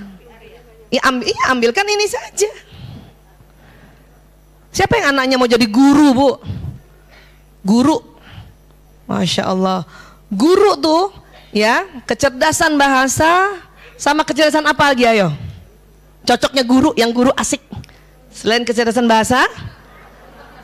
[0.88, 2.48] Ya, ambil, ya ambilkan ini saja.
[4.72, 6.30] Siapa yang anaknya mau jadi guru bu?
[7.64, 7.98] Guru,
[9.08, 9.88] masya Allah.
[10.28, 11.10] Guru tuh,
[11.50, 13.56] ya kecerdasan bahasa
[13.96, 15.32] sama kecerdasan apa lagi ayo?
[16.28, 17.64] Cocoknya guru, yang guru asik.
[18.28, 19.48] Selain kecerdasan bahasa,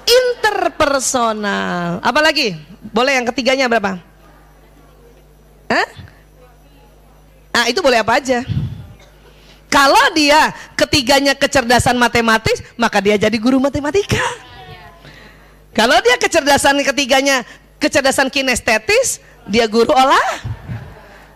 [0.04, 1.98] interpersonal.
[2.04, 2.54] Apa lagi?
[2.92, 3.98] Boleh yang ketiganya berapa?
[5.72, 5.88] Hah?
[7.54, 8.44] Ah itu boleh apa aja?
[9.74, 14.22] Kalau dia ketiganya kecerdasan matematis, maka dia jadi guru matematika.
[15.74, 17.42] Kalau dia kecerdasan ketiganya
[17.82, 19.18] kecerdasan kinestetis,
[19.50, 20.54] dia guru olah.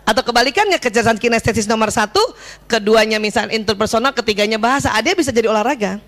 [0.07, 2.23] Atau kebalikannya kecerdasan kinestetis nomor satu,
[2.63, 5.99] keduanya misal interpersonal, ketiganya bahasa, ah, dia bisa jadi olahraga.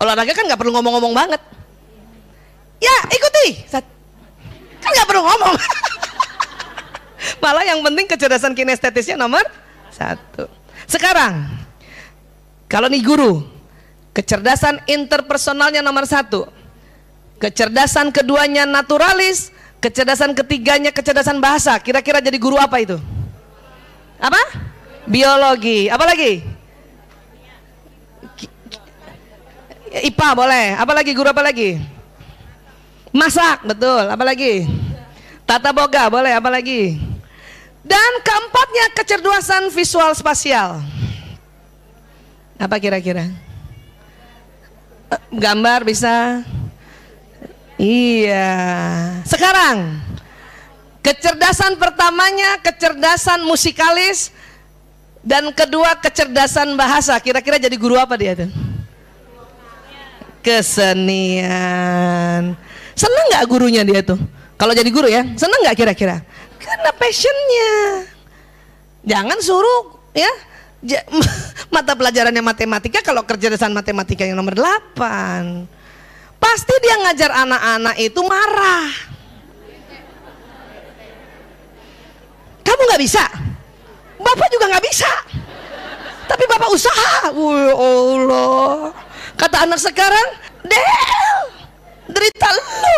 [0.00, 1.42] Olahraga kan nggak perlu ngomong-ngomong banget.
[2.80, 3.68] Ya ikuti,
[4.80, 5.54] kan nggak perlu ngomong.
[7.44, 9.44] Malah yang penting kecerdasan kinestetisnya nomor
[9.92, 10.61] satu.
[10.92, 11.48] Sekarang,
[12.68, 13.48] kalau nih guru,
[14.12, 16.44] kecerdasan interpersonalnya nomor satu,
[17.40, 19.48] kecerdasan keduanya naturalis,
[19.80, 21.80] kecerdasan ketiganya kecerdasan bahasa.
[21.80, 23.00] Kira-kira jadi guru apa itu?
[24.20, 24.36] Apa?
[25.08, 25.88] Biologi.
[25.88, 26.44] Apa lagi?
[29.92, 30.66] IPA boleh.
[30.76, 31.80] Apa lagi guru apa lagi?
[33.16, 34.12] Masak, betul.
[34.12, 34.68] Apa lagi?
[35.48, 36.36] Tata boga boleh.
[36.36, 37.11] Apa lagi?
[37.82, 40.78] Dan keempatnya kecerdasan visual spasial.
[42.62, 43.26] Apa kira-kira?
[45.10, 46.46] Eh, gambar bisa?
[47.74, 48.54] Iya.
[49.26, 49.98] Sekarang
[51.02, 54.30] kecerdasan pertamanya kecerdasan musikalis
[55.26, 57.18] dan kedua kecerdasan bahasa.
[57.18, 58.50] Kira-kira jadi guru apa dia tuh?
[60.46, 61.42] Kesenian.
[62.94, 64.18] Seneng nggak gurunya dia tuh?
[64.54, 66.22] Kalau jadi guru ya, seneng nggak kira-kira?
[66.62, 67.70] Karena passionnya.
[69.02, 70.30] Jangan suruh ya
[71.74, 75.66] mata pelajarannya matematika kalau kecerdasan matematika yang nomor 8.
[76.42, 78.90] Pasti dia ngajar anak-anak itu marah.
[82.62, 83.22] Kamu nggak bisa,
[84.18, 85.10] bapak juga nggak bisa.
[86.30, 87.30] Tapi bapak usaha.
[87.34, 88.94] Wih Allah.
[89.38, 90.26] Kata anak sekarang,
[90.62, 91.38] Del,
[92.10, 92.96] derita lu.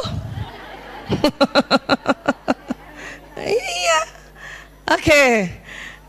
[3.44, 3.98] Iya.
[4.96, 5.22] Oke.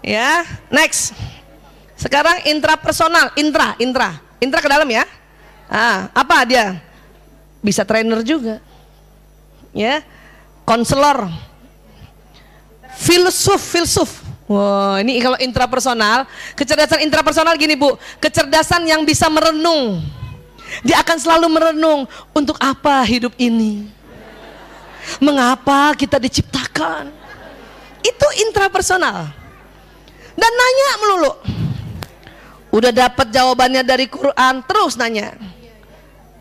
[0.06, 1.12] Ya, next.
[1.95, 4.20] Sekarang intrapersonal, intra, intra.
[4.40, 5.03] Intra ke dalam ya.
[5.68, 6.80] Ah, apa dia?
[7.60, 8.62] Bisa trainer juga.
[9.74, 10.06] Ya.
[10.64, 11.28] Konselor.
[12.95, 14.12] Filsuf, filsuf.
[14.45, 20.06] Wow, ini kalau intrapersonal, kecerdasan intrapersonal gini Bu, kecerdasan yang bisa merenung.
[20.86, 23.90] Dia akan selalu merenung untuk apa hidup ini?
[25.18, 27.24] Mengapa kita diciptakan?
[28.06, 29.34] Itu intrapersonal.
[30.38, 31.32] Dan nanya melulu.
[32.69, 35.34] Udah dapat jawabannya dari Quran, terus nanya.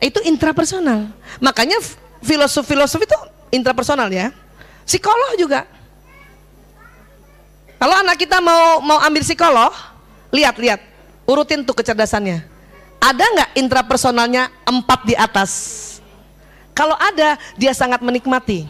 [0.03, 1.09] Itu intrapersonal.
[1.41, 1.81] Makanya
[2.21, 3.17] filosof-filosof itu
[3.55, 4.35] intrapersonal ya.
[4.85, 5.65] Psikolog juga.
[7.81, 9.73] Kalau anak kita mau mau ambil psikolog,
[10.35, 10.81] lihat lihat,
[11.25, 12.45] urutin tuh kecerdasannya.
[13.01, 15.53] Ada nggak intrapersonalnya empat di atas?
[16.75, 18.67] Kalau ada, dia sangat menikmati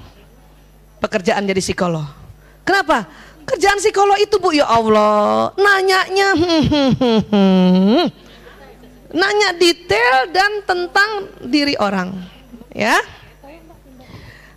[1.00, 2.23] pekerjaan jadi psikolog.
[2.64, 3.04] Kenapa?
[3.44, 6.32] Kerjaan psikolog itu bu, ya Allah, nanyanya,
[9.20, 12.16] nanya detail dan tentang diri orang,
[12.72, 12.96] ya.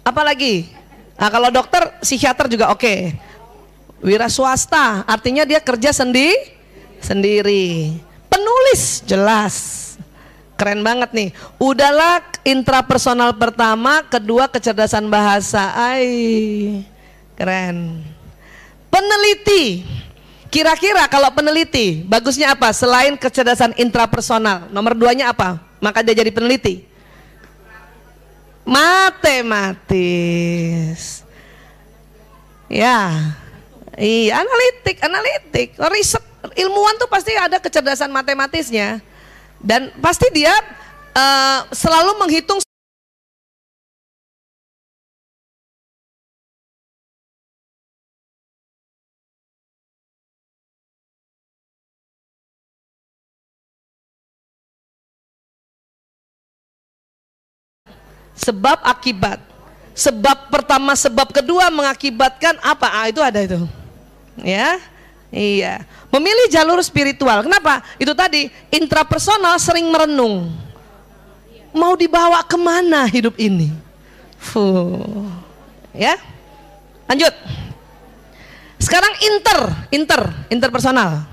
[0.08, 0.72] Apalagi,
[1.20, 2.80] nah, kalau dokter, psikiater juga oke.
[2.80, 3.28] Okay
[4.02, 6.34] wira swasta artinya dia kerja sendi
[7.02, 7.98] sendiri
[8.30, 9.56] penulis jelas
[10.58, 16.86] keren banget nih udahlah intrapersonal pertama kedua kecerdasan bahasa ai
[17.38, 18.02] keren.
[18.90, 19.86] Peneliti.
[20.50, 24.72] Kira-kira kalau peneliti bagusnya apa selain kecerdasan intrapersonal?
[24.74, 25.62] Nomor duanya apa?
[25.78, 26.88] Maka dia jadi peneliti.
[28.66, 30.02] Matematis.
[32.68, 33.38] Ya.
[33.98, 36.22] Iya, analitik, analitik, riset,
[36.54, 39.02] ilmuwan tuh pasti ada kecerdasan matematisnya,
[39.58, 40.54] dan pasti dia
[41.18, 42.62] uh, selalu menghitung
[58.38, 59.42] sebab akibat.
[59.98, 62.86] Sebab pertama, sebab kedua mengakibatkan apa?
[62.86, 63.66] Ah, itu ada itu.
[64.46, 64.78] Ya?
[65.34, 65.82] Iya.
[66.14, 67.42] Memilih jalur spiritual.
[67.42, 67.82] Kenapa?
[67.98, 70.54] Itu tadi intrapersonal sering merenung.
[71.74, 73.74] Mau dibawa ke mana hidup ini?
[74.38, 75.26] Fuh.
[75.98, 76.14] ya?
[77.10, 77.34] Lanjut.
[78.78, 79.60] Sekarang inter.
[79.90, 80.22] Inter.
[80.54, 81.26] Interpersonal.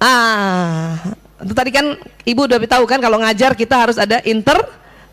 [0.00, 1.14] Ah
[1.44, 1.86] itu tadi kan
[2.24, 4.24] ibu udah tahu kan kalau ngajar kita harus ada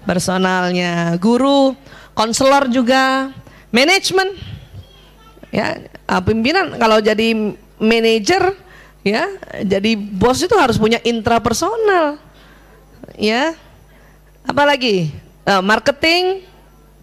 [0.01, 1.77] interpersonalnya guru
[2.17, 3.29] konselor juga
[3.69, 4.33] manajemen.
[5.53, 5.77] Ya
[6.09, 6.73] uh, pimpinan.
[6.81, 8.57] Kalau jadi manajer
[9.05, 9.29] ya
[9.61, 12.17] jadi bos itu harus punya intrapersonal.
[13.13, 13.53] Ya.
[14.41, 15.13] Apalagi?
[15.45, 16.41] Uh, marketing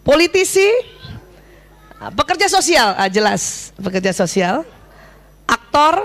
[0.03, 0.67] politisi
[2.03, 2.99] uh, pekerja sosial.
[2.99, 3.71] Uh, jelas.
[3.79, 4.67] Pekerja sosial
[5.47, 6.03] aktor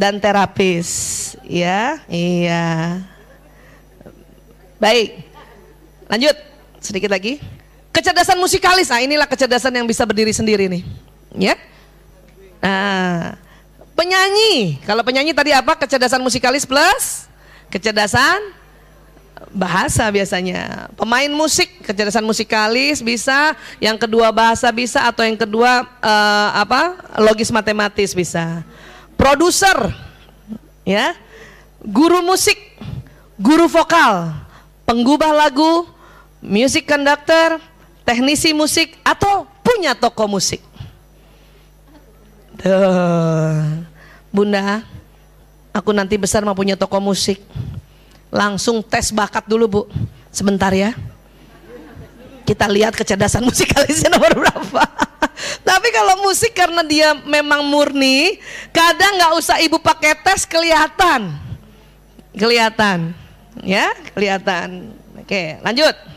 [0.00, 0.88] dan terapis.
[1.44, 3.04] Ya iya.
[4.80, 5.35] Baik
[6.06, 6.36] lanjut
[6.78, 7.42] sedikit lagi
[7.90, 10.82] kecerdasan musikalis nah inilah kecerdasan yang bisa berdiri sendiri nih
[11.36, 11.54] ya.
[12.66, 13.38] Nah,
[13.94, 15.78] penyanyi, kalau penyanyi tadi apa?
[15.78, 17.28] Kecerdasan musikalis plus
[17.70, 18.40] kecerdasan
[19.52, 20.90] bahasa biasanya.
[20.96, 26.98] Pemain musik, kecerdasan musikalis bisa, yang kedua bahasa bisa atau yang kedua uh, apa?
[27.22, 28.64] logis matematis bisa.
[29.14, 29.76] Produser
[30.82, 31.14] ya.
[31.86, 32.58] Guru musik,
[33.38, 34.34] guru vokal,
[34.82, 35.86] penggubah lagu,
[36.46, 37.58] music conductor,
[38.06, 40.62] teknisi musik atau punya toko musik.
[42.62, 43.82] Tuh.
[44.30, 44.86] Bunda,
[45.74, 47.42] aku nanti besar mau punya toko musik.
[48.30, 49.82] Langsung tes bakat dulu bu,
[50.30, 50.94] sebentar ya.
[52.46, 54.84] Kita lihat kecerdasan musikalisnya nomor berapa.
[55.68, 58.38] Tapi kalau musik karena dia memang murni,
[58.70, 61.34] kadang nggak usah ibu pakai tes kelihatan,
[62.38, 63.10] kelihatan,
[63.66, 64.94] ya kelihatan.
[65.18, 66.15] Oke, lanjut.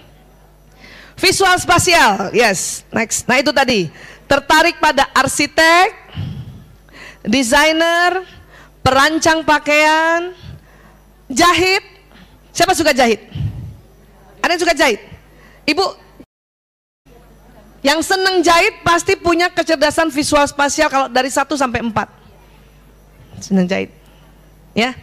[1.20, 3.28] Visual spasial, yes, next.
[3.28, 3.92] Nah itu tadi
[4.24, 5.92] tertarik pada arsitek,
[7.28, 8.24] desainer,
[8.80, 10.32] perancang pakaian,
[11.28, 11.84] jahit.
[12.56, 13.20] Siapa suka jahit?
[14.40, 15.04] Ada yang suka jahit?
[15.68, 15.86] Ibu,
[17.84, 23.44] yang senang jahit pasti punya kecerdasan visual spasial kalau dari 1 sampai 4.
[23.44, 23.92] Senang jahit.
[24.72, 24.96] Ya.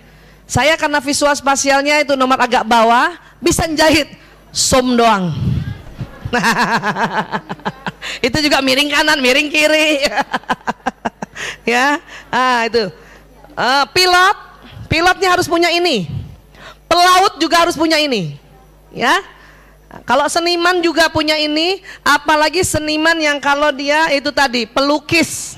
[0.46, 4.06] Saya karena visual spasialnya itu nomor agak bawah, bisa jahit
[4.54, 5.55] som doang.
[8.26, 10.06] itu juga miring kanan, miring kiri.
[11.72, 12.00] ya,
[12.32, 12.92] ah itu.
[13.56, 14.36] Uh, pilot,
[14.86, 16.06] pilotnya harus punya ini.
[16.86, 18.36] Pelaut juga harus punya ini.
[18.94, 19.20] Ya.
[20.04, 25.56] Kalau seniman juga punya ini, apalagi seniman yang kalau dia itu tadi pelukis,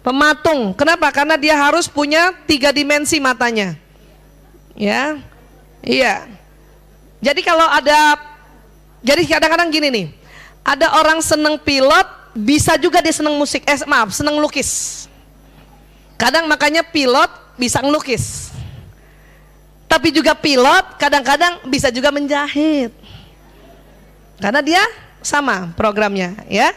[0.00, 0.72] Pematung.
[0.72, 1.12] Kenapa?
[1.12, 3.76] Karena dia harus punya tiga dimensi matanya.
[4.72, 5.20] Ya,
[5.84, 6.24] iya.
[7.20, 8.16] Jadi kalau ada,
[9.00, 10.06] jadi kadang-kadang gini nih,
[10.60, 12.06] ada orang seneng pilot,
[12.36, 15.04] bisa juga dia seneng musik, eh maaf, seneng lukis.
[16.20, 18.52] Kadang makanya pilot bisa ngelukis.
[19.88, 22.92] Tapi juga pilot kadang-kadang bisa juga menjahit.
[24.36, 24.84] Karena dia
[25.24, 26.70] sama programnya, ya.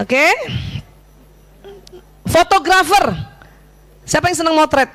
[0.00, 0.32] Oke.
[2.24, 3.14] Fotografer.
[4.08, 4.90] Siapa yang senang motret?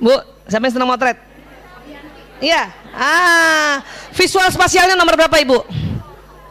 [0.00, 0.14] Bu,
[0.48, 1.27] siapa yang senang motret?
[2.38, 2.70] Iya.
[2.94, 3.82] Ah,
[4.14, 5.58] visual spasialnya nomor berapa Ibu?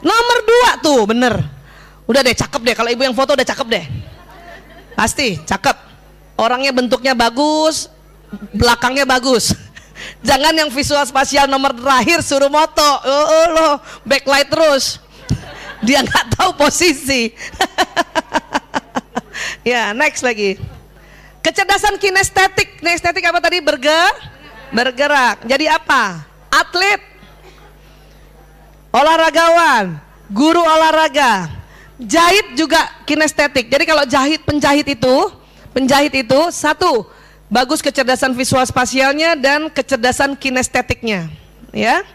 [0.03, 1.33] Nomor dua tuh, bener.
[2.07, 2.75] Udah deh, cakep deh.
[2.75, 3.85] Kalau Ibu yang foto udah cakep deh.
[4.95, 5.75] Pasti, cakep.
[6.37, 7.89] Orangnya bentuknya bagus,
[8.53, 9.51] belakangnya bagus.
[10.27, 12.91] Jangan yang visual spasial nomor terakhir suruh moto.
[13.03, 13.69] Oh, oh lo,
[14.05, 15.01] backlight terus.
[15.87, 17.33] Dia nggak tahu posisi.
[19.71, 20.61] ya, next lagi.
[21.41, 22.79] Kecerdasan kinestetik.
[22.83, 23.63] Kinestetik apa tadi?
[23.63, 24.36] Bergerak.
[24.71, 25.43] Bergerak.
[25.47, 26.25] Jadi apa?
[26.51, 27.01] Atlet.
[28.91, 29.99] Olahragawan.
[30.27, 31.49] Guru olahraga.
[31.97, 33.73] Jahit juga kinestetik.
[33.73, 35.15] Jadi kalau jahit penjahit itu,
[35.73, 37.09] penjahit itu satu,
[37.49, 41.25] bagus kecerdasan visual spasialnya dan kecerdasan kinestetiknya,
[41.73, 42.05] ya.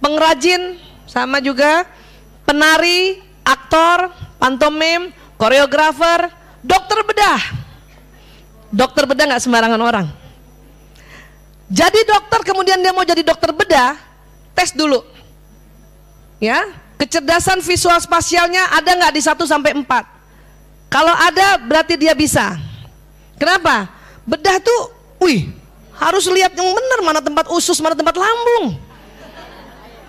[0.00, 1.84] Pengrajin sama juga
[2.48, 4.08] penari, aktor,
[4.40, 6.32] pantomim, koreografer,
[6.64, 7.40] dokter bedah.
[8.72, 10.06] Dokter bedah nggak sembarangan orang.
[11.74, 13.98] Jadi dokter kemudian dia mau jadi dokter bedah,
[14.54, 15.02] tes dulu.
[16.38, 19.82] Ya, kecerdasan visual spasialnya ada nggak di 1 sampai 4?
[20.86, 22.54] Kalau ada berarti dia bisa.
[23.34, 23.90] Kenapa?
[24.22, 25.50] Bedah tuh, wih,
[25.98, 28.78] harus lihat yang benar mana tempat usus, mana tempat lambung.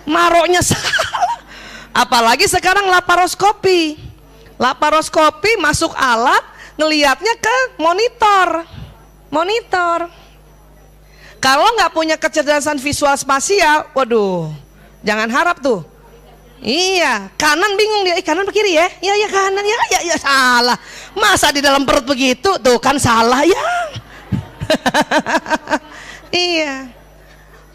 [0.05, 1.41] Maroknya salah.
[1.97, 3.97] Apalagi sekarang laparoskopi.
[4.61, 6.45] Laparoskopi masuk alat,
[6.77, 8.69] ngelihatnya ke monitor.
[9.33, 10.24] Monitor.
[11.39, 14.49] Kalau nggak punya kecerdasan visual spasial, waduh,
[15.05, 15.85] jangan harap tuh.
[16.65, 18.87] Iya, kanan bingung dia, eh, kanan ke kiri ya?
[18.97, 20.77] Iya, ya kanan, ya, ya, ya salah.
[21.13, 23.63] Masa di dalam perut begitu, tuh kan salah ya.
[26.33, 26.89] iya.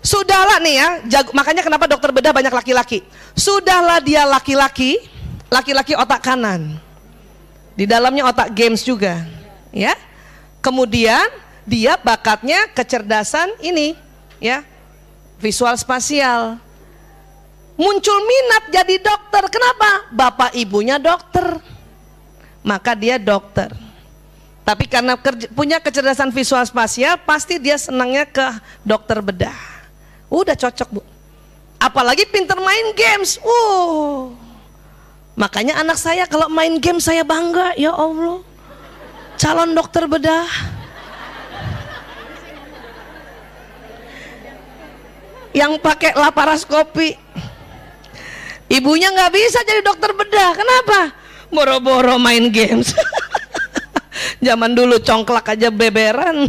[0.00, 3.04] Sudahlah nih ya, jago, makanya kenapa dokter bedah banyak laki-laki.
[3.36, 4.96] Sudahlah dia laki-laki,
[5.52, 6.80] laki-laki otak kanan.
[7.76, 9.22] Di dalamnya otak games juga,
[9.70, 9.92] ya.
[10.64, 11.28] Kemudian
[11.68, 13.96] dia bakatnya kecerdasan ini,
[14.40, 14.64] ya.
[15.40, 16.60] Visual spasial.
[17.80, 19.48] Muncul minat jadi dokter.
[19.48, 20.12] Kenapa?
[20.12, 21.56] Bapak ibunya dokter.
[22.60, 23.72] Maka dia dokter.
[24.68, 28.46] Tapi karena kerja, punya kecerdasan visual spasial, pasti dia senangnya ke
[28.84, 29.56] dokter bedah.
[30.28, 31.00] Udah cocok bu.
[31.80, 33.40] Apalagi pinter main games.
[33.40, 34.36] Uh.
[35.34, 37.72] Makanya anak saya kalau main game saya bangga.
[37.80, 38.44] Ya Allah.
[39.40, 40.46] Calon dokter bedah.
[45.50, 47.18] Yang pakai laparaskopi.
[48.70, 50.54] Ibunya nggak bisa jadi dokter bedah.
[50.54, 51.00] Kenapa?
[51.50, 52.94] Boro-boro main games.
[54.46, 56.46] Zaman dulu congklak aja beberan.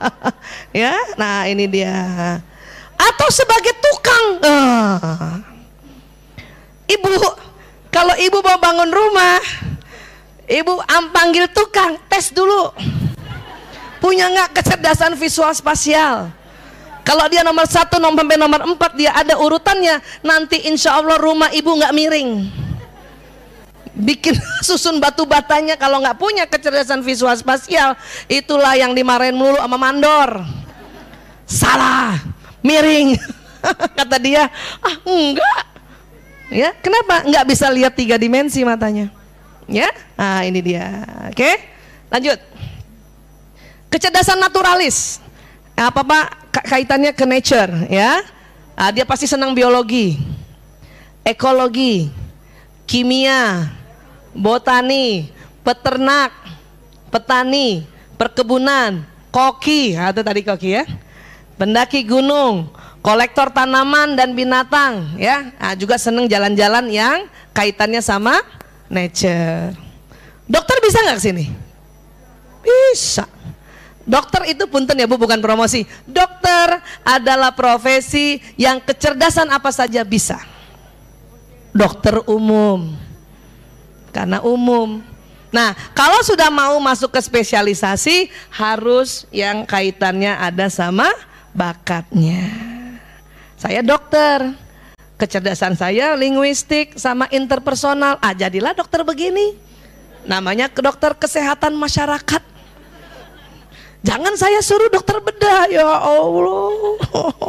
[0.72, 2.40] ya, nah ini dia
[3.08, 4.24] atau sebagai tukang.
[4.42, 5.30] Uh.
[6.86, 7.10] Ibu,
[7.88, 9.40] kalau ibu mau bangun rumah,
[10.46, 12.70] ibu am panggil tukang, tes dulu.
[14.02, 16.30] Punya nggak kecerdasan visual spasial?
[17.02, 19.98] Kalau dia nomor satu, nomor sampai nomor empat, dia ada urutannya.
[20.22, 22.30] Nanti insya Allah rumah ibu nggak miring.
[23.92, 27.98] Bikin susun batu batanya kalau nggak punya kecerdasan visual spasial,
[28.30, 30.46] itulah yang dimarahin mulu sama mandor.
[31.44, 32.22] Salah
[32.62, 33.18] miring.
[33.98, 34.46] Kata dia,
[34.78, 35.62] ah enggak.
[36.52, 37.26] Ya, kenapa?
[37.26, 39.10] Enggak bisa lihat tiga dimensi matanya.
[39.66, 41.02] Ya, nah ini dia.
[41.30, 41.58] Oke,
[42.10, 42.38] lanjut.
[43.90, 45.18] Kecerdasan naturalis.
[45.76, 46.26] Apa pak?
[46.68, 48.20] Kaitannya ke nature, ya.
[48.76, 50.20] Nah, dia pasti senang biologi,
[51.22, 52.12] ekologi,
[52.84, 53.72] kimia,
[54.36, 55.32] botani,
[55.64, 56.34] peternak,
[57.08, 57.88] petani,
[58.18, 60.84] perkebunan, koki, nah, tadi koki ya
[61.62, 62.74] pendaki gunung,
[63.06, 65.54] kolektor tanaman dan binatang, ya.
[65.62, 68.42] Nah, juga seneng jalan-jalan yang kaitannya sama
[68.90, 69.70] nature.
[70.50, 71.44] Dokter bisa nggak ke sini?
[72.66, 73.30] Bisa.
[74.02, 75.86] Dokter itu punten ya bu, bukan promosi.
[76.06, 80.42] Dokter adalah profesi yang kecerdasan apa saja bisa.
[81.72, 82.92] Dokter umum,
[84.12, 85.00] karena umum.
[85.48, 91.08] Nah, kalau sudah mau masuk ke spesialisasi, harus yang kaitannya ada sama
[91.56, 92.48] bakatnya.
[93.56, 94.52] Saya dokter,
[95.16, 98.18] kecerdasan saya linguistik sama interpersonal.
[98.18, 99.54] Ah, jadilah dokter begini.
[100.26, 102.51] Namanya dokter kesehatan masyarakat.
[104.02, 106.98] Jangan saya suruh dokter bedah, ya Allah.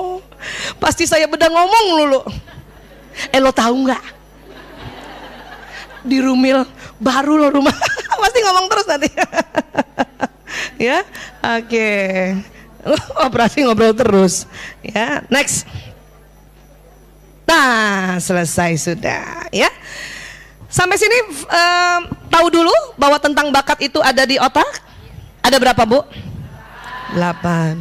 [0.84, 2.22] Pasti saya bedah ngomong lulu.
[3.34, 4.04] Eh lo tahu nggak?
[6.06, 6.62] Di Rumil
[7.02, 7.74] baru lo rumah.
[8.22, 9.10] Pasti ngomong terus nanti.
[10.90, 11.02] ya,
[11.42, 11.92] oke.
[13.26, 14.46] Operasi ngobrol terus.
[14.86, 15.66] Ya, next.
[17.50, 19.70] Nah, selesai sudah, ya.
[20.74, 22.02] Sampai sini um,
[22.34, 24.66] tahu dulu bahwa tentang bakat itu ada di otak?
[25.46, 26.02] Ada berapa, Bu?
[27.16, 27.78] 8.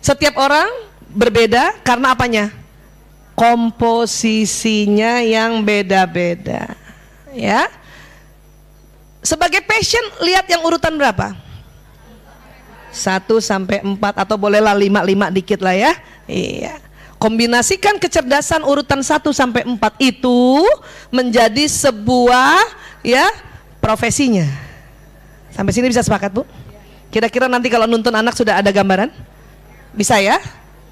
[0.00, 0.68] Setiap orang
[1.12, 2.54] berbeda karena apanya?
[3.38, 6.74] Komposisinya yang beda-beda.
[7.34, 7.70] Ya.
[9.22, 11.34] Sebagai passion lihat yang urutan berapa?
[12.88, 13.94] 1 sampai 4
[14.26, 15.92] atau bolehlah 5 5 dikit lah ya.
[16.26, 16.80] Iya.
[17.18, 20.62] Kombinasikan kecerdasan urutan 1 sampai 4 itu
[21.10, 22.62] menjadi sebuah
[23.02, 23.26] ya
[23.82, 24.46] profesinya.
[25.50, 26.46] Sampai sini bisa sepakat, Bu?
[27.08, 29.08] Kira-kira nanti kalau nuntun anak sudah ada gambaran?
[29.96, 30.36] Bisa ya?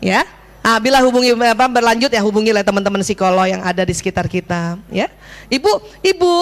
[0.01, 0.24] Ya.
[0.66, 5.06] Ah, bila hubungi apa berlanjut ya hubungilah teman-teman psikolog yang ada di sekitar kita, ya.
[5.47, 6.32] Ibu, Ibu,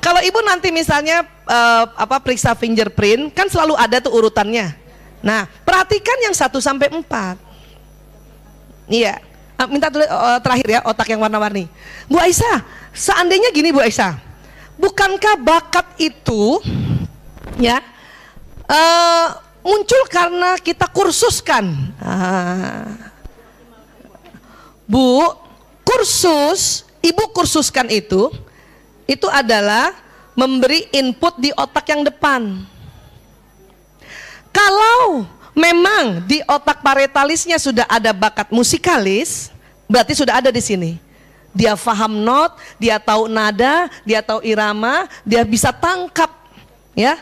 [0.00, 4.72] kalau Ibu nanti misalnya uh, apa periksa fingerprint kan selalu ada tuh urutannya.
[5.20, 7.04] Nah, perhatikan yang 1 sampai 4.
[8.88, 9.20] Iya.
[9.60, 11.68] Uh, minta tulis uh, terakhir ya otak yang warna-warni.
[12.08, 12.64] Bu Aisyah,
[12.96, 14.16] seandainya gini Bu Aisyah.
[14.80, 16.56] Bukankah bakat itu
[17.60, 17.84] ya
[18.68, 19.26] uh,
[19.64, 21.64] muncul karena kita kursuskan.
[21.98, 23.12] Uh,
[24.84, 25.32] Bu,
[25.80, 28.28] kursus, ibu kursuskan itu,
[29.08, 29.96] itu adalah
[30.36, 32.68] memberi input di otak yang depan.
[34.52, 35.24] Kalau
[35.56, 39.48] memang di otak paretalisnya sudah ada bakat musikalis,
[39.88, 40.92] berarti sudah ada di sini.
[41.56, 46.28] Dia faham not, dia tahu nada, dia tahu irama, dia bisa tangkap,
[46.92, 47.16] ya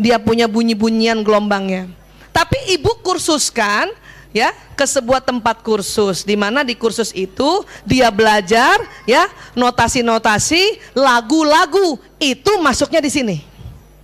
[0.00, 1.92] dia punya bunyi-bunyian gelombangnya.
[2.32, 3.92] Tapi ibu kursuskan
[4.32, 12.00] ya ke sebuah tempat kursus di mana di kursus itu dia belajar ya notasi-notasi lagu-lagu
[12.16, 13.36] itu masuknya di sini.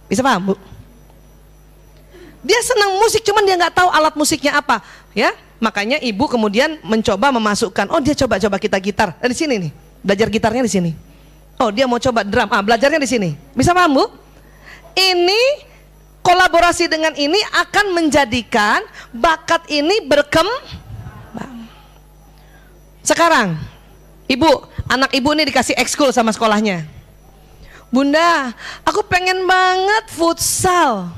[0.04, 0.54] Bisa paham, Bu?
[2.46, 4.78] Dia senang musik cuman dia nggak tahu alat musiknya apa,
[5.16, 5.34] ya.
[5.58, 9.16] Makanya ibu kemudian mencoba memasukkan, oh dia coba-coba kita gitar.
[9.18, 9.72] Dari sini nih,
[10.04, 10.90] belajar gitarnya di sini.
[11.56, 12.52] Oh, dia mau coba drum.
[12.52, 13.30] Ah, belajarnya di sini.
[13.56, 14.04] Bisa paham, Bu?
[14.92, 15.64] Ini
[16.26, 18.82] kolaborasi dengan ini akan menjadikan
[19.14, 21.70] bakat ini berkembang.
[23.06, 23.54] Sekarang,
[24.26, 24.50] ibu,
[24.90, 26.82] anak ibu ini dikasih ekskul sama sekolahnya.
[27.94, 28.50] Bunda,
[28.82, 31.14] aku pengen banget futsal.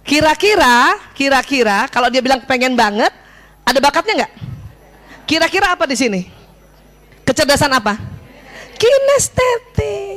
[0.00, 3.12] Kira-kira, kira-kira kalau dia bilang pengen banget,
[3.68, 4.32] ada bakatnya nggak?
[5.28, 6.24] Kira-kira apa di sini?
[7.28, 8.00] Kecerdasan apa?
[8.80, 10.15] Kinestetik.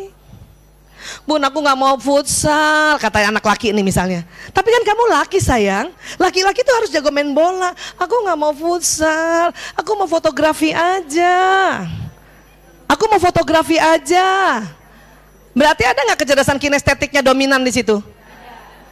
[1.29, 4.25] Bun aku nggak mau futsal kata anak laki ini misalnya.
[4.49, 5.93] Tapi kan kamu laki sayang.
[6.17, 7.69] Laki-laki tuh harus jago main bola.
[8.01, 9.53] Aku nggak mau futsal.
[9.77, 11.37] Aku mau fotografi aja.
[12.89, 14.65] Aku mau fotografi aja.
[15.53, 18.01] Berarti ada nggak kecerdasan kinestetiknya dominan di situ?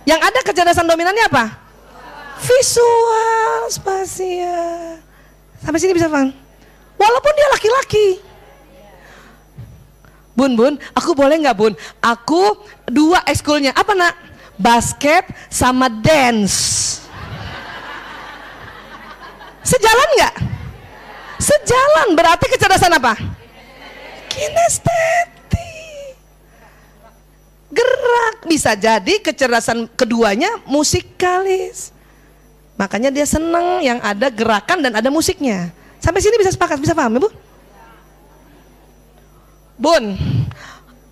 [0.06, 1.58] Yang ada kecerdasan dominannya apa?
[2.46, 5.02] Visual spasial.
[5.66, 6.30] Sampai sini bisa paham
[6.98, 8.08] walaupun dia laki-laki
[10.38, 11.74] Bun, bun, aku boleh nggak bun?
[11.98, 14.14] Aku dua ekskulnya, apa nak?
[14.54, 17.02] Basket sama dance.
[19.66, 20.36] Sejalan nggak?
[21.42, 23.18] Sejalan, berarti kecerdasan apa?
[24.30, 26.14] Kinestetik.
[27.74, 31.90] Gerak, bisa jadi kecerdasan keduanya musikalis.
[32.78, 35.74] Makanya dia seneng yang ada gerakan dan ada musiknya.
[35.98, 37.47] Sampai sini bisa sepakat, bisa paham ya bu?
[39.78, 40.18] Bun,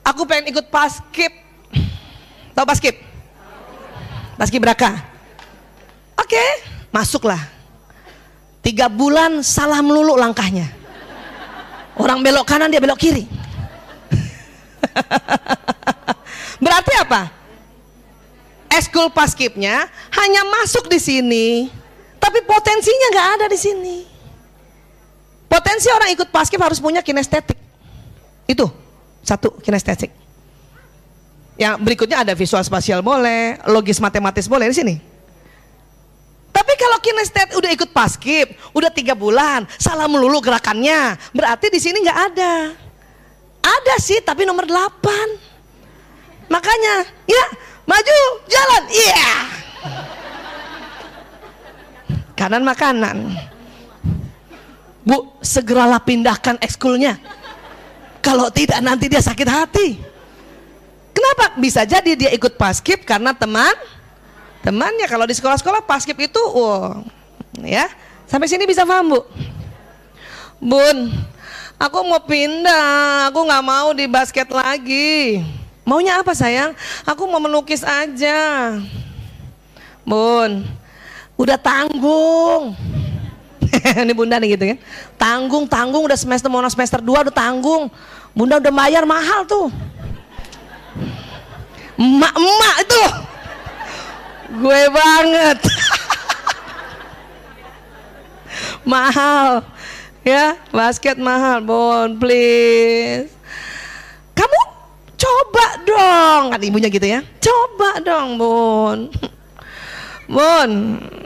[0.01, 1.29] aku pengen ikut paskip.
[2.57, 2.97] Tahu paskip?
[4.35, 4.89] Paskip beraka.
[6.17, 6.41] Oke,
[6.89, 7.39] masuklah.
[8.65, 10.65] Tiga bulan salah melulu langkahnya.
[11.95, 13.29] Orang belok kanan dia belok kiri.
[16.65, 17.29] Berarti apa?
[18.73, 19.85] Eskul paskipnya
[20.17, 21.69] hanya masuk di sini,
[22.17, 23.97] tapi potensinya nggak ada di sini.
[25.45, 27.64] Potensi orang ikut paskip harus punya kinestetik.
[28.45, 28.69] Itu
[29.25, 30.13] satu kinestetik.
[31.55, 34.95] Yang berikutnya ada visual spasial boleh, logis matematis boleh di sini.
[36.51, 41.99] Tapi kalau kinestet udah ikut paskip, udah tiga bulan, salah melulu gerakannya, berarti di sini
[42.03, 42.53] nggak ada.
[43.65, 45.27] Ada sih, tapi nomor delapan.
[46.47, 47.45] Makanya, ya
[47.83, 49.11] maju, jalan, iya.
[49.15, 49.41] Yeah.
[52.35, 53.31] Kanan makanan.
[55.07, 57.15] Bu, segeralah pindahkan ekskulnya.
[58.25, 60.01] Kalau tidak nanti dia sakit hati.
[61.13, 61.53] Kenapa?
[61.61, 63.77] Bisa jadi dia ikut paskib karena teman
[64.65, 65.05] temannya.
[65.05, 67.05] Kalau di sekolah-sekolah paskib itu, wow,
[67.61, 67.85] ya.
[68.25, 69.21] Sampai sini bisa paham bu?
[70.57, 71.13] Bun,
[71.77, 75.45] aku mau pindah, aku nggak mau di basket lagi.
[75.85, 76.73] Maunya apa sayang?
[77.05, 78.73] Aku mau melukis aja.
[80.01, 80.65] Bun,
[81.37, 82.73] udah tanggung.
[84.01, 84.79] Ini bunda nih gitu kan.
[85.13, 87.93] Tanggung, tanggung udah semester mau semester 2 udah tanggung.
[88.35, 89.71] Bunda udah bayar mahal tuh.
[91.95, 93.03] Emak-emak itu.
[94.59, 95.59] Gue banget.
[98.93, 99.63] mahal.
[100.25, 103.31] Ya, basket mahal, Bon, please.
[104.35, 104.61] Kamu
[105.15, 107.23] coba dong, kan ibunya gitu ya.
[107.39, 109.07] Coba dong, Bon.
[110.27, 110.69] Bon,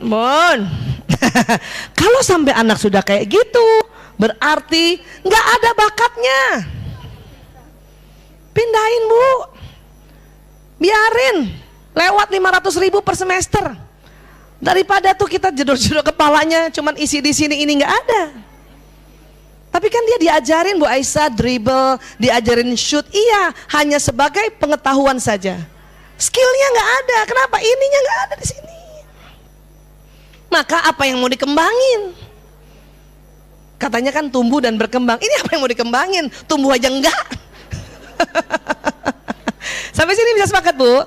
[0.04, 0.58] Bon.
[2.00, 3.68] Kalau sampai anak sudah kayak gitu,
[4.20, 6.42] berarti nggak ada bakatnya.
[8.60, 9.28] Pindahin bu,
[10.84, 11.38] biarin
[11.96, 13.72] lewat 500 ribu per semester.
[14.60, 18.24] Daripada tuh kita jedor-jedor kepalanya cuman isi di sini ini nggak ada.
[19.72, 25.56] Tapi kan dia diajarin Bu Aisyah dribble, diajarin shoot, iya hanya sebagai pengetahuan saja.
[26.20, 27.64] Skillnya nggak ada, kenapa?
[27.64, 28.80] Ininya nggak ada di sini.
[30.52, 32.12] Maka apa yang mau dikembangin?
[33.80, 35.16] Katanya kan tumbuh dan berkembang.
[35.16, 36.26] Ini apa yang mau dikembangin?
[36.44, 37.39] Tumbuh aja enggak.
[39.98, 41.04] Sampai sini bisa sepakat bu?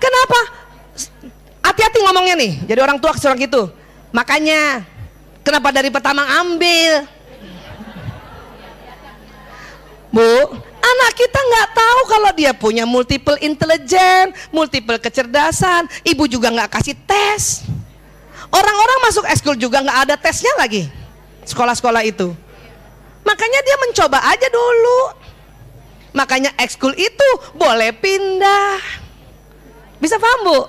[0.00, 0.40] Kenapa?
[1.62, 2.52] Hati-hati ngomongnya nih.
[2.66, 3.70] Jadi orang tua seorang gitu.
[4.12, 4.84] Makanya
[5.40, 7.06] kenapa dari pertama ambil?
[10.12, 10.32] Bu,
[10.84, 15.88] anak kita nggak tahu kalau dia punya multiple intelijen, multiple kecerdasan.
[16.04, 17.64] Ibu juga nggak kasih tes.
[18.52, 20.84] Orang-orang masuk ekskul juga nggak ada tesnya lagi.
[21.48, 22.36] Sekolah-sekolah itu.
[23.24, 25.21] Makanya dia mencoba aja dulu.
[26.12, 28.80] Makanya ekskul itu boleh pindah.
[29.96, 30.60] Bisa paham bu?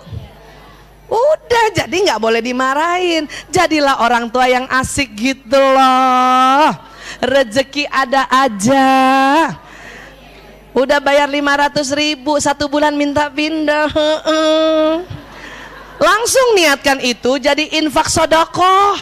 [1.13, 3.27] Udah jadi nggak boleh dimarahin.
[3.51, 6.71] Jadilah orang tua yang asik gitu loh.
[7.21, 8.89] Rezeki ada aja.
[10.73, 13.93] Udah bayar 500 ribu satu bulan minta pindah.
[16.01, 18.97] Langsung niatkan itu jadi infak sodoko.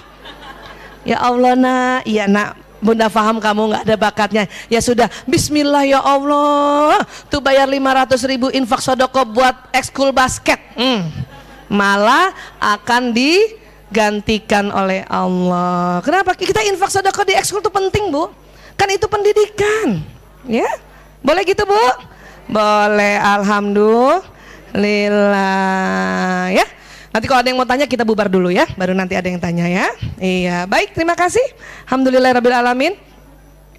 [1.01, 4.49] Ya Allah nak, iya nak, Bunda paham kamu nggak ada bakatnya.
[4.66, 7.06] Ya sudah, Bismillah ya Allah.
[7.30, 10.58] Tuh bayar 500 ribu infak sodoko buat ekskul basket.
[10.74, 11.06] Hmm.
[11.70, 16.02] Malah akan digantikan oleh Allah.
[16.02, 16.34] Kenapa?
[16.34, 18.34] Kita infak sodoko di ekskul itu penting bu.
[18.74, 20.02] Kan itu pendidikan.
[20.49, 20.66] Ya,
[21.22, 21.78] boleh gitu bu?
[22.49, 24.26] Boleh, Alhamdulillah.
[26.49, 26.66] Ya.
[27.12, 29.68] Nanti kalau ada yang mau tanya kita bubar dulu ya, baru nanti ada yang tanya
[29.68, 29.88] ya.
[30.16, 31.44] Iya, baik terima kasih.
[31.84, 32.96] Alhamdulillah Rabbil Alamin.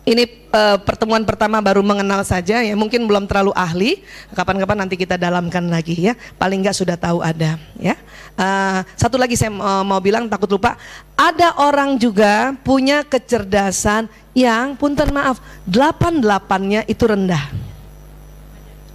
[0.02, 4.02] Ini uh, pertemuan pertama baru mengenal saja ya, mungkin belum terlalu ahli.
[4.34, 6.18] Kapan-kapan nanti kita dalamkan lagi ya.
[6.36, 7.94] Paling nggak sudah tahu ada ya.
[8.34, 10.74] Uh, satu lagi saya uh, mau bilang takut lupa,
[11.14, 17.48] ada orang juga punya kecerdasan yang punten maaf, delapan delapannya itu rendah.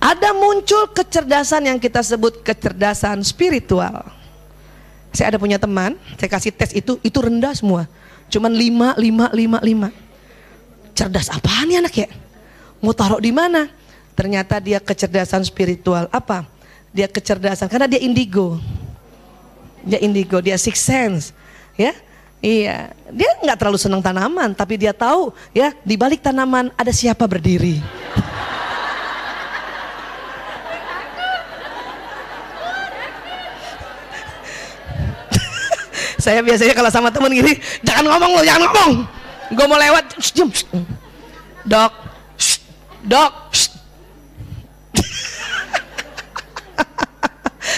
[0.03, 4.16] Ada muncul kecerdasan yang kita sebut kecerdasan spiritual.
[5.15, 7.89] Saya ada punya teman, saya kasih tes itu, itu rendah semua.
[8.27, 9.89] Cuman lima, lima, lima, lima.
[10.93, 12.09] Cerdas apaan nih anak ya?
[12.83, 13.71] Mau taruh di mana?
[14.13, 16.05] Ternyata dia kecerdasan spiritual.
[16.09, 16.45] Apa?
[16.91, 18.59] Dia kecerdasan, karena dia indigo.
[19.85, 21.31] Dia indigo, dia six sense.
[21.77, 21.93] Ya,
[22.37, 27.25] Iya, dia nggak terlalu senang tanaman, tapi dia tahu ya di balik tanaman ada siapa
[27.25, 27.81] berdiri.
[36.17, 37.53] Saya biasanya kalau sama temen gini,
[37.85, 38.91] jangan ngomong lo, jangan ngomong.
[39.53, 40.49] Gue mau lewat, diam.
[41.63, 41.93] Dok,
[43.05, 43.31] dok.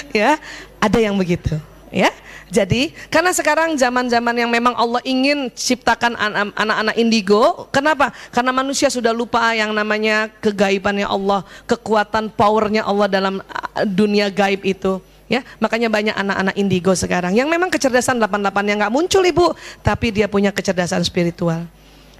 [0.19, 0.39] ya,
[0.79, 1.59] ada yang begitu,
[1.91, 2.09] ya.
[2.49, 6.17] Jadi karena sekarang zaman-zaman yang memang Allah ingin ciptakan
[6.57, 8.09] anak-anak indigo, kenapa?
[8.33, 13.37] Karena manusia sudah lupa yang namanya kegaibannya Allah, kekuatan powernya Allah dalam
[13.85, 14.97] dunia gaib itu
[15.29, 19.53] ya makanya banyak anak-anak indigo sekarang yang memang kecerdasan 88 yang nggak muncul ibu.
[19.85, 21.69] Tapi dia punya kecerdasan spiritual.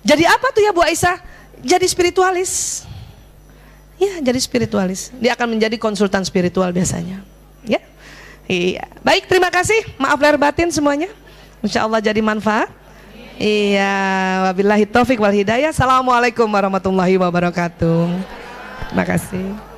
[0.06, 1.20] Jadi apa tuh ya Bu Aisyah?
[1.60, 2.86] Jadi spiritualis.
[4.00, 5.12] Ya jadi spiritualis.
[5.20, 7.20] Dia akan menjadi konsultan spiritual biasanya.
[7.68, 7.84] Ya.
[8.48, 8.88] Iya.
[9.04, 9.84] Baik terima kasih.
[10.00, 11.12] Maaf lahir batin semuanya.
[11.60, 12.72] Insya Allah jadi manfaat.
[13.36, 13.92] Iya.
[14.48, 15.76] Wabillahi taufik wal hidayah.
[15.76, 18.08] Assalamualaikum warahmatullahi wabarakatuh.
[18.90, 19.69] Terima kasih